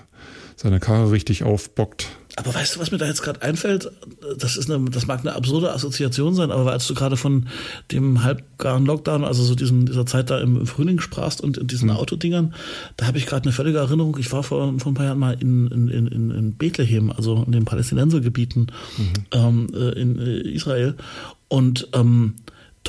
seine 0.56 0.80
Karre 0.80 1.12
richtig 1.12 1.44
aufbockt. 1.44 2.08
Aber 2.36 2.54
weißt 2.54 2.76
du, 2.76 2.80
was 2.80 2.92
mir 2.92 2.98
da 2.98 3.06
jetzt 3.06 3.22
gerade 3.22 3.42
einfällt? 3.42 3.92
Das 4.38 4.56
ist 4.56 4.70
eine, 4.70 4.90
das 4.90 5.08
mag 5.08 5.22
eine 5.22 5.36
absurde 5.36 5.74
Assoziation 5.74 6.36
sein, 6.36 6.52
aber 6.52 6.72
als 6.72 6.88
du 6.88 6.94
gerade 6.94 7.18
von 7.18 7.48
dem 7.92 8.24
halbgaren 8.24 8.86
Lockdown, 8.86 9.24
also 9.24 9.44
so 9.44 9.56
diesem, 9.56 9.86
dieser 9.86 10.06
Zeit 10.06 10.30
da 10.30 10.40
im 10.40 10.66
Frühling 10.66 11.00
sprachst 11.00 11.42
und 11.42 11.58
in 11.58 11.68
diesen 11.68 11.90
mhm. 11.90 11.96
Autodingern, 11.96 12.54
da 12.98 13.08
habe 13.08 13.18
ich 13.18 13.26
gerade 13.26 13.44
eine 13.44 13.52
völlige 13.52 13.80
Erinnerung. 13.80 14.18
Ich 14.20 14.32
war 14.32 14.44
vor, 14.44 14.74
vor 14.80 14.92
ein 14.92 14.96
paar 14.96 15.06
Jahren 15.06 15.20
mal 15.20 15.38
in, 15.40 15.68
in, 15.68 15.88
in, 15.90 16.32
in 16.32 16.54
Bethlehem, 16.54 17.12
also 17.12 17.44
in 17.46 17.52
den 17.52 17.66
Palästinensergebieten 17.66 18.72
mhm. 18.98 19.14
ähm, 19.34 19.68
äh, 19.74 20.00
in 20.00 20.20
äh, 20.20 20.40
Israel. 20.50 20.96
Und 21.48 21.90
ähm, 21.94 22.36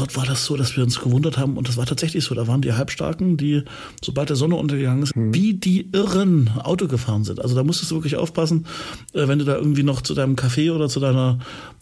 dort 0.00 0.16
war 0.16 0.24
das 0.24 0.44
so, 0.44 0.56
dass 0.56 0.76
wir 0.76 0.82
uns 0.82 1.00
gewundert 1.00 1.38
haben, 1.38 1.56
und 1.56 1.68
das 1.68 1.76
war 1.76 1.86
tatsächlich 1.86 2.24
so, 2.24 2.34
da 2.34 2.48
waren 2.48 2.62
die 2.62 2.72
Halbstarken, 2.72 3.36
die, 3.36 3.62
sobald 4.02 4.30
der 4.30 4.36
Sonne 4.36 4.56
untergegangen 4.56 5.02
ist, 5.02 5.14
mhm. 5.14 5.34
wie 5.34 5.54
die 5.54 5.90
Irren 5.92 6.50
Auto 6.62 6.88
gefahren 6.88 7.24
sind. 7.24 7.40
Also 7.40 7.54
da 7.54 7.62
musstest 7.62 7.90
du 7.90 7.96
wirklich 7.96 8.16
aufpassen, 8.16 8.66
äh, 9.12 9.28
wenn 9.28 9.38
du 9.38 9.44
da 9.44 9.56
irgendwie 9.56 9.82
noch 9.82 10.00
zu 10.00 10.14
deinem 10.14 10.36
Café 10.36 10.72
oder 10.72 10.88
zu 10.88 11.00
deiner 11.00 11.38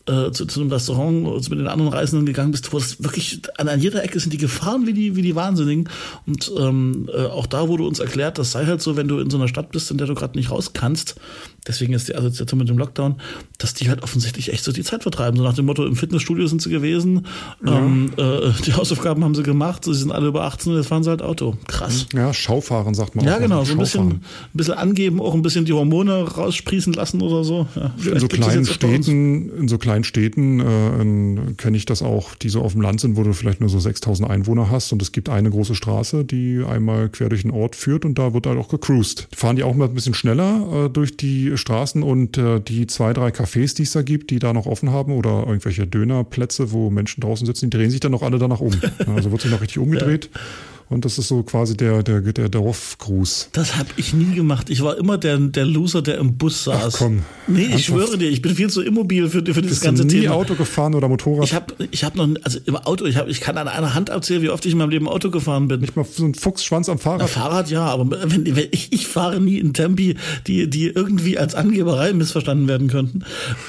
äh, 0.09 0.33
zu, 0.33 0.47
zu 0.47 0.61
einem 0.61 0.73
Restaurant 0.73 1.27
oder 1.27 1.37
mit 1.51 1.59
den 1.59 1.69
anderen 1.69 1.93
Reisenden 1.93 2.27
gegangen 2.27 2.51
bist, 2.51 2.73
wo 2.73 2.79
es 2.79 3.03
wirklich 3.03 3.43
an, 3.59 3.69
an 3.69 3.81
jeder 3.81 4.03
Ecke 4.03 4.19
sind 4.19 4.33
die 4.33 4.39
gefahren 4.39 4.87
wie 4.87 4.93
die, 4.93 5.17
wie 5.17 5.23
die 5.23 5.35
Wahnsinnigen. 5.37 5.89
Und 6.27 6.51
ähm, 6.59 7.09
äh, 7.13 7.27
auch 7.27 7.47
da 7.47 7.69
wurde 7.69 7.85
uns 7.85 7.99
erklärt, 7.99 8.39
das 8.39 8.53
sei 8.53 8.67
halt 8.67 8.81
so, 8.81 8.97
wenn 8.97 9.09
du 9.09 9.19
in 9.19 9.31
so 9.31 9.37
einer 9.37 9.49
Stadt 9.49 9.71
bist, 9.71 9.91
in 9.91 9.99
der 9.99 10.07
du 10.07 10.15
gerade 10.15 10.37
nicht 10.39 10.51
raus 10.51 10.73
kannst, 10.73 11.17
deswegen 11.67 11.93
ist 11.93 12.09
die 12.09 12.17
Assoziation 12.17 12.59
mit 12.59 12.69
dem 12.69 12.79
Lockdown, 12.79 13.17
dass 13.59 13.75
die 13.75 13.89
halt 13.89 14.03
offensichtlich 14.03 14.53
echt 14.53 14.65
so 14.65 14.73
die 14.73 14.83
Zeit 14.83 15.03
vertreiben. 15.03 15.37
So 15.37 15.45
nach 15.45 15.55
dem 15.55 15.67
Motto, 15.67 15.85
im 15.85 15.97
Fitnessstudio 15.97 16.47
sind 16.47 16.63
sie 16.63 16.71
gewesen, 16.71 17.27
ja. 17.65 17.79
ähm, 17.79 18.13
äh, 18.17 18.51
die 18.65 18.73
Hausaufgaben 18.73 19.23
haben 19.25 19.35
sie 19.35 19.43
gemacht, 19.43 19.85
sie 19.85 19.95
sind 19.95 20.13
alle 20.13 20.29
über 20.29 20.45
18, 20.45 20.75
jetzt 20.75 20.89
fahren 20.89 21.03
sie 21.03 21.11
halt 21.11 21.23
Auto. 21.23 21.57
Krass. 21.67 22.07
Ja, 22.15 22.33
Schaufahren 22.33 22.95
sagt 22.95 23.15
man. 23.15 23.25
Ja, 23.25 23.39
genau, 23.39 23.65
so 23.65 23.73
ein 23.73 23.79
bisschen, 23.79 24.09
ein 24.09 24.23
bisschen 24.55 24.75
angeben, 24.75 25.21
auch 25.21 25.35
ein 25.35 25.43
bisschen 25.43 25.65
die 25.65 25.73
Hormone 25.73 26.23
raussprießen 26.23 26.93
lassen 26.93 27.21
oder 27.21 27.45
so. 27.45 27.67
Ja, 27.75 27.93
in 28.13 28.21
so 28.21 28.29
kleinen 28.29 28.65
Städten, 28.65 29.51
in 29.51 29.69
so 29.69 29.79
kleinen 29.79 29.98
kleinen 29.99 30.05
Städten 30.05 30.61
äh, 30.61 31.55
kenne 31.55 31.77
ich 31.77 31.85
das 31.85 32.03
auch, 32.03 32.35
die 32.35 32.49
so 32.49 32.63
auf 32.63 32.73
dem 32.73 32.81
Land 32.81 33.01
sind, 33.01 33.17
wo 33.17 33.23
du 33.23 33.33
vielleicht 33.33 33.61
nur 33.61 33.69
so 33.69 33.79
6000 33.79 34.29
Einwohner 34.29 34.71
hast 34.71 34.93
und 34.93 35.03
es 35.03 35.13
gibt 35.13 35.29
eine 35.29 35.51
große 35.51 35.75
Straße, 35.75 36.25
die 36.25 36.63
einmal 36.67 37.09
quer 37.09 37.29
durch 37.29 37.43
den 37.43 37.51
Ort 37.51 37.77
führt 37.77 38.05
und 38.05 38.19
da 38.19 38.35
wird 38.35 38.47
halt 38.47 38.59
auch 38.59 38.69
gecruised. 38.69 39.29
Fahren 39.35 39.57
die 39.57 39.63
auch 39.63 39.75
mal 39.75 39.89
ein 39.89 39.95
bisschen 39.95 40.15
schneller 40.15 40.87
äh, 40.87 40.91
durch 40.91 41.17
die 41.17 41.57
Straßen 41.57 42.03
und 42.03 42.39
äh, 42.39 42.61
die 42.61 42.87
zwei, 42.87 43.13
drei 43.13 43.29
Cafés, 43.29 43.75
die 43.75 43.83
es 43.83 43.93
da 43.93 44.03
gibt, 44.03 44.31
die 44.31 44.39
da 44.39 44.53
noch 44.53 44.67
offen 44.67 44.91
haben 44.91 45.13
oder 45.13 45.45
irgendwelche 45.47 45.87
Dönerplätze, 45.87 46.73
wo 46.73 46.91
Menschen 46.91 47.21
draußen 47.21 47.47
sitzen, 47.47 47.71
die 47.71 47.77
drehen 47.77 47.91
sich 47.91 48.01
dann 48.01 48.13
noch 48.13 48.23
alle 48.23 48.39
danach 48.39 48.61
um. 48.61 48.73
Also 49.07 49.31
wird 49.31 49.43
sich 49.43 49.51
noch 49.51 49.61
richtig 49.61 49.79
umgedreht. 49.79 50.31
Ja. 50.33 50.41
Und 50.91 51.05
das 51.05 51.19
ist 51.19 51.29
so 51.29 51.43
quasi 51.43 51.77
der, 51.77 52.03
der, 52.03 52.21
der 52.21 52.49
Dorfgruß. 52.49 53.51
Das 53.53 53.77
habe 53.77 53.91
ich 53.97 54.15
nie 54.15 54.35
gemacht. 54.35 54.71
Ich 54.71 54.83
war 54.83 54.97
immer 54.97 55.19
der, 55.19 55.37
der 55.37 55.67
Loser, 55.67 56.01
der 56.01 56.17
im 56.17 56.39
Bus 56.39 56.65
saß. 56.65 56.95
Ach 56.95 56.99
komm. 56.99 57.23
Nee, 57.47 57.69
ich 57.75 57.85
schwöre 57.85 58.17
dir, 58.17 58.31
ich 58.31 58.41
bin 58.41 58.55
viel 58.55 58.71
zu 58.71 58.83
immobil 58.83 59.29
für, 59.29 59.45
für 59.45 59.61
dieses 59.61 59.83
ganze 59.83 60.07
du 60.07 60.15
nie 60.15 60.23
Thema. 60.23 60.35
Auto 60.35 60.55
gefahren 60.55 60.95
oder 60.95 61.09
Motorrad? 61.09 61.45
Ich 61.45 61.55
habe 61.55 61.75
ich 61.91 62.05
hab 62.05 62.15
noch, 62.15 62.27
also 62.43 62.59
im 62.65 62.77
Auto, 62.77 63.05
ich, 63.05 63.17
hab, 63.17 63.29
ich 63.29 63.41
kann 63.41 63.59
an 63.59 63.69
einer 63.69 63.95
Hand 63.95 64.09
erzählen, 64.09 64.41
wie 64.41 64.49
oft 64.49 64.65
ich 64.65 64.73
in 64.73 64.79
meinem 64.79 64.89
Leben 64.89 65.09
Auto 65.09 65.31
gefahren 65.31 65.69
bin. 65.69 65.81
Nicht 65.81 65.95
mal 65.95 66.07
so 66.11 66.25
ein 66.25 66.35
Fuchsschwanz 66.35 66.89
am 66.89 66.99
Fahrrad? 66.99 67.21
Na, 67.21 67.27
Fahrrad 67.27 67.71
ja, 67.71 67.85
aber 67.85 68.11
wenn, 68.31 68.57
wenn 68.57 68.69
ich, 68.71 68.91
ich 68.91 69.07
fahre 69.07 69.41
nie 69.41 69.59
in 69.59 69.75
Tempi, 69.75 70.17
die, 70.47 70.71
die 70.71 70.87
irgendwie 70.87 71.37
als 71.37 71.55
Angeberei 71.55 72.15
missverstanden 72.15 72.67
werden 72.67 72.89
könnten. 72.89 73.25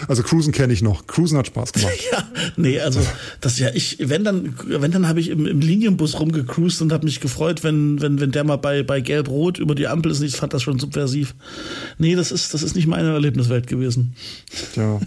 Also 0.07 0.23
Cruisen 0.23 0.53
kenne 0.53 0.71
ich 0.71 0.81
noch. 0.81 1.05
Cruisen 1.05 1.37
hat 1.37 1.47
Spaß 1.47 1.73
gemacht. 1.73 1.91
ja, 2.13 2.23
nee, 2.55 2.79
also 2.79 3.01
das 3.41 3.59
ja, 3.59 3.69
ich, 3.73 3.97
wenn 3.99 4.23
dann, 4.23 4.55
wenn 4.67 4.91
dann 4.91 5.07
habe 5.07 5.19
ich 5.19 5.29
im, 5.29 5.45
im 5.45 5.59
Linienbus 5.59 6.17
rumgecruised 6.17 6.81
und 6.81 6.93
habe 6.93 7.08
mich 7.09 7.19
gefreut, 7.19 7.63
wenn 7.63 8.01
wenn, 8.01 8.19
wenn, 8.19 8.31
der 8.31 8.43
mal 8.43 8.57
bei, 8.57 8.83
bei 8.83 9.01
Gelb-Rot 9.01 9.57
über 9.57 9.75
die 9.75 9.87
Ampel 9.87 10.11
ist. 10.11 10.21
Ich 10.21 10.35
fand 10.35 10.53
das 10.53 10.63
schon 10.63 10.79
subversiv. 10.79 11.35
Nee, 11.97 12.15
das 12.15 12.31
ist, 12.31 12.53
das 12.53 12.63
ist 12.63 12.75
nicht 12.75 12.87
meine 12.87 13.11
Erlebniswelt 13.11 13.67
gewesen. 13.67 14.15
Tja, 14.73 14.99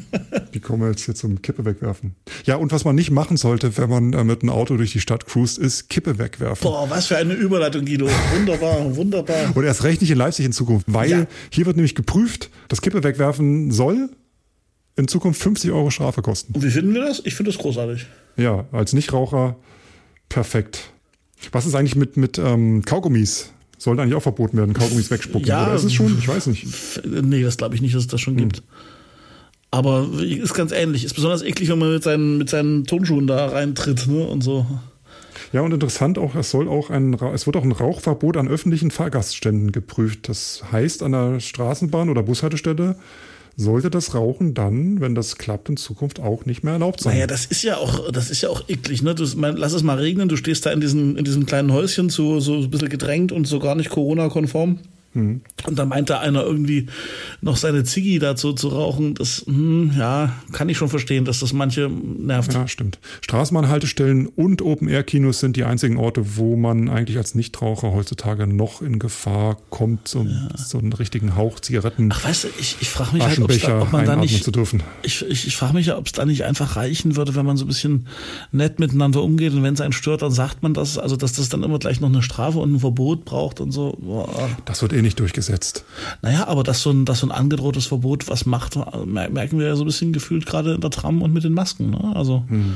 wie 0.53 0.61
kommen 0.61 0.83
wir 0.83 0.91
jetzt 0.91 1.05
hier 1.05 1.15
zum 1.15 1.41
Kippe 1.43 1.65
wegwerfen? 1.65 2.15
Ja, 2.45 2.57
und 2.57 2.73
was 2.73 2.85
man 2.85 2.95
nicht 2.95 3.11
machen 3.11 3.37
sollte, 3.37 3.77
wenn 3.79 3.88
man 3.88 4.12
äh, 4.12 4.25
mit 4.25 4.43
einem 4.43 4.51
Auto 4.51 4.77
durch 4.77 4.93
die 4.93 5.01
Stadt 5.01 5.27
cruist, 5.27 5.59
ist 5.59 5.88
Kippe 5.88 6.19
wegwerfen. 6.19 6.62
Boah, 6.62 6.88
was 6.91 7.07
für 7.07 7.17
eine 7.17 7.35
Überleitung, 7.35 7.85
Guido. 7.85 8.09
Wunderbar, 8.35 8.97
wunderbar. 8.97 9.53
Und 9.55 9.65
erst 9.65 9.85
recht 9.85 10.01
nicht 10.01 10.11
in 10.11 10.19
Leipzig 10.19 10.45
in 10.45 10.53
Zukunft, 10.53 10.87
weil 10.88 11.11
ja. 11.11 11.27
hier 11.51 11.67
wird 11.67 11.77
nämlich 11.77 11.95
geprüft, 11.95 12.51
das 12.69 12.83
Kippe 12.83 13.03
wegwerfen 13.03 13.71
soll 13.71 14.11
in 14.97 15.09
Zukunft 15.09 15.41
50 15.41 15.71
Euro 15.71 15.91
Strafe 15.91 16.23
kosten. 16.23 16.53
Und 16.53 16.62
wie 16.62 16.71
finden 16.71 16.93
wir 16.95 17.03
das? 17.03 17.23
Ich 17.25 17.35
finde 17.35 17.51
das 17.51 17.61
großartig. 17.61 18.07
Ja, 18.37 18.67
als 18.73 18.93
Nichtraucher 18.93 19.57
perfekt. 20.29 20.93
Was 21.51 21.67
ist 21.67 21.75
eigentlich 21.75 21.97
mit, 21.97 22.17
mit 22.17 22.39
ähm, 22.39 22.85
Kaugummis? 22.85 23.53
Sollte 23.79 24.03
eigentlich 24.03 24.15
auch 24.15 24.23
verboten 24.23 24.57
werden, 24.57 24.75
Kaugummis 24.75 25.11
wegspucken. 25.11 25.49
Ja, 25.49 25.67
Oder 25.67 25.75
ist 25.75 25.85
es 25.85 25.93
schon? 25.93 26.17
Ich 26.19 26.29
weiß 26.29 26.47
nicht. 26.47 26.67
Nee, 27.05 27.43
das 27.43 27.57
glaube 27.57 27.75
ich 27.75 27.83
nicht, 27.83 27.95
dass 27.95 28.03
es 28.03 28.09
das 28.09 28.21
schon 28.21 28.37
hm. 28.37 28.49
gibt. 28.49 28.63
Aber 29.73 30.07
ist 30.21 30.55
ganz 30.55 30.71
ähnlich. 30.71 31.05
Ist 31.05 31.15
besonders 31.15 31.43
eklig, 31.43 31.71
wenn 31.71 31.79
man 31.79 31.93
mit 31.93 32.03
seinen, 32.03 32.39
mit 32.39 32.51
seinen 32.51 32.85
Turnschuhen 32.85 33.27
da 33.27 33.47
reintritt 33.47 34.07
ne? 34.07 34.25
und 34.27 34.43
so. 34.43 34.67
Ja, 35.53 35.63
und 35.63 35.73
interessant 35.73 36.19
auch, 36.19 36.35
es 36.35 36.51
soll 36.51 36.69
auch 36.69 36.91
ein, 36.91 37.15
es 37.15 37.47
wird 37.47 37.57
auch 37.57 37.65
ein 37.65 37.73
Rauchverbot 37.73 38.37
an 38.37 38.49
öffentlichen 38.49 38.91
Fahrgastständen 38.91 39.73
geprüft. 39.73 40.29
Das 40.29 40.63
heißt, 40.71 41.03
an 41.03 41.13
der 41.13 41.41
Straßenbahn 41.41 42.09
oder 42.09 42.23
Bushaltestelle 42.23 42.97
sollte 43.57 43.91
das 43.91 44.15
Rauchen 44.15 44.55
dann, 44.55 45.01
wenn 45.01 45.15
das 45.15 45.37
klappt, 45.37 45.69
in 45.69 45.77
Zukunft 45.77 46.21
auch 46.21 46.47
nicht 46.47 46.65
mehr 46.65 46.75
erlaubt 46.75 47.01
sein. 47.01 47.15
Naja, 47.15 47.27
das 47.27 47.47
ist 47.47 47.62
ja 47.62 47.77
auch, 47.77 48.11
das 48.11 48.31
ist 48.31 48.43
ja 48.43 48.49
auch 48.49 48.69
eklig, 48.69 49.03
ne? 49.03 49.15
Du, 49.15 49.27
mein, 49.37 49.57
lass 49.57 49.73
es 49.73 49.83
mal 49.83 49.99
regnen, 49.99 50.29
du 50.29 50.37
stehst 50.37 50.67
da 50.67 50.73
in 50.73 50.81
diesem, 50.81 51.17
in 51.17 51.25
diesem 51.25 51.47
kleinen 51.47 51.73
Häuschen 51.73 52.09
so, 52.09 52.41
so 52.41 52.55
ein 52.55 52.71
bisschen 52.71 52.88
gedrängt 52.88 53.33
und 53.33 53.47
so 53.47 53.59
gar 53.59 53.75
nicht 53.75 53.91
Corona-konform. 53.91 54.79
Mhm. 55.14 55.42
Und 55.66 55.79
da 55.79 55.85
meinte 55.85 56.18
einer 56.18 56.42
irgendwie 56.42 56.87
noch 57.40 57.57
seine 57.57 57.85
Ziggy 57.85 58.18
dazu 58.18 58.53
zu 58.53 58.68
rauchen. 58.68 59.14
Das, 59.14 59.44
hm, 59.46 59.92
ja, 59.98 60.33
kann 60.53 60.68
ich 60.68 60.79
schon 60.79 60.88
verstehen, 60.88 61.25
dass 61.25 61.40
das 61.40 61.53
manche 61.53 61.88
nervt. 61.90 62.55
Ja, 62.55 62.66
stimmt. 62.66 62.98
Straßenbahnhaltestellen 63.20 64.27
und 64.27 64.62
Open-Air-Kinos 64.62 65.40
sind 65.40 65.57
die 65.57 65.64
einzigen 65.64 65.98
Orte, 65.98 66.37
wo 66.37 66.57
man 66.57 66.88
eigentlich 66.88 67.18
als 67.18 67.35
Nichtraucher 67.35 67.92
heutzutage 67.92 68.46
noch 68.46 68.81
in 68.81 68.98
Gefahr 68.98 69.59
kommt, 69.70 70.09
so, 70.09 70.22
ja. 70.22 70.48
so 70.57 70.79
einen 70.79 70.92
richtigen 70.92 71.37
Hauch 71.37 71.61
Zigaretten. 71.61 72.11
Ach, 72.12 72.25
weißt 72.25 72.44
du, 72.44 72.48
ich, 72.59 72.77
ich 72.81 72.88
frage 72.88 73.12
mich 73.12 73.22
halt, 73.22 73.38
da, 73.64 73.83
ob 73.83 73.92
man 73.92 74.07
da 74.07 74.16
nicht, 74.16 74.42
zu 74.42 74.51
dürfen. 74.51 74.83
Ich, 75.03 75.25
ich, 75.29 75.46
ich 75.46 75.57
frage 75.57 75.75
mich 75.75 75.87
ja, 75.87 75.98
ob 75.98 76.07
es 76.07 76.12
da 76.12 76.25
nicht 76.25 76.44
einfach 76.44 76.77
reichen 76.77 77.16
würde, 77.16 77.35
wenn 77.35 77.44
man 77.44 77.57
so 77.57 77.64
ein 77.64 77.68
bisschen 77.68 78.07
nett 78.51 78.79
miteinander 78.79 79.22
umgeht 79.22 79.53
und 79.53 79.62
wenn 79.62 79.75
es 79.75 79.81
einen 79.81 79.92
stört, 79.92 80.22
dann 80.22 80.33
sagt 80.33 80.62
man 80.62 80.75
das, 80.75 80.98
also 80.98 81.16
dass 81.16 81.35
das 81.35 81.48
dann 81.48 81.62
immer 81.62 81.79
gleich 81.79 82.01
noch 82.01 82.09
eine 82.09 82.22
Strafe 82.22 82.59
und 82.59 82.75
ein 82.75 82.81
Verbot 82.81 83.25
braucht 83.25 83.61
und 83.61 83.72
so. 83.72 83.96
Boah. 84.01 84.48
Das 84.64 84.83
wird 84.83 84.92
eh 84.92 85.02
nicht 85.03 85.21
durchgesetzt. 85.21 85.85
Naja, 86.23 86.46
aber 86.46 86.63
dass 86.63 86.83
so 86.83 86.90
ein, 86.90 87.05
dass 87.05 87.21
so 87.21 87.27
ein 87.27 87.33
angedrohtes 87.33 87.87
Verbot 87.87 88.29
was 88.29 88.46
macht, 88.46 88.79
merken 89.07 89.59
wir 89.59 89.67
ja 89.67 89.77
so 89.77 89.85
ein 89.85 89.87
bisschen 89.87 90.13
gefühlt 90.13 90.46
gerade 90.46 90.75
in 90.75 90.81
der 90.81 90.90
Tram 90.90 91.23
und 91.23 91.33
mit 91.33 91.44
den 91.44 91.53
Masken. 91.53 91.90
Ne? 91.90 92.13
Also, 92.15 92.44
hm. 92.48 92.75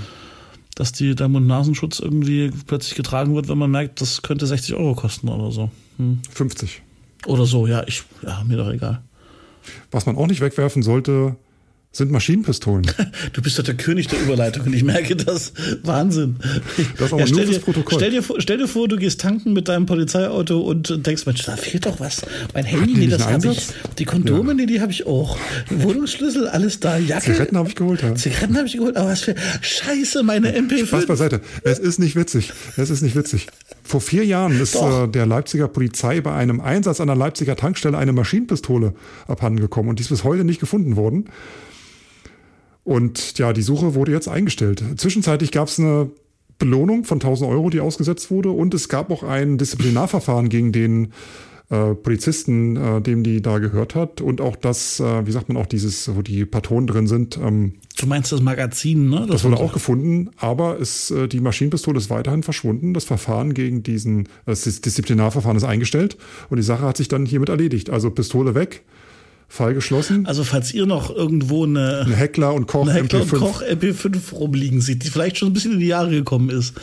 dass 0.74 0.92
die, 0.92 1.14
der 1.14 1.28
Mund-Nasenschutz 1.28 2.00
irgendwie 2.00 2.50
plötzlich 2.66 2.94
getragen 2.94 3.34
wird, 3.34 3.48
wenn 3.48 3.58
man 3.58 3.70
merkt, 3.70 4.00
das 4.00 4.22
könnte 4.22 4.46
60 4.46 4.74
Euro 4.74 4.94
kosten 4.94 5.28
oder 5.28 5.50
so. 5.50 5.70
Hm. 5.98 6.20
50. 6.30 6.82
Oder 7.26 7.46
so, 7.46 7.66
ja, 7.66 7.82
ich, 7.86 8.04
ja, 8.22 8.42
mir 8.44 8.56
doch 8.56 8.70
egal. 8.70 9.02
Was 9.90 10.06
man 10.06 10.16
auch 10.16 10.26
nicht 10.26 10.40
wegwerfen 10.40 10.82
sollte, 10.82 11.36
sind 11.96 12.10
Maschinenpistolen. 12.10 12.86
Du 13.32 13.42
bist 13.42 13.58
doch 13.58 13.64
der 13.64 13.74
König 13.74 14.08
der 14.08 14.20
Überleitung 14.20 14.66
und 14.66 14.74
ich 14.74 14.84
merke 14.84 15.16
das. 15.16 15.52
Wahnsinn. 15.82 16.36
Das 16.96 17.06
ist 17.06 17.12
auch 17.12 17.18
ja, 17.18 17.26
stell, 17.26 17.46
dir, 17.46 17.58
Protokoll. 17.58 17.98
Stell, 17.98 18.10
dir, 18.10 18.22
stell 18.38 18.58
dir 18.58 18.68
vor, 18.68 18.88
du 18.88 18.96
gehst 18.96 19.20
tanken 19.20 19.52
mit 19.52 19.68
deinem 19.68 19.86
Polizeiauto 19.86 20.60
und 20.60 21.06
denkst, 21.06 21.26
Mensch, 21.26 21.44
da 21.44 21.56
fehlt 21.56 21.86
doch 21.86 22.00
was. 22.00 22.22
Mein 22.54 22.64
Handy, 22.64 22.94
nee, 22.94 23.06
das 23.08 23.26
habe 23.26 23.48
ich. 23.48 23.68
Die 23.98 24.04
Kondome, 24.04 24.50
ja. 24.50 24.54
nee, 24.54 24.66
die 24.66 24.80
habe 24.80 24.92
ich 24.92 25.06
auch. 25.06 25.36
Wohnungsschlüssel, 25.70 26.48
alles 26.48 26.80
da. 26.80 26.98
Jacke. 26.98 27.32
Zigaretten 27.32 27.56
habe 27.56 27.68
ich 27.68 27.74
geholt. 27.74 28.02
Ja. 28.02 28.14
Zigaretten 28.14 28.56
habe 28.56 28.66
ich 28.66 28.74
geholt, 28.74 28.96
aber 28.96 29.10
was 29.10 29.22
für 29.22 29.34
Scheiße, 29.60 30.22
meine 30.22 30.56
MP5. 30.56 30.86
Spaß 30.86 31.06
beiseite. 31.06 31.40
Es 31.62 31.78
ist 31.78 31.98
nicht 31.98 32.16
witzig. 32.16 32.52
Es 32.76 32.90
ist 32.90 33.02
nicht 33.02 33.16
witzig. 33.16 33.46
Vor 33.82 34.00
vier 34.00 34.24
Jahren 34.24 34.60
ist 34.60 34.74
äh, 34.74 35.08
der 35.08 35.26
Leipziger 35.26 35.68
Polizei 35.68 36.20
bei 36.20 36.34
einem 36.34 36.60
Einsatz 36.60 37.00
an 37.00 37.06
der 37.06 37.16
Leipziger 37.16 37.56
Tankstelle 37.56 37.96
eine 37.96 38.12
Maschinenpistole 38.12 38.94
abhandengekommen 39.26 39.90
und 39.90 39.98
die 39.98 40.02
ist 40.02 40.08
bis 40.08 40.24
heute 40.24 40.44
nicht 40.44 40.60
gefunden 40.60 40.96
worden. 40.96 41.26
Und 42.86 43.36
ja, 43.38 43.52
die 43.52 43.62
Suche 43.62 43.96
wurde 43.96 44.12
jetzt 44.12 44.28
eingestellt. 44.28 44.80
Zwischenzeitlich 44.96 45.50
gab 45.50 45.66
es 45.66 45.80
eine 45.80 46.08
Belohnung 46.56 47.02
von 47.02 47.16
1000 47.16 47.50
Euro, 47.50 47.68
die 47.68 47.80
ausgesetzt 47.80 48.30
wurde. 48.30 48.50
Und 48.50 48.74
es 48.74 48.88
gab 48.88 49.10
auch 49.10 49.24
ein 49.24 49.58
Disziplinarverfahren 49.58 50.48
gegen 50.48 50.70
den 50.70 51.12
äh, 51.68 51.94
Polizisten, 51.94 52.76
äh, 52.76 53.02
dem 53.02 53.24
die 53.24 53.42
da 53.42 53.58
gehört 53.58 53.96
hat. 53.96 54.20
Und 54.20 54.40
auch 54.40 54.54
das, 54.54 55.00
äh, 55.00 55.26
wie 55.26 55.32
sagt 55.32 55.48
man 55.48 55.56
auch, 55.56 55.66
dieses, 55.66 56.14
wo 56.14 56.22
die 56.22 56.44
Patronen 56.44 56.86
drin 56.86 57.08
sind. 57.08 57.36
Ähm, 57.42 57.72
du 57.98 58.06
meinst 58.06 58.30
das 58.30 58.40
Magazin, 58.40 59.10
ne? 59.10 59.22
Das, 59.22 59.30
das 59.30 59.44
wurde 59.44 59.56
auch 59.56 59.72
gefunden, 59.72 60.30
aber 60.36 60.80
es, 60.80 61.10
äh, 61.10 61.26
die 61.26 61.40
Maschinenpistole 61.40 61.98
ist 61.98 62.08
weiterhin 62.08 62.44
verschwunden. 62.44 62.94
Das 62.94 63.02
Verfahren 63.02 63.52
gegen 63.52 63.82
diesen, 63.82 64.28
das 64.44 64.62
Disziplinarverfahren 64.62 65.56
ist 65.56 65.64
eingestellt 65.64 66.16
und 66.50 66.58
die 66.58 66.62
Sache 66.62 66.82
hat 66.82 66.98
sich 66.98 67.08
dann 67.08 67.26
hiermit 67.26 67.48
erledigt. 67.48 67.90
Also 67.90 68.12
Pistole 68.12 68.54
weg, 68.54 68.84
Fall 69.48 69.74
geschlossen. 69.74 70.26
Also 70.26 70.44
falls 70.44 70.74
ihr 70.74 70.86
noch 70.86 71.14
irgendwo 71.14 71.64
eine, 71.64 72.00
eine 72.04 72.16
Heckler 72.16 72.52
und 72.52 72.66
Koch, 72.66 72.88
Heckler 72.92 73.20
MP5. 73.20 73.32
Und 73.32 73.40
Koch 73.40 73.62
MP5 73.62 74.34
rumliegen 74.34 74.80
sieht, 74.80 75.04
die 75.04 75.08
vielleicht 75.08 75.38
schon 75.38 75.50
ein 75.50 75.52
bisschen 75.52 75.74
in 75.74 75.80
die 75.80 75.86
Jahre 75.86 76.10
gekommen 76.10 76.50
ist, 76.50 76.74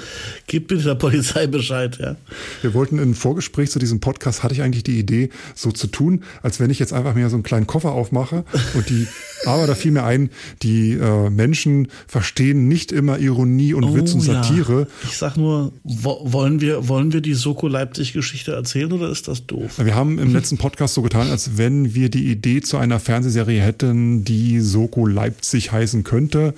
gebt 0.48 0.68
bitte 0.68 0.84
der 0.84 0.96
Polizei 0.96 1.46
Bescheid. 1.48 1.98
Ja. 2.00 2.16
Wir 2.62 2.74
wollten 2.74 3.00
im 3.00 3.14
Vorgespräch 3.14 3.70
zu 3.70 3.80
diesem 3.80 4.00
Podcast, 4.00 4.44
hatte 4.44 4.54
ich 4.54 4.62
eigentlich 4.62 4.84
die 4.84 4.98
Idee, 4.98 5.30
so 5.56 5.72
zu 5.72 5.88
tun, 5.88 6.24
als 6.42 6.60
wenn 6.60 6.70
ich 6.70 6.80
jetzt 6.80 6.94
einfach 6.94 7.16
mir 7.16 7.30
so 7.30 7.36
einen 7.36 7.44
kleinen 7.44 7.68
Koffer 7.68 7.92
aufmache 7.92 8.46
und 8.74 8.90
die, 8.90 9.08
aber 9.46 9.68
da 9.68 9.76
fiel 9.76 9.92
mir 9.92 10.04
ein, 10.04 10.30
die 10.62 10.94
äh, 10.94 11.30
Menschen 11.30 11.88
verstehen 12.08 12.68
nicht 12.68 12.92
immer 12.92 13.20
Ironie 13.20 13.74
und 13.74 13.84
oh, 13.84 13.96
Witz 13.96 14.14
und 14.14 14.22
Satire. 14.22 14.82
Ja. 14.82 15.10
Ich 15.10 15.18
sag 15.18 15.38
nur, 15.38 15.74
wo, 15.84 16.20
wollen 16.24 16.62
wir, 16.62 16.88
wollen 16.88 17.14
wir 17.14 17.22
die 17.22 17.34
Soko 17.34 17.68
Leipzig 17.68 18.14
Geschichte 18.14 18.54
erzählen 18.54 18.92
oder 18.92 19.10
ist 19.10 19.28
das 19.28 19.46
doof? 19.46 19.80
Wir 19.84 19.96
haben 19.96 20.20
im 20.20 20.34
letzten 20.34 20.58
Podcast 20.58 20.94
so 20.94 21.02
getan, 21.02 21.30
als 21.30 21.58
wenn 21.58 21.94
wir 21.96 22.10
die 22.10 22.32
Idee 22.32 22.62
zu 22.62 22.78
einer 22.78 23.00
Fernsehserie 23.00 23.62
hätten, 23.62 24.24
die 24.24 24.60
Soko 24.60 25.06
Leipzig 25.06 25.72
heißen 25.72 26.04
könnte. 26.04 26.54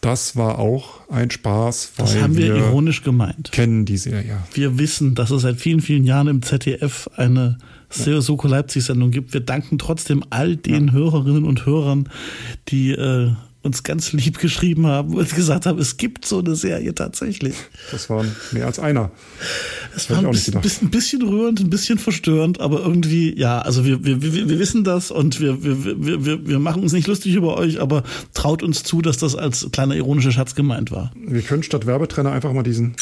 Das 0.00 0.36
war 0.36 0.58
auch 0.58 1.00
ein 1.10 1.30
Spaß. 1.30 1.92
das 1.96 2.16
haben 2.16 2.36
wir, 2.36 2.54
wir, 2.54 2.56
ironisch 2.56 3.02
gemeint. 3.02 3.50
Kennen 3.50 3.84
die 3.84 3.96
Serie. 3.96 4.38
Wir 4.52 4.78
wissen, 4.78 5.14
dass 5.14 5.30
es 5.30 5.42
seit 5.42 5.56
vielen, 5.56 5.80
vielen 5.80 6.04
Jahren 6.04 6.28
im 6.28 6.42
ZDF 6.42 7.08
eine 7.16 7.58
ja. 7.94 8.20
Soko 8.20 8.48
Leipzig 8.48 8.84
Sendung 8.84 9.10
gibt. 9.10 9.32
Wir 9.32 9.40
danken 9.40 9.78
trotzdem 9.78 10.24
all 10.30 10.56
den 10.56 10.88
ja. 10.88 10.92
Hörerinnen 10.92 11.44
und 11.44 11.66
Hörern, 11.66 12.08
die 12.68 12.92
äh, 12.92 13.32
uns 13.66 13.82
ganz 13.82 14.12
lieb 14.12 14.38
geschrieben 14.38 14.86
haben 14.86 15.14
und 15.14 15.34
gesagt 15.34 15.66
haben, 15.66 15.78
es 15.78 15.98
gibt 15.98 16.24
so 16.24 16.38
eine 16.38 16.54
Serie 16.54 16.94
tatsächlich. 16.94 17.54
Das 17.90 18.08
waren 18.08 18.34
mehr 18.52 18.64
als 18.64 18.78
einer. 18.78 19.10
Es 19.94 20.08
war 20.08 20.18
ein 20.18 20.30
bisschen, 20.30 20.54
ein 20.56 20.90
bisschen, 20.90 21.22
rührend, 21.22 21.60
ein 21.60 21.68
bisschen 21.68 21.98
verstörend, 21.98 22.60
aber 22.60 22.80
irgendwie, 22.80 23.38
ja, 23.38 23.58
also 23.58 23.84
wir, 23.84 24.04
wir, 24.04 24.22
wir, 24.22 24.48
wir 24.48 24.58
wissen 24.58 24.84
das 24.84 25.10
und 25.10 25.40
wir, 25.40 25.62
wir, 25.62 26.24
wir, 26.24 26.46
wir 26.46 26.58
machen 26.58 26.82
uns 26.82 26.92
nicht 26.92 27.08
lustig 27.08 27.34
über 27.34 27.58
euch, 27.58 27.80
aber 27.80 28.04
traut 28.32 28.62
uns 28.62 28.82
zu, 28.84 29.02
dass 29.02 29.18
das 29.18 29.34
als 29.34 29.68
kleiner 29.72 29.96
ironischer 29.96 30.32
Schatz 30.32 30.54
gemeint 30.54 30.90
war. 30.90 31.12
Wir 31.16 31.42
können 31.42 31.62
statt 31.62 31.86
Werbetrenner 31.86 32.32
einfach 32.32 32.52
mal 32.52 32.62
diesen 32.62 32.94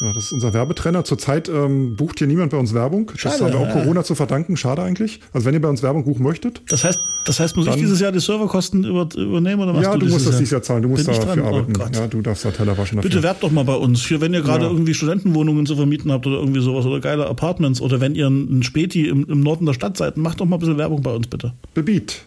ja, 0.00 0.12
das 0.12 0.24
ist 0.24 0.32
unser 0.32 0.52
Werbetrenner. 0.52 1.04
Zurzeit 1.04 1.48
ähm, 1.48 1.96
bucht 1.96 2.18
hier 2.18 2.26
niemand 2.26 2.52
bei 2.52 2.58
uns 2.58 2.74
Werbung. 2.74 3.10
Schade, 3.16 3.38
das 3.38 3.42
haben 3.42 3.60
wir 3.60 3.68
auch 3.68 3.72
Corona 3.72 4.04
zu 4.04 4.14
verdanken. 4.14 4.56
Schade 4.56 4.82
eigentlich. 4.82 5.20
Also 5.32 5.46
wenn 5.46 5.54
ihr 5.54 5.60
bei 5.60 5.68
uns 5.68 5.82
Werbung 5.82 6.04
buchen 6.04 6.22
möchtet. 6.22 6.60
Das 6.68 6.84
heißt, 6.84 6.98
das 7.24 7.40
heißt, 7.40 7.56
muss 7.56 7.66
ich 7.66 7.76
dieses 7.76 7.98
Jahr 8.00 8.12
die 8.12 8.20
Serverkosten 8.20 8.84
über, 8.84 9.08
übernehmen 9.16 9.62
oder 9.62 9.74
was? 9.74 9.82
Ja, 9.82 9.94
du, 9.94 10.06
du 10.06 10.12
musst 10.12 10.26
das 10.26 10.36
dieses 10.36 10.50
Jahr 10.50 10.62
zahlen. 10.62 10.82
Du 10.82 10.88
musst 10.90 11.08
dafür 11.08 11.42
oh 11.42 11.46
arbeiten. 11.46 11.72
Oh 11.78 11.98
ja, 11.98 12.06
du 12.06 12.20
darfst 12.20 12.44
da 12.44 12.50
Teller 12.50 12.76
waschen. 12.76 12.96
Dafür. 12.96 13.10
Bitte 13.10 13.22
werbt 13.22 13.42
doch 13.42 13.50
mal 13.50 13.64
bei 13.64 13.74
uns. 13.74 14.02
Für 14.02 14.20
wenn 14.20 14.34
ihr 14.34 14.42
gerade 14.42 14.66
ja. 14.66 14.70
irgendwie 14.70 14.92
Studentenwohnungen 14.92 15.64
zu 15.64 15.76
vermieten 15.76 16.12
habt 16.12 16.26
oder 16.26 16.36
irgendwie 16.36 16.60
sowas 16.60 16.84
oder 16.84 17.00
geile 17.00 17.26
Apartments 17.26 17.80
oder 17.80 18.00
wenn 18.00 18.14
ihr 18.14 18.28
ein 18.28 18.62
Späti 18.62 19.08
im, 19.08 19.24
im 19.24 19.40
Norden 19.40 19.64
der 19.64 19.72
Stadt 19.72 19.96
seid, 19.96 20.18
macht 20.18 20.40
doch 20.40 20.44
mal 20.44 20.56
ein 20.56 20.60
bisschen 20.60 20.78
Werbung 20.78 21.00
bei 21.02 21.14
uns 21.14 21.26
bitte. 21.26 21.54
Bebiet. 21.74 22.26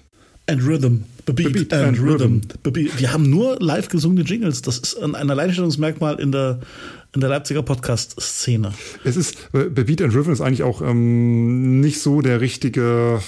And 0.49 0.63
Rhythm. 0.63 1.03
Beat, 1.25 1.53
Beat 1.53 1.73
and, 1.73 1.89
and 1.89 1.99
Rhythm. 1.99 2.41
Rhythm. 2.65 2.89
Wir 2.97 3.13
haben 3.13 3.29
nur 3.29 3.57
live 3.59 3.87
gesungene 3.89 4.23
Jingles. 4.23 4.63
Das 4.63 4.79
ist 4.79 4.97
ein 4.97 5.13
Alleinstellungsmerkmal 5.15 6.19
in 6.19 6.31
der, 6.31 6.59
in 7.13 7.21
der 7.21 7.29
Leipziger 7.29 7.61
Podcast-Szene. 7.61 8.73
Es 9.03 9.15
ist, 9.15 9.37
äh, 9.53 9.65
Beat 9.69 10.01
and 10.01 10.15
Rhythm 10.15 10.31
ist 10.31 10.41
eigentlich 10.41 10.63
auch 10.63 10.81
ähm, 10.81 11.81
nicht 11.81 12.01
so 12.01 12.21
der 12.21 12.41
richtige 12.41 13.21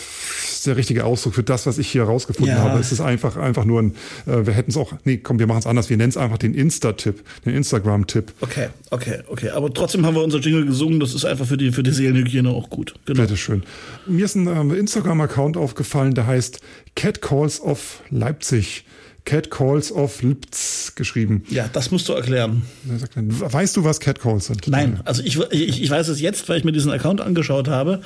der 0.68 0.78
richtige 0.78 1.05
Ausdruck 1.05 1.36
für 1.36 1.43
das, 1.43 1.66
was 1.66 1.78
ich 1.78 1.89
hier 1.89 2.03
rausgefunden 2.03 2.55
ja. 2.55 2.62
habe. 2.62 2.80
Es 2.80 2.91
ist 2.91 3.01
einfach, 3.01 3.38
einfach 3.38 3.66
nur 3.66 3.82
ein, 3.82 3.95
äh, 4.26 4.45
wir 4.45 4.53
hätten 4.53 4.72
es 4.72 4.78
auch, 4.78 4.93
nee, 5.03 5.18
komm, 5.18 5.39
wir 5.39 5.47
machen 5.47 5.59
es 5.59 5.68
anders. 5.68 5.89
Wir 5.89 5.97
nennen 5.97 6.09
es 6.09 6.18
einfach 6.18 6.38
den 6.38 6.53
Insta-Tipp, 6.53 7.24
den 7.45 7.55
Instagram-Tipp. 7.55 8.34
Okay, 8.41 8.70
okay, 8.89 9.20
okay. 9.28 9.49
Aber 9.49 9.74
trotzdem 9.74 10.05
haben 10.05 10.16
wir 10.16 10.24
unser 10.24 10.39
Jingle 10.39 10.66
gesungen. 10.66 10.99
Das 10.99 11.14
ist 11.14 11.26
einfach 11.26 11.45
für 11.45 11.57
die, 11.57 11.72
für 11.72 11.84
die 11.84 11.91
Seelenhygiene 11.91 12.49
auch 12.49 12.70
gut. 12.70 12.95
Genau. 13.05 13.22
Bitteschön. 13.22 13.64
Mir 14.07 14.26
ist 14.26 14.36
ein 14.36 14.47
ähm, 14.47 14.74
Instagram-Account 14.74 15.57
aufgefallen, 15.57 16.14
der 16.14 16.28
heißt 16.28 16.59
Cat 16.95 17.22
Calls 17.22 17.62
of 17.62 18.01
Leipzig. 18.09 18.86
Cat 19.32 19.49
Calls 19.49 19.93
of 19.93 20.23
Lipz 20.23 20.93
geschrieben. 20.93 21.45
Ja, 21.49 21.69
das 21.71 21.89
musst 21.89 22.09
du 22.09 22.11
erklären. 22.11 22.63
Weißt 22.84 23.77
du, 23.77 23.86
was 23.86 24.01
Cat 24.01 24.19
Calls 24.19 24.47
sind? 24.47 24.67
Nein, 24.67 24.99
also 25.05 25.23
ich, 25.23 25.39
ich, 25.51 25.82
ich 25.82 25.89
weiß 25.89 26.09
es 26.09 26.19
jetzt, 26.19 26.49
weil 26.49 26.57
ich 26.57 26.65
mir 26.65 26.73
diesen 26.73 26.91
Account 26.91 27.21
angeschaut 27.21 27.69
habe. 27.69 28.01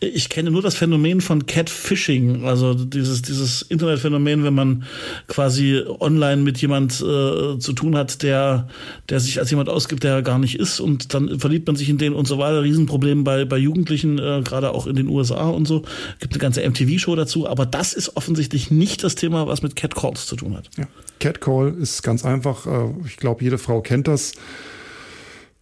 Ich 0.00 0.30
kenne 0.30 0.50
nur 0.50 0.62
das 0.62 0.74
Phänomen 0.74 1.20
von 1.20 1.44
Catfishing, 1.44 2.46
also 2.46 2.72
dieses, 2.72 3.20
dieses 3.20 3.60
Internetphänomen, 3.60 4.42
wenn 4.42 4.54
man 4.54 4.84
quasi 5.26 5.82
online 5.98 6.40
mit 6.40 6.56
jemand 6.62 6.94
äh, 6.94 7.58
zu 7.58 7.74
tun 7.74 7.94
hat, 7.94 8.22
der, 8.22 8.66
der 9.10 9.20
sich 9.20 9.38
als 9.38 9.50
jemand 9.50 9.68
ausgibt, 9.68 10.02
der 10.02 10.22
gar 10.22 10.38
nicht 10.38 10.58
ist 10.58 10.80
und 10.80 11.12
dann 11.12 11.40
verliebt 11.40 11.66
man 11.66 11.76
sich 11.76 11.90
in 11.90 11.98
den 11.98 12.14
und 12.14 12.26
so 12.26 12.38
weiter. 12.38 12.62
Riesenproblem 12.62 13.22
bei, 13.22 13.44
bei 13.44 13.58
Jugendlichen, 13.58 14.18
äh, 14.18 14.40
gerade 14.42 14.70
auch 14.70 14.86
in 14.86 14.96
den 14.96 15.08
USA 15.08 15.50
und 15.50 15.68
so. 15.68 15.82
Gibt 16.20 16.32
eine 16.32 16.40
ganze 16.40 16.66
MTV-Show 16.66 17.16
dazu, 17.16 17.46
aber 17.46 17.66
das 17.66 17.92
ist 17.92 18.16
offensichtlich 18.16 18.70
nicht 18.70 19.04
das 19.04 19.14
Thema, 19.14 19.46
was 19.46 19.60
mit 19.60 19.76
Cat 19.76 19.94
Calls 19.94 20.24
zu 20.24 20.36
tun 20.36 20.56
hat. 20.56 20.69
Ja. 20.76 20.86
Catcall 21.18 21.74
ist 21.80 22.02
ganz 22.02 22.24
einfach. 22.24 22.66
Äh, 22.66 22.94
ich 23.06 23.16
glaube, 23.16 23.42
jede 23.42 23.58
Frau 23.58 23.80
kennt 23.80 24.08
das. 24.08 24.32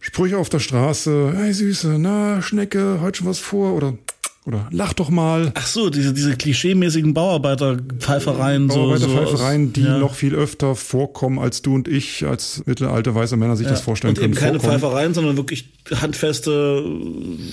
Sprüche 0.01 0.37
auf 0.37 0.47
der 0.47 0.59
Straße, 0.59 1.33
hey 1.35 1.53
Süße, 1.53 1.97
na, 1.99 2.41
Schnecke, 2.41 3.01
heute 3.01 3.17
schon 3.17 3.27
was 3.27 3.39
vor? 3.39 3.73
Oder 3.73 3.95
oder 4.45 4.67
lach 4.71 4.93
doch 4.93 5.09
mal. 5.09 5.51
Ach 5.55 5.67
so, 5.67 5.89
diese, 5.89 6.13
diese 6.13 6.35
klischeemäßigen 6.35 7.13
Bauarbeiterpfeifereien. 7.13 8.67
Bauarbeiterpfeifereien, 8.67 9.67
so, 9.67 9.71
die 9.73 9.83
ja. 9.83 9.97
noch 9.97 10.15
viel 10.15 10.33
öfter 10.33 10.75
vorkommen, 10.75 11.39
als 11.39 11.61
du 11.61 11.75
und 11.75 11.87
ich 11.87 12.25
als 12.25 12.63
mittelalte 12.65 13.13
weiße 13.13 13.35
Männer 13.37 13.57
sich 13.57 13.65
ja. 13.65 13.71
das 13.71 13.81
vorstellen 13.81 14.11
und 14.11 14.15
können. 14.15 14.31
Und 14.31 14.37
eben 14.37 14.39
keine 14.39 14.59
vorkommen. 14.59 14.79
Pfeifereien, 14.79 15.13
sondern 15.13 15.37
wirklich 15.37 15.69
handfeste 15.93 16.83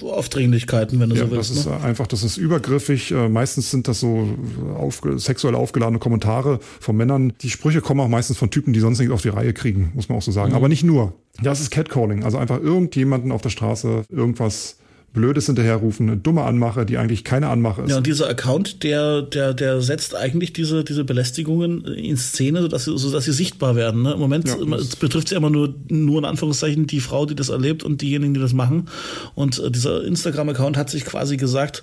Aufdringlichkeiten, 0.03 1.01
wenn 1.01 1.11
du 1.11 1.17
ja, 1.17 1.25
so 1.25 1.31
willst. 1.33 1.51
Das 1.51 1.59
ist 1.59 1.67
ne? 1.67 1.81
einfach, 1.83 2.07
das 2.07 2.23
ist 2.23 2.37
übergriffig. 2.37 3.11
Äh, 3.11 3.29
meistens 3.29 3.71
sind 3.71 3.89
das 3.89 4.01
so 4.01 4.29
auf, 4.77 5.03
sexuell 5.17 5.55
aufgeladene 5.55 5.99
Kommentare 5.99 6.61
von 6.81 6.97
Männern. 6.97 7.33
Die 7.43 7.51
Sprüche 7.51 7.81
kommen 7.81 8.01
auch 8.01 8.09
meistens 8.09 8.39
von 8.39 8.51
Typen, 8.51 8.73
die 8.73 8.81
sonst 8.81 9.01
nichts 9.01 9.13
auf 9.13 9.23
die 9.23 9.29
Reihe 9.29 9.53
kriegen, 9.53 9.91
muss 9.95 10.09
man 10.09 10.19
auch 10.19 10.23
so 10.23 10.33
sagen. 10.33 10.51
Mhm. 10.51 10.57
Aber 10.57 10.69
nicht 10.69 10.85
nur. 10.85 11.15
Das 11.43 11.61
ist 11.61 11.71
Catcalling. 11.71 12.25
Also 12.25 12.39
einfach 12.39 12.61
irgendjemanden 12.61 13.33
auf 13.33 13.43
der 13.43 13.51
Straße 13.51 14.05
irgendwas 14.09 14.79
Blödes 15.17 15.47
hinterherrufen, 15.47 16.09
eine 16.09 16.19
dumme 16.19 16.43
Anmache, 16.43 16.87
die 16.87 16.99
eigentlich 16.99 17.25
keine 17.25 17.49
Anmache 17.49 17.83
ist. 17.83 17.91
Ja, 17.91 17.97
und 17.97 18.07
dieser 18.07 18.29
Account, 18.29 18.85
der, 18.85 19.23
der, 19.23 19.55
der 19.55 19.81
setzt 19.81 20.15
eigentlich 20.15 20.53
diese, 20.53 20.85
diese 20.85 21.03
Belästigungen 21.03 21.85
in 21.87 22.17
Szene, 22.17 22.63
sodass 22.63 22.85
sie, 22.85 22.97
sodass 22.97 23.25
sie 23.25 23.33
sichtbar 23.33 23.75
werden. 23.75 24.03
Ne? 24.03 24.13
Im 24.13 24.21
Moment 24.21 24.47
ja, 24.47 24.57
betrifft 25.01 25.27
es 25.27 25.31
ja 25.33 25.39
immer 25.39 25.51
nur, 25.51 25.75
nur 25.89 26.19
in 26.19 26.25
Anführungszeichen 26.27 26.87
die 26.87 27.01
Frau, 27.01 27.27
die 27.27 27.35
das 27.35 27.49
erlebt 27.49 27.83
und 27.83 28.03
diejenigen, 28.03 28.35
die 28.35 28.41
das 28.41 28.53
machen. 28.53 28.89
Und 29.35 29.59
äh, 29.59 29.71
dieser 29.71 30.05
Instagram-Account 30.05 30.77
hat 30.77 30.91
sich 30.91 31.05
quasi 31.05 31.37
gesagt, 31.37 31.83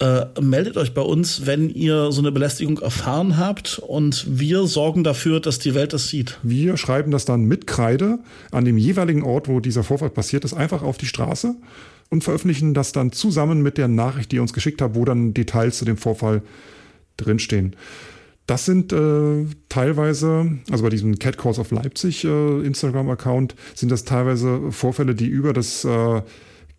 äh, 0.00 0.26
meldet 0.40 0.76
euch 0.76 0.92
bei 0.92 1.02
uns, 1.02 1.46
wenn 1.46 1.70
ihr 1.70 2.10
so 2.10 2.20
eine 2.20 2.32
Belästigung 2.32 2.78
erfahren 2.80 3.38
habt 3.38 3.78
und 3.78 4.26
wir 4.28 4.66
sorgen 4.66 5.04
dafür, 5.04 5.38
dass 5.38 5.60
die 5.60 5.74
Welt 5.74 5.92
das 5.92 6.08
sieht. 6.08 6.38
Wir 6.42 6.76
schreiben 6.76 7.12
das 7.12 7.24
dann 7.24 7.44
mit 7.44 7.68
Kreide 7.68 8.18
an 8.50 8.64
dem 8.64 8.76
jeweiligen 8.76 9.22
Ort, 9.22 9.46
wo 9.46 9.60
dieser 9.60 9.84
Vorfall 9.84 10.10
passiert 10.10 10.44
ist, 10.44 10.52
einfach 10.52 10.82
auf 10.82 10.98
die 10.98 11.06
Straße 11.06 11.54
und 12.10 12.24
veröffentlichen 12.24 12.74
das 12.74 12.92
dann 12.92 13.12
zusammen 13.12 13.62
mit 13.62 13.78
der 13.78 13.88
Nachricht, 13.88 14.32
die 14.32 14.36
ihr 14.36 14.42
uns 14.42 14.52
geschickt 14.52 14.82
habt, 14.82 14.94
wo 14.94 15.04
dann 15.04 15.34
Details 15.34 15.78
zu 15.78 15.84
dem 15.84 15.96
Vorfall 15.96 16.42
drinstehen. 17.16 17.76
Das 18.46 18.66
sind 18.66 18.92
äh, 18.92 19.46
teilweise, 19.70 20.58
also 20.70 20.84
bei 20.84 20.90
diesem 20.90 21.18
Cat 21.18 21.38
Calls 21.38 21.58
of 21.58 21.70
Leipzig 21.70 22.24
äh, 22.24 22.60
Instagram-Account, 22.60 23.54
sind 23.74 23.90
das 23.90 24.04
teilweise 24.04 24.70
Vorfälle, 24.70 25.14
die 25.14 25.26
über 25.26 25.54
das 25.54 25.84
äh, 25.84 26.22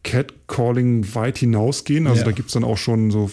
Catcalling 0.03 1.15
weit 1.15 1.39
hinausgehen. 1.39 2.05
Also 2.05 2.19
ja. 2.19 2.25
da 2.25 2.31
gibt's 2.31 2.53
dann 2.53 2.63
auch 2.63 2.77
schon 2.77 3.09
so 3.09 3.31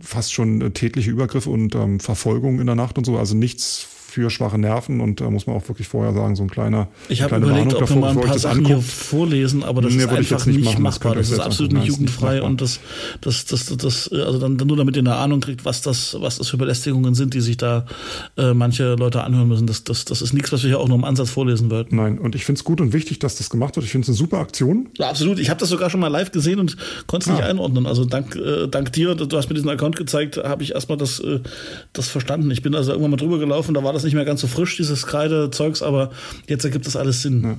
fast 0.00 0.32
schon 0.32 0.60
äh, 0.60 0.70
tätliche 0.70 1.10
Übergriffe 1.10 1.50
und 1.50 1.74
ähm, 1.74 1.98
Verfolgung 1.98 2.60
in 2.60 2.66
der 2.66 2.76
Nacht 2.76 2.96
und 2.96 3.04
so. 3.04 3.18
Also 3.18 3.34
nichts 3.34 3.88
für 4.14 4.30
schwache 4.30 4.58
Nerven 4.58 5.00
und 5.00 5.20
da 5.20 5.28
muss 5.28 5.46
man 5.48 5.56
auch 5.56 5.68
wirklich 5.68 5.88
vorher 5.88 6.12
sagen, 6.14 6.36
so 6.36 6.44
ein 6.44 6.48
kleiner 6.50 6.86
Ich 7.08 7.20
habe 7.22 7.36
überlegt, 7.36 7.66
Warnung 7.72 7.82
ob 7.82 7.90
wir 7.90 7.96
mal 7.96 8.10
ein 8.10 8.20
paar 8.20 8.32
das 8.32 8.42
Sachen 8.42 8.64
hier 8.64 8.80
vorlesen, 8.80 9.64
aber 9.64 9.82
das 9.82 9.92
Nee, 9.92 10.02
ist 10.04 10.08
einfach 10.08 10.30
jetzt 10.30 10.46
nicht 10.46 10.56
nicht 10.56 10.64
machen. 10.66 10.84
Das 10.84 10.94
machbar. 10.94 11.12
ihr 11.14 11.18
Das 11.18 11.30
ist 11.30 11.40
absolut 11.40 11.72
nicht 11.72 11.82
Das 11.82 11.88
nicht 11.88 11.98
jugendfrei 11.98 12.34
machbar. 12.34 12.48
und 12.50 12.60
das, 12.60 12.78
das, 13.20 13.44
das, 13.46 13.66
das, 13.66 13.76
das, 13.76 14.12
also 14.12 14.38
dann 14.38 14.56
nur 14.56 14.76
damit 14.76 14.94
ihr 14.96 15.00
eine 15.02 15.16
Ahnung 15.16 15.40
kriegt, 15.40 15.64
was 15.64 15.82
das, 15.82 16.16
was 16.20 16.38
das 16.38 16.48
für 16.48 16.56
Belästigungen 16.56 17.14
sind, 17.14 17.34
die 17.34 17.40
sich 17.40 17.56
da 17.56 17.86
äh, 18.36 18.54
manche 18.54 18.94
Leute 18.94 19.24
anhören 19.24 19.48
müssen. 19.48 19.66
Das, 19.66 19.82
das, 19.84 20.04
das 20.04 20.22
ist 20.22 20.32
nichts, 20.32 20.52
was 20.52 20.62
wir 20.62 20.68
hier 20.70 20.78
auch 20.80 20.86
nur 20.88 20.96
im 20.96 21.04
Ansatz 21.04 21.30
vorlesen 21.30 21.70
wollten. 21.70 21.96
Nein, 21.96 22.18
und 22.18 22.36
ich 22.36 22.44
finde 22.44 22.60
es 22.60 22.64
gut 22.64 22.80
und 22.80 22.92
wichtig, 22.92 23.18
dass 23.18 23.34
das 23.34 23.50
gemacht 23.50 23.74
wird. 23.74 23.84
Ich 23.84 23.90
finde 23.92 24.04
es 24.04 24.08
eine 24.10 24.16
super 24.16 24.38
Aktion. 24.38 24.90
Ja, 24.98 25.08
absolut. 25.10 25.40
Ich 25.40 25.50
habe 25.50 25.58
das 25.58 25.68
sogar 25.70 25.90
schon 25.90 25.98
mal 26.00 26.08
live 26.08 26.30
gesehen 26.30 26.60
und 26.60 26.76
konnte 27.08 27.28
es 27.30 27.34
nicht 27.36 27.44
Ah. 27.44 27.48
einordnen. 27.48 27.86
Also 27.86 28.04
dank, 28.04 28.36
äh, 28.36 28.68
dank 28.68 28.92
dir, 28.92 29.16
du 29.16 29.36
hast 29.36 29.48
mir 29.48 29.54
diesen 29.54 29.70
Account 29.70 29.96
gezeigt, 29.96 30.36
habe 30.36 30.62
ich 30.62 30.72
erstmal 30.72 30.98
das, 30.98 31.18
äh, 31.18 31.40
das 31.92 32.06
verstanden. 32.08 32.50
Ich 32.52 32.62
bin 32.62 32.74
also 32.76 32.92
irgendwann 32.92 33.10
mal 33.10 33.16
drüber 33.16 33.38
gelaufen, 33.40 33.74
da 33.74 33.82
war 33.82 33.92
das 33.92 34.03
nicht 34.04 34.14
mehr 34.14 34.24
ganz 34.24 34.40
so 34.40 34.46
frisch, 34.46 34.76
dieses 34.76 35.06
Kreide-Zeugs, 35.06 35.82
aber 35.82 36.10
jetzt 36.46 36.64
ergibt 36.64 36.86
das 36.86 36.96
alles 36.96 37.22
Sinn. 37.22 37.58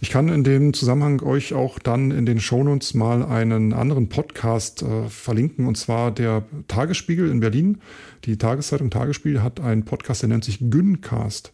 Ich 0.00 0.10
kann 0.10 0.28
in 0.28 0.44
dem 0.44 0.72
Zusammenhang 0.72 1.20
euch 1.22 1.52
auch 1.52 1.78
dann 1.78 2.10
in 2.10 2.26
den 2.26 2.40
Shownotes 2.40 2.94
mal 2.94 3.22
einen 3.24 3.72
anderen 3.72 4.08
Podcast 4.08 4.82
äh, 4.82 5.08
verlinken, 5.08 5.66
und 5.66 5.76
zwar 5.76 6.10
der 6.10 6.44
Tagesspiegel 6.68 7.30
in 7.30 7.40
Berlin. 7.40 7.78
Die 8.24 8.38
Tageszeitung 8.38 8.90
Tagesspiegel 8.90 9.42
hat 9.42 9.60
einen 9.60 9.84
Podcast, 9.84 10.22
der 10.22 10.28
nennt 10.30 10.44
sich 10.44 10.58
Güncast. 10.70 11.52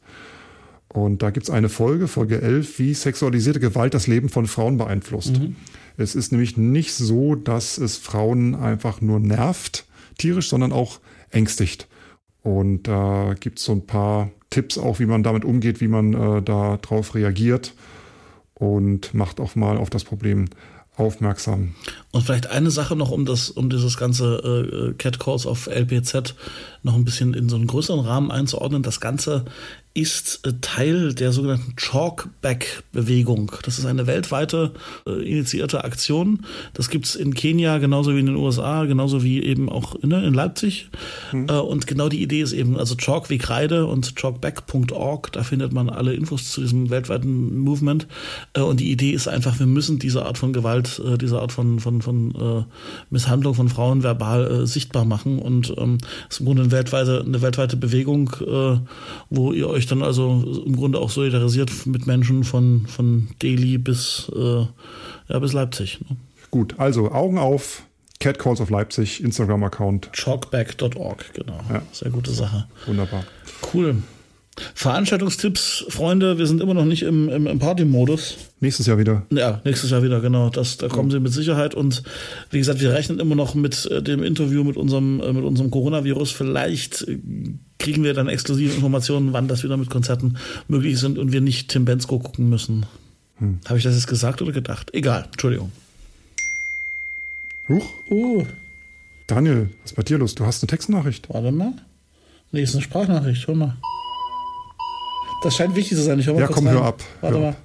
Und 0.93 1.23
da 1.23 1.31
gibt 1.31 1.45
es 1.45 1.51
eine 1.51 1.69
Folge, 1.69 2.09
Folge 2.09 2.43
11, 2.43 2.79
wie 2.81 2.95
sexualisierte 2.95 3.61
Gewalt 3.61 3.95
das 3.95 4.09
Leben 4.09 4.29
von 4.29 4.47
Frauen 4.47 4.77
beeinflusst. 4.77 5.41
Es 5.97 6.17
ist 6.17 6.33
nämlich 6.33 6.57
nicht 6.57 6.95
so, 6.95 7.37
dass 7.37 7.79
es 7.79 7.97
Frauen 7.97 8.57
einfach 8.57 9.01
nur 9.01 9.21
nervt, 9.21 9.85
tierisch, 10.19 10.49
sondern 10.49 10.73
auch 10.73 10.99
ängstigt. 11.31 11.87
Und 12.43 12.85
da 12.85 13.35
gibt 13.39 13.59
es 13.59 13.65
so 13.65 13.73
ein 13.73 13.87
paar 13.87 14.31
Tipps 14.51 14.79
auch, 14.79 14.99
wie 14.99 15.07
man 15.07 15.23
damit 15.23 15.45
umgeht, 15.45 15.81
wie 15.81 15.89
man 15.89 16.15
äh, 16.15 16.43
darauf 16.43 17.15
reagiert 17.15 17.75
und 18.55 19.15
macht 19.15 19.41
auch 19.41 19.57
mal 19.57 19.77
auf 19.77 19.91
das 19.91 20.05
Problem 20.05 20.47
aufmerksam. 20.97 21.75
Und 22.13 22.23
vielleicht 22.23 22.49
eine 22.49 22.71
Sache 22.71 22.95
noch, 22.95 23.11
um 23.11 23.25
das, 23.25 23.51
um 23.51 23.71
dieses 23.71 23.97
ganze 23.97 24.91
äh, 24.91 24.95
Catcalls 24.95 25.47
auf 25.47 25.67
LPZ 25.67 26.35
noch 26.83 26.95
ein 26.95 27.05
bisschen 27.05 27.33
in 27.33 27.49
so 27.49 27.57
einen 27.57 27.67
größeren 27.67 28.01
Rahmen 28.01 28.31
einzuordnen. 28.31 28.83
Das 28.83 29.01
Ganze 29.01 29.47
ist 30.01 30.47
äh, 30.47 30.55
Teil 30.61 31.15
der 31.15 31.33
sogenannten 31.33 31.77
Chalkback-Bewegung. 31.77 33.53
Das 33.65 33.79
ist 33.79 33.85
eine 33.85 34.07
weltweite 34.07 34.73
äh, 35.07 35.11
initiierte 35.23 35.85
Aktion. 35.85 36.47
Das 36.73 36.89
gibt's 36.89 37.15
in 37.15 37.35
Kenia 37.35 37.79
genauso 37.79 38.15
wie 38.15 38.21
in 38.21 38.27
den 38.27 38.37
USA, 38.37 38.85
genauso 38.85 39.23
wie 39.23 39.43
eben 39.43 39.69
auch 39.69 39.95
in, 39.97 40.11
in 40.11 40.33
Leipzig. 40.33 40.89
Äh, 41.33 41.53
und 41.53 41.87
genau 41.87 42.09
die 42.09 42.23
Idee 42.23 42.41
ist 42.41 42.53
eben, 42.53 42.79
also 42.79 42.95
Chalk 42.95 43.29
wie 43.29 43.39
Kreide 43.39 43.87
und 43.87 44.17
chalkback.org, 44.17 45.33
da 45.33 45.43
findet 45.43 45.73
man 45.73 45.91
alle 45.91 46.15
Infos 46.15 46.51
zu 46.51 46.63
diesem 46.63 46.89
weltweiten 46.89 47.59
Movement. 47.59 48.07
Und 48.57 48.81
die 48.81 48.91
Idee 48.91 49.11
ist 49.11 49.29
einfach, 49.29 49.59
wir 49.59 49.67
müssen 49.67 49.99
diese 49.99 50.25
Art 50.25 50.39
von 50.39 50.53
Gewalt, 50.53 51.01
diese 51.21 51.41
Art 51.41 51.53
von, 51.53 51.79
von, 51.79 52.03
von 52.03 52.65
Misshandlung 53.11 53.55
von 53.55 53.69
Frauen 53.69 54.03
verbal 54.03 54.67
sichtbar 54.67 55.05
machen. 55.05 55.39
Und 55.39 55.75
ähm, 55.77 55.99
es 56.29 56.37
ist 56.37 56.41
im 56.41 56.47
Grunde 56.47 56.63
eine 56.63 56.73
weltweite, 56.73 57.23
eine 57.25 57.43
weltweite 57.43 57.77
Bewegung, 57.77 58.31
wo 59.29 59.53
ihr 59.53 59.69
euch 59.69 59.87
dann 59.91 60.03
also 60.03 60.63
im 60.65 60.77
Grunde 60.77 60.99
auch 60.99 61.11
solidarisiert 61.11 61.87
mit 61.87 62.07
Menschen 62.07 62.45
von, 62.45 62.87
von 62.87 63.29
Delhi 63.43 63.79
bis, 63.79 64.31
äh, 64.35 64.67
ja, 65.29 65.39
bis 65.39 65.53
Leipzig. 65.53 66.01
Ne? 66.09 66.17
Gut, 66.51 66.79
also 66.79 67.11
Augen 67.13 67.39
auf, 67.39 67.83
Catcalls 68.19 68.61
of 68.61 68.71
Leipzig, 68.71 69.23
Instagram-Account. 69.23 70.11
Chalkback.org, 70.13 71.33
genau. 71.35 71.61
Ja. 71.71 71.83
Sehr 71.93 72.11
gute 72.11 72.31
Sache. 72.33 72.67
Wunderbar. 72.87 73.25
Cool. 73.73 74.03
Veranstaltungstipps, 74.75 75.87
Freunde, 75.89 76.39
wir 76.39 76.47
sind 76.47 76.61
immer 76.61 76.75
noch 76.75 76.85
nicht 76.85 77.03
im, 77.03 77.29
im, 77.29 77.47
im 77.47 77.59
Party-Modus. 77.59 78.37
Nächstes 78.61 78.87
Jahr 78.87 78.99
wieder. 78.99 79.27
Ja, 79.31 79.61
nächstes 79.65 79.91
Jahr 79.91 80.03
wieder, 80.03 80.21
genau. 80.21 80.51
Das, 80.51 80.77
da 80.77 80.89
kommen 80.89 81.11
sie 81.11 81.21
mit 81.21 81.33
Sicherheit. 81.33 81.75
Und 81.75 82.03
wie 82.51 82.59
gesagt, 82.59 82.81
wir 82.81 82.93
rechnen 82.93 83.21
immer 83.21 83.35
noch 83.35 83.55
mit 83.55 83.87
äh, 83.87 84.03
dem 84.03 84.23
Interview 84.23 84.65
mit 84.65 84.77
unserem, 84.77 85.21
äh, 85.21 85.33
mit 85.33 85.45
unserem 85.45 85.71
Coronavirus. 85.71 86.33
Vielleicht 86.33 87.03
äh, 87.09 87.19
kriegen 87.81 88.05
wir 88.05 88.15
dann 88.15 88.29
exklusive 88.29 88.73
Informationen, 88.75 89.33
wann 89.33 89.49
das 89.49 89.65
wieder 89.65 89.77
mit 89.77 89.91
Konzerten 89.91 90.37
möglich 90.69 90.99
sind 91.01 91.19
und 91.19 91.33
wir 91.33 91.41
nicht 91.41 91.69
Tim 91.69 91.85
Bensko 91.85 92.19
gucken 92.21 92.49
müssen. 92.49 92.87
Habe 93.67 93.79
ich 93.79 93.85
das 93.85 93.95
jetzt 93.95 94.07
gesagt 94.07 94.43
oder 94.43 94.53
gedacht? 94.53 94.91
Egal, 94.95 95.25
Entschuldigung. 95.33 95.73
Huch, 97.69 97.87
Uh, 98.11 98.45
Daniel, 99.27 99.71
was 99.83 99.93
ist 99.93 99.97
bei 99.97 100.03
dir 100.03 100.19
los? 100.19 100.35
Du 100.35 100.45
hast 100.45 100.63
eine 100.63 100.69
Textnachricht. 100.69 101.29
warte 101.31 101.51
mal. 101.53 101.73
Nee, 102.53 102.63
ist 102.63 102.75
eine 102.75 102.83
Sprachnachricht, 102.83 103.47
hör 103.47 103.55
mal. 103.55 103.77
Das 105.43 105.57
scheint 105.57 105.75
wichtig 105.77 105.97
zu 105.97 106.03
sein. 106.05 106.19
Ich 106.19 106.27
hör 106.27 106.35
mal 106.35 106.41
Ja, 106.41 106.47
kurz 106.49 106.57
komm, 106.59 106.67
rein. 106.67 106.77
hör 106.77 106.85
ab. 106.85 107.03
Warte 107.21 107.37
Hör 107.37 107.43
mal. 107.43 107.49
ab. 107.51 107.57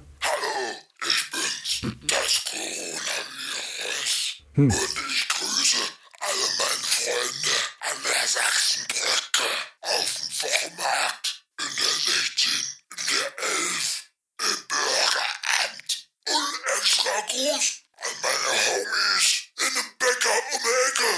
das 2.06 2.44
Coronavirus. 2.50 4.42
Und 4.56 4.72
ich 4.72 5.28
grüße 5.28 5.76
alle 6.20 6.46
meine 6.58 6.86
Freunde 6.86 7.54
an 7.90 7.96
der 8.04 8.26
Sachsenbrücke, 8.28 9.48
auf 9.82 10.08
dem 10.14 10.30
Wochenmarkt, 10.42 11.26
in 11.60 11.72
der 11.76 11.94
16, 11.98 12.52
in 12.92 13.02
der 13.10 13.28
11, 13.44 14.10
im 14.40 14.58
Bürgeramt. 14.70 15.90
Und 16.28 16.54
extra 16.78 17.16
Gruß 17.28 17.66
an 18.06 18.14
meine 18.22 18.50
Homies 18.64 19.28
in 19.58 19.72
dem 19.74 19.90
Bäcker 19.98 20.36
um 20.52 20.60
die 20.62 20.76
Ecke. 20.88 21.10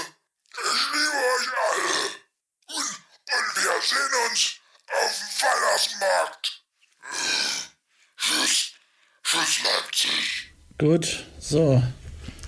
Ich 0.59 0.83
liebe 0.93 1.19
euch 1.33 1.47
alle. 1.69 1.97
Und, 2.75 2.91
und 3.35 3.47
wir 3.55 3.75
sehen 3.81 4.13
uns 4.29 4.41
auf 4.91 5.13
dem 5.17 5.31
Weihnachtsmarkt. 5.41 6.45
Tschüss. 8.17 8.59
Tschüss, 9.49 9.63
Leipzig. 9.63 10.51
Gut, 10.77 11.25
so. 11.39 11.81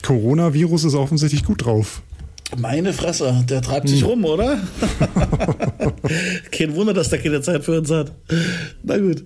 Coronavirus 0.04 0.84
ist 0.84 0.94
offensichtlich 0.94 1.44
gut 1.44 1.66
drauf. 1.66 2.04
Meine 2.58 2.94
Fresse, 2.94 3.44
der 3.50 3.64
treibt 3.64 3.90
sich 3.90 4.04
rum, 4.04 4.24
oder? 4.24 4.62
Kein 6.52 6.76
Wunder, 6.76 6.94
dass 6.94 7.10
der 7.10 7.20
keine 7.20 7.42
Zeit 7.42 7.64
für 7.64 7.80
uns 7.80 7.90
hat. 7.90 8.12
Na 8.84 8.98
gut. 8.98 9.24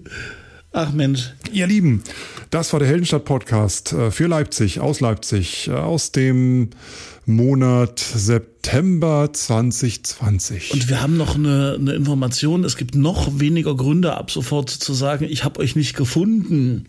Ach 0.71 0.93
Mensch. 0.93 1.33
Ihr 1.51 1.67
Lieben, 1.67 2.03
das 2.49 2.71
war 2.71 2.79
der 2.79 2.87
Heldenstadt-Podcast 2.87 3.93
äh, 3.93 4.11
für 4.11 4.27
Leipzig, 4.27 4.79
aus 4.79 4.99
Leipzig, 5.01 5.67
äh, 5.67 5.71
aus 5.71 6.11
dem 6.11 6.69
Monat 7.25 7.99
September 7.99 9.29
2020. 9.33 10.73
Und 10.73 10.87
wir 10.87 11.01
haben 11.01 11.17
noch 11.17 11.35
eine, 11.35 11.77
eine 11.79 11.93
Information. 11.93 12.63
Es 12.63 12.77
gibt 12.77 12.95
noch 12.95 13.39
weniger 13.39 13.75
Gründe, 13.75 14.15
ab 14.15 14.31
sofort 14.31 14.69
zu 14.69 14.93
sagen, 14.93 15.25
ich 15.25 15.43
habe 15.43 15.59
euch 15.59 15.75
nicht 15.75 15.95
gefunden. 15.95 16.87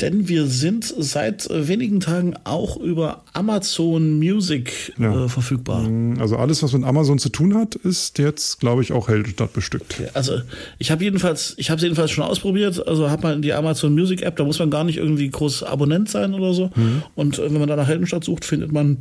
Denn 0.00 0.26
wir 0.26 0.46
sind 0.46 0.84
seit 0.98 1.48
äh, 1.48 1.68
wenigen 1.68 2.00
Tagen 2.00 2.34
auch 2.44 2.76
über 2.76 3.22
Amazon 3.34 4.18
Music 4.18 4.92
Ja. 4.98 5.26
äh, 5.26 5.28
verfügbar. 5.28 5.88
also 6.18 6.36
alles, 6.36 6.62
was 6.62 6.72
mit 6.72 6.82
Amazon 6.82 7.18
zu 7.20 7.28
tun 7.28 7.54
hat, 7.54 7.74
ist 7.76 8.18
jetzt, 8.18 8.58
glaube 8.58 8.82
ich, 8.82 8.90
auch 8.92 9.08
Heldenstadt 9.08 9.52
bestückt. 9.52 10.02
Also 10.14 10.40
ich 10.78 10.90
habe 10.90 11.04
jedenfalls, 11.04 11.54
ich 11.56 11.70
habe 11.70 11.76
es 11.76 11.82
jedenfalls 11.82 12.10
schon 12.10 12.24
ausprobiert. 12.24 12.84
Also 12.88 13.10
hat 13.10 13.22
man 13.22 13.42
die 13.42 13.52
Amazon 13.52 13.92
Music 13.94 14.22
App, 14.22 14.36
da 14.36 14.44
muss 14.44 14.58
man 14.58 14.70
gar 14.70 14.82
nicht 14.82 14.96
irgendwie 14.96 15.30
groß 15.30 15.62
Abonnent 15.62 16.08
sein 16.08 16.34
oder 16.34 16.52
so. 16.52 16.70
Und 17.14 17.38
äh, 17.38 17.44
wenn 17.52 17.60
man 17.60 17.68
da 17.68 17.76
nach 17.76 17.86
Heldenstadt 17.88 18.24
sucht, 18.24 18.44
findet 18.44 18.72
man 18.72 18.98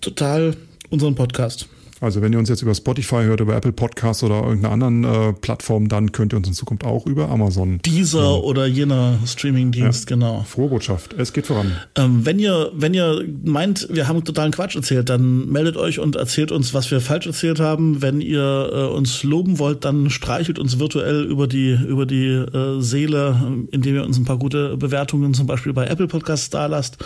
total 0.00 0.54
unseren 0.90 1.14
Podcast. 1.16 1.68
Also 2.00 2.20
wenn 2.20 2.32
ihr 2.32 2.38
uns 2.38 2.48
jetzt 2.48 2.62
über 2.62 2.74
Spotify 2.74 3.22
hört, 3.24 3.40
über 3.40 3.56
Apple 3.56 3.72
Podcasts 3.72 4.22
oder 4.22 4.42
irgendeiner 4.42 4.72
anderen 4.72 5.04
äh, 5.04 5.32
Plattform, 5.32 5.88
dann 5.88 6.12
könnt 6.12 6.32
ihr 6.32 6.36
uns 6.36 6.48
in 6.48 6.54
Zukunft 6.54 6.84
auch 6.84 7.06
über 7.06 7.30
Amazon. 7.30 7.80
Dieser 7.84 8.44
oder 8.44 8.66
jener 8.66 9.18
Streamingdienst, 9.24 10.06
genau. 10.06 10.44
Frohe 10.46 10.68
Botschaft, 10.68 11.14
es 11.14 11.32
geht 11.32 11.46
voran. 11.46 11.72
Ähm, 11.94 12.26
wenn 12.26 12.38
ihr, 12.38 12.70
wenn 12.74 12.92
ihr 12.92 13.24
meint, 13.44 13.88
wir 13.90 14.08
haben 14.08 14.22
totalen 14.24 14.52
Quatsch 14.52 14.76
erzählt, 14.76 15.08
dann 15.08 15.48
meldet 15.48 15.76
euch 15.76 15.98
und 15.98 16.16
erzählt 16.16 16.52
uns, 16.52 16.74
was 16.74 16.90
wir 16.90 17.00
falsch 17.00 17.26
erzählt 17.26 17.60
haben. 17.60 18.02
Wenn 18.02 18.20
ihr 18.20 18.70
äh, 18.72 18.94
uns 18.94 19.22
loben 19.22 19.58
wollt, 19.58 19.84
dann 19.84 20.10
streichelt 20.10 20.58
uns 20.58 20.78
virtuell 20.78 21.24
über 21.24 21.46
die, 21.46 21.72
über 21.72 22.06
die 22.06 22.26
äh, 22.26 22.80
Seele, 22.80 23.40
indem 23.70 23.94
ihr 23.94 24.04
uns 24.04 24.18
ein 24.18 24.24
paar 24.24 24.38
gute 24.38 24.76
Bewertungen 24.76 25.34
zum 25.34 25.46
Beispiel 25.46 25.72
bei 25.72 25.86
Apple 25.86 26.08
Podcasts 26.08 26.50
da 26.50 26.66
lasst. 26.66 26.98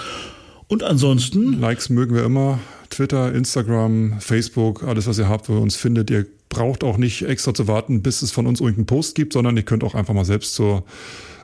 Und 0.66 0.82
ansonsten, 0.82 1.60
Likes 1.60 1.88
mögen 1.88 2.14
wir 2.14 2.24
immer. 2.24 2.60
Twitter, 2.90 3.32
Instagram, 3.32 4.20
Facebook, 4.20 4.82
alles, 4.82 5.06
was 5.06 5.18
ihr 5.18 5.28
habt, 5.28 5.48
wo 5.48 5.54
ihr 5.54 5.60
uns 5.60 5.76
findet. 5.76 6.10
Ihr 6.10 6.26
braucht 6.48 6.84
auch 6.84 6.96
nicht 6.98 7.22
extra 7.22 7.54
zu 7.54 7.68
warten, 7.68 8.02
bis 8.02 8.22
es 8.22 8.32
von 8.32 8.46
uns 8.46 8.60
irgendeinen 8.60 8.86
Post 8.86 9.14
gibt, 9.14 9.32
sondern 9.32 9.56
ihr 9.56 9.62
könnt 9.62 9.84
auch 9.84 9.94
einfach 9.94 10.14
mal 10.14 10.24
selbst 10.24 10.54
zur 10.54 10.84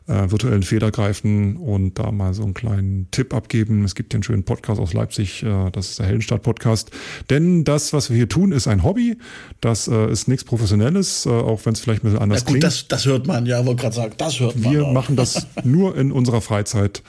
äh, 0.09 0.30
virtuellen 0.30 0.62
Feder 0.62 0.90
greifen 0.90 1.57
und 1.57 1.99
da 1.99 2.11
mal 2.12 2.34
so 2.34 2.42
einen 2.44 2.55
kleinen 2.55 3.09
Tipp 3.11 3.34
abgeben. 3.34 3.84
Es 3.84 3.94
gibt 3.94 4.12
hier 4.12 4.18
einen 4.18 4.22
schönen 4.22 4.44
Podcast 4.44 4.80
aus 4.80 4.92
Leipzig, 4.92 5.42
äh, 5.42 5.70
das 5.70 5.90
ist 5.90 5.99
der 5.99 6.07
Heldenstadt-Podcast. 6.07 6.90
Denn 7.30 7.64
das, 7.64 7.92
was 7.92 8.11
wir 8.11 8.16
hier 8.16 8.28
tun, 8.28 8.53
ist 8.53 8.68
ein 8.68 8.82
Hobby. 8.82 9.16
Das 9.61 9.88
äh, 9.88 10.11
ist 10.11 10.28
nichts 10.28 10.44
Professionelles, 10.44 11.26
äh, 11.26 11.30
auch 11.30 11.64
wenn 11.64 11.72
es 11.72 11.80
vielleicht 11.80 12.03
ein 12.03 12.11
bisschen 12.11 12.22
anders 12.22 12.40
na 12.40 12.44
gut, 12.44 12.61
klingt. 12.61 12.64
das, 12.64 12.88
das 12.88 13.07
hört 13.07 13.26
man, 13.26 13.47
ja, 13.47 13.64
wollte 13.66 13.82
gerade 13.82 13.97
sagen, 13.97 14.14
das 14.16 14.40
hört 14.40 14.57
man. 14.59 14.72
Wir 14.72 14.86
auch. 14.86 14.92
machen 14.92 15.16
das 15.16 15.47
nur 15.64 15.97
in 15.97 16.12
unserer 16.12 16.40
Freizeit 16.40 17.03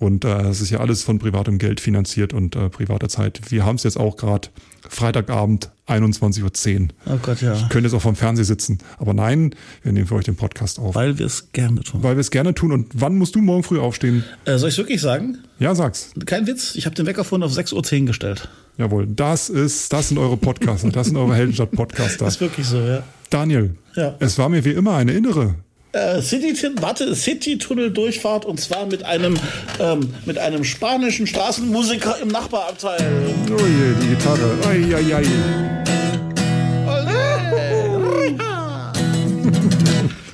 Und 0.00 0.24
äh, 0.24 0.48
es 0.48 0.60
ist 0.62 0.70
ja 0.70 0.80
alles 0.80 1.02
von 1.02 1.18
privatem 1.18 1.58
Geld 1.58 1.78
finanziert 1.78 2.32
und 2.32 2.56
äh, 2.56 2.70
privater 2.70 3.08
Zeit. 3.10 3.40
Wir 3.50 3.64
haben 3.66 3.76
es 3.76 3.82
jetzt 3.84 3.98
auch 4.00 4.16
gerade 4.16 4.48
Freitagabend, 4.88 5.70
21.10 5.86 6.80
Uhr. 6.80 6.88
Oh 7.06 7.18
Gott, 7.22 7.42
ja. 7.42 7.68
Könnt 7.68 7.84
jetzt 7.84 7.92
auch 7.94 8.00
vom 8.00 8.16
Fernseher 8.16 8.46
sitzen. 8.46 8.78
Aber 8.98 9.12
nein, 9.12 9.54
wir 9.82 9.92
nehmen 9.92 10.06
für 10.06 10.14
euch 10.14 10.24
den 10.24 10.36
Podcast 10.36 10.78
auf. 10.78 10.94
Weil 10.94 11.18
wir 11.18 11.26
es 11.26 11.52
gerne 11.52 11.82
tun. 11.82 12.02
Weil 12.02 12.16
wir 12.16 12.20
es 12.22 12.30
gerne 12.30 12.54
tun. 12.54 12.72
Und 12.72 12.86
wann 12.94 13.16
musst 13.16 13.34
du 13.34 13.42
morgen 13.42 13.62
früh 13.62 13.78
aufstehen? 13.78 14.24
Äh, 14.46 14.56
soll 14.56 14.70
ich 14.70 14.78
wirklich 14.78 15.02
sagen? 15.02 15.38
Ja, 15.58 15.74
sag's. 15.74 16.12
Kein 16.24 16.46
Witz, 16.46 16.74
ich 16.76 16.86
habe 16.86 16.96
den 16.96 17.04
Wecker 17.06 17.22
vorhin 17.24 17.44
auf 17.44 17.52
6.10 17.52 18.00
Uhr 18.00 18.06
gestellt. 18.06 18.48
Jawohl, 18.78 19.06
das 19.06 19.50
ist, 19.50 19.92
das 19.92 20.08
sind 20.08 20.16
eure 20.18 20.38
Podcaster, 20.38 20.88
das 20.90 21.08
sind 21.08 21.16
eure 21.18 21.34
Heldenstadt-Podcaster. 21.34 22.24
Das 22.24 22.34
ist 22.36 22.40
wirklich 22.40 22.66
so, 22.66 22.78
ja. 22.80 23.02
Daniel, 23.28 23.76
Ja. 23.94 24.16
es 24.18 24.38
war 24.38 24.48
mir 24.48 24.64
wie 24.64 24.70
immer 24.70 24.94
eine 24.94 25.12
innere. 25.12 25.56
Äh, 25.92 26.22
City, 26.22 26.54
warte, 26.80 27.14
City-Tunnel-Durchfahrt 27.16 28.44
und 28.44 28.60
zwar 28.60 28.86
mit 28.86 29.02
einem, 29.02 29.36
ähm, 29.80 30.14
mit 30.24 30.38
einem 30.38 30.62
spanischen 30.62 31.26
Straßenmusiker 31.26 32.18
im 32.22 32.28
Nachbarabteil. 32.28 33.34
Oh 33.48 33.66
je, 33.66 33.94
die 34.00 34.08
Gitarre. 34.14 34.56
Ai, 34.68 34.94
ai, 34.94 35.16
ai. 35.16 35.24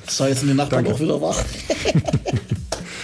So, 0.09 0.25
jetzt 0.25 0.39
sind 0.39 0.49
die 0.49 0.55
Nachbarn 0.55 0.83
Danke. 0.85 0.97
auch 0.97 0.99
wieder 1.03 1.21
wach. 1.21 1.43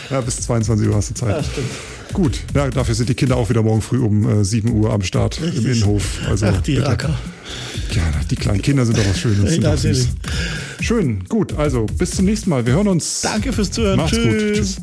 Ja, 0.09 0.21
bis 0.21 0.41
22 0.41 0.87
Uhr 0.89 0.95
hast 0.95 1.09
du 1.09 1.13
Zeit. 1.15 1.37
Ja, 1.37 1.43
stimmt. 1.43 1.69
Gut, 2.13 2.39
ja, 2.53 2.69
dafür 2.69 2.93
sind 2.93 3.09
die 3.09 3.15
Kinder 3.15 3.35
auch 3.35 3.49
wieder 3.49 3.63
morgen 3.63 3.81
früh 3.81 3.99
um 3.99 4.41
äh, 4.41 4.43
7 4.45 4.71
Uhr 4.71 4.91
am 4.93 5.01
Start 5.01 5.39
im. 5.41 5.65
Innenhof. 5.65 6.03
Also, 6.29 6.45
Ach, 6.47 6.61
die 6.61 6.75
bitte. 6.75 6.87
Racker. 6.87 7.15
Ja, 7.91 8.01
die 8.29 8.35
kleinen 8.35 8.61
Kinder 8.61 8.85
sind 8.85 8.97
doch 8.97 9.05
was 9.05 9.19
Schönes. 9.19 9.57
Ja. 9.57 9.75
Schön, 10.79 11.23
gut, 11.29 11.53
also 11.53 11.85
bis 11.85 12.11
zum 12.11 12.25
nächsten 12.25 12.49
Mal. 12.49 12.65
Wir 12.65 12.73
hören 12.73 12.87
uns. 12.87 13.21
Danke 13.21 13.53
fürs 13.53 13.71
Zuhören. 13.71 13.97
Macht's 13.97 14.11
Tschüss. 14.15 14.25
gut. 14.25 14.53
Tschüss. 14.55 14.77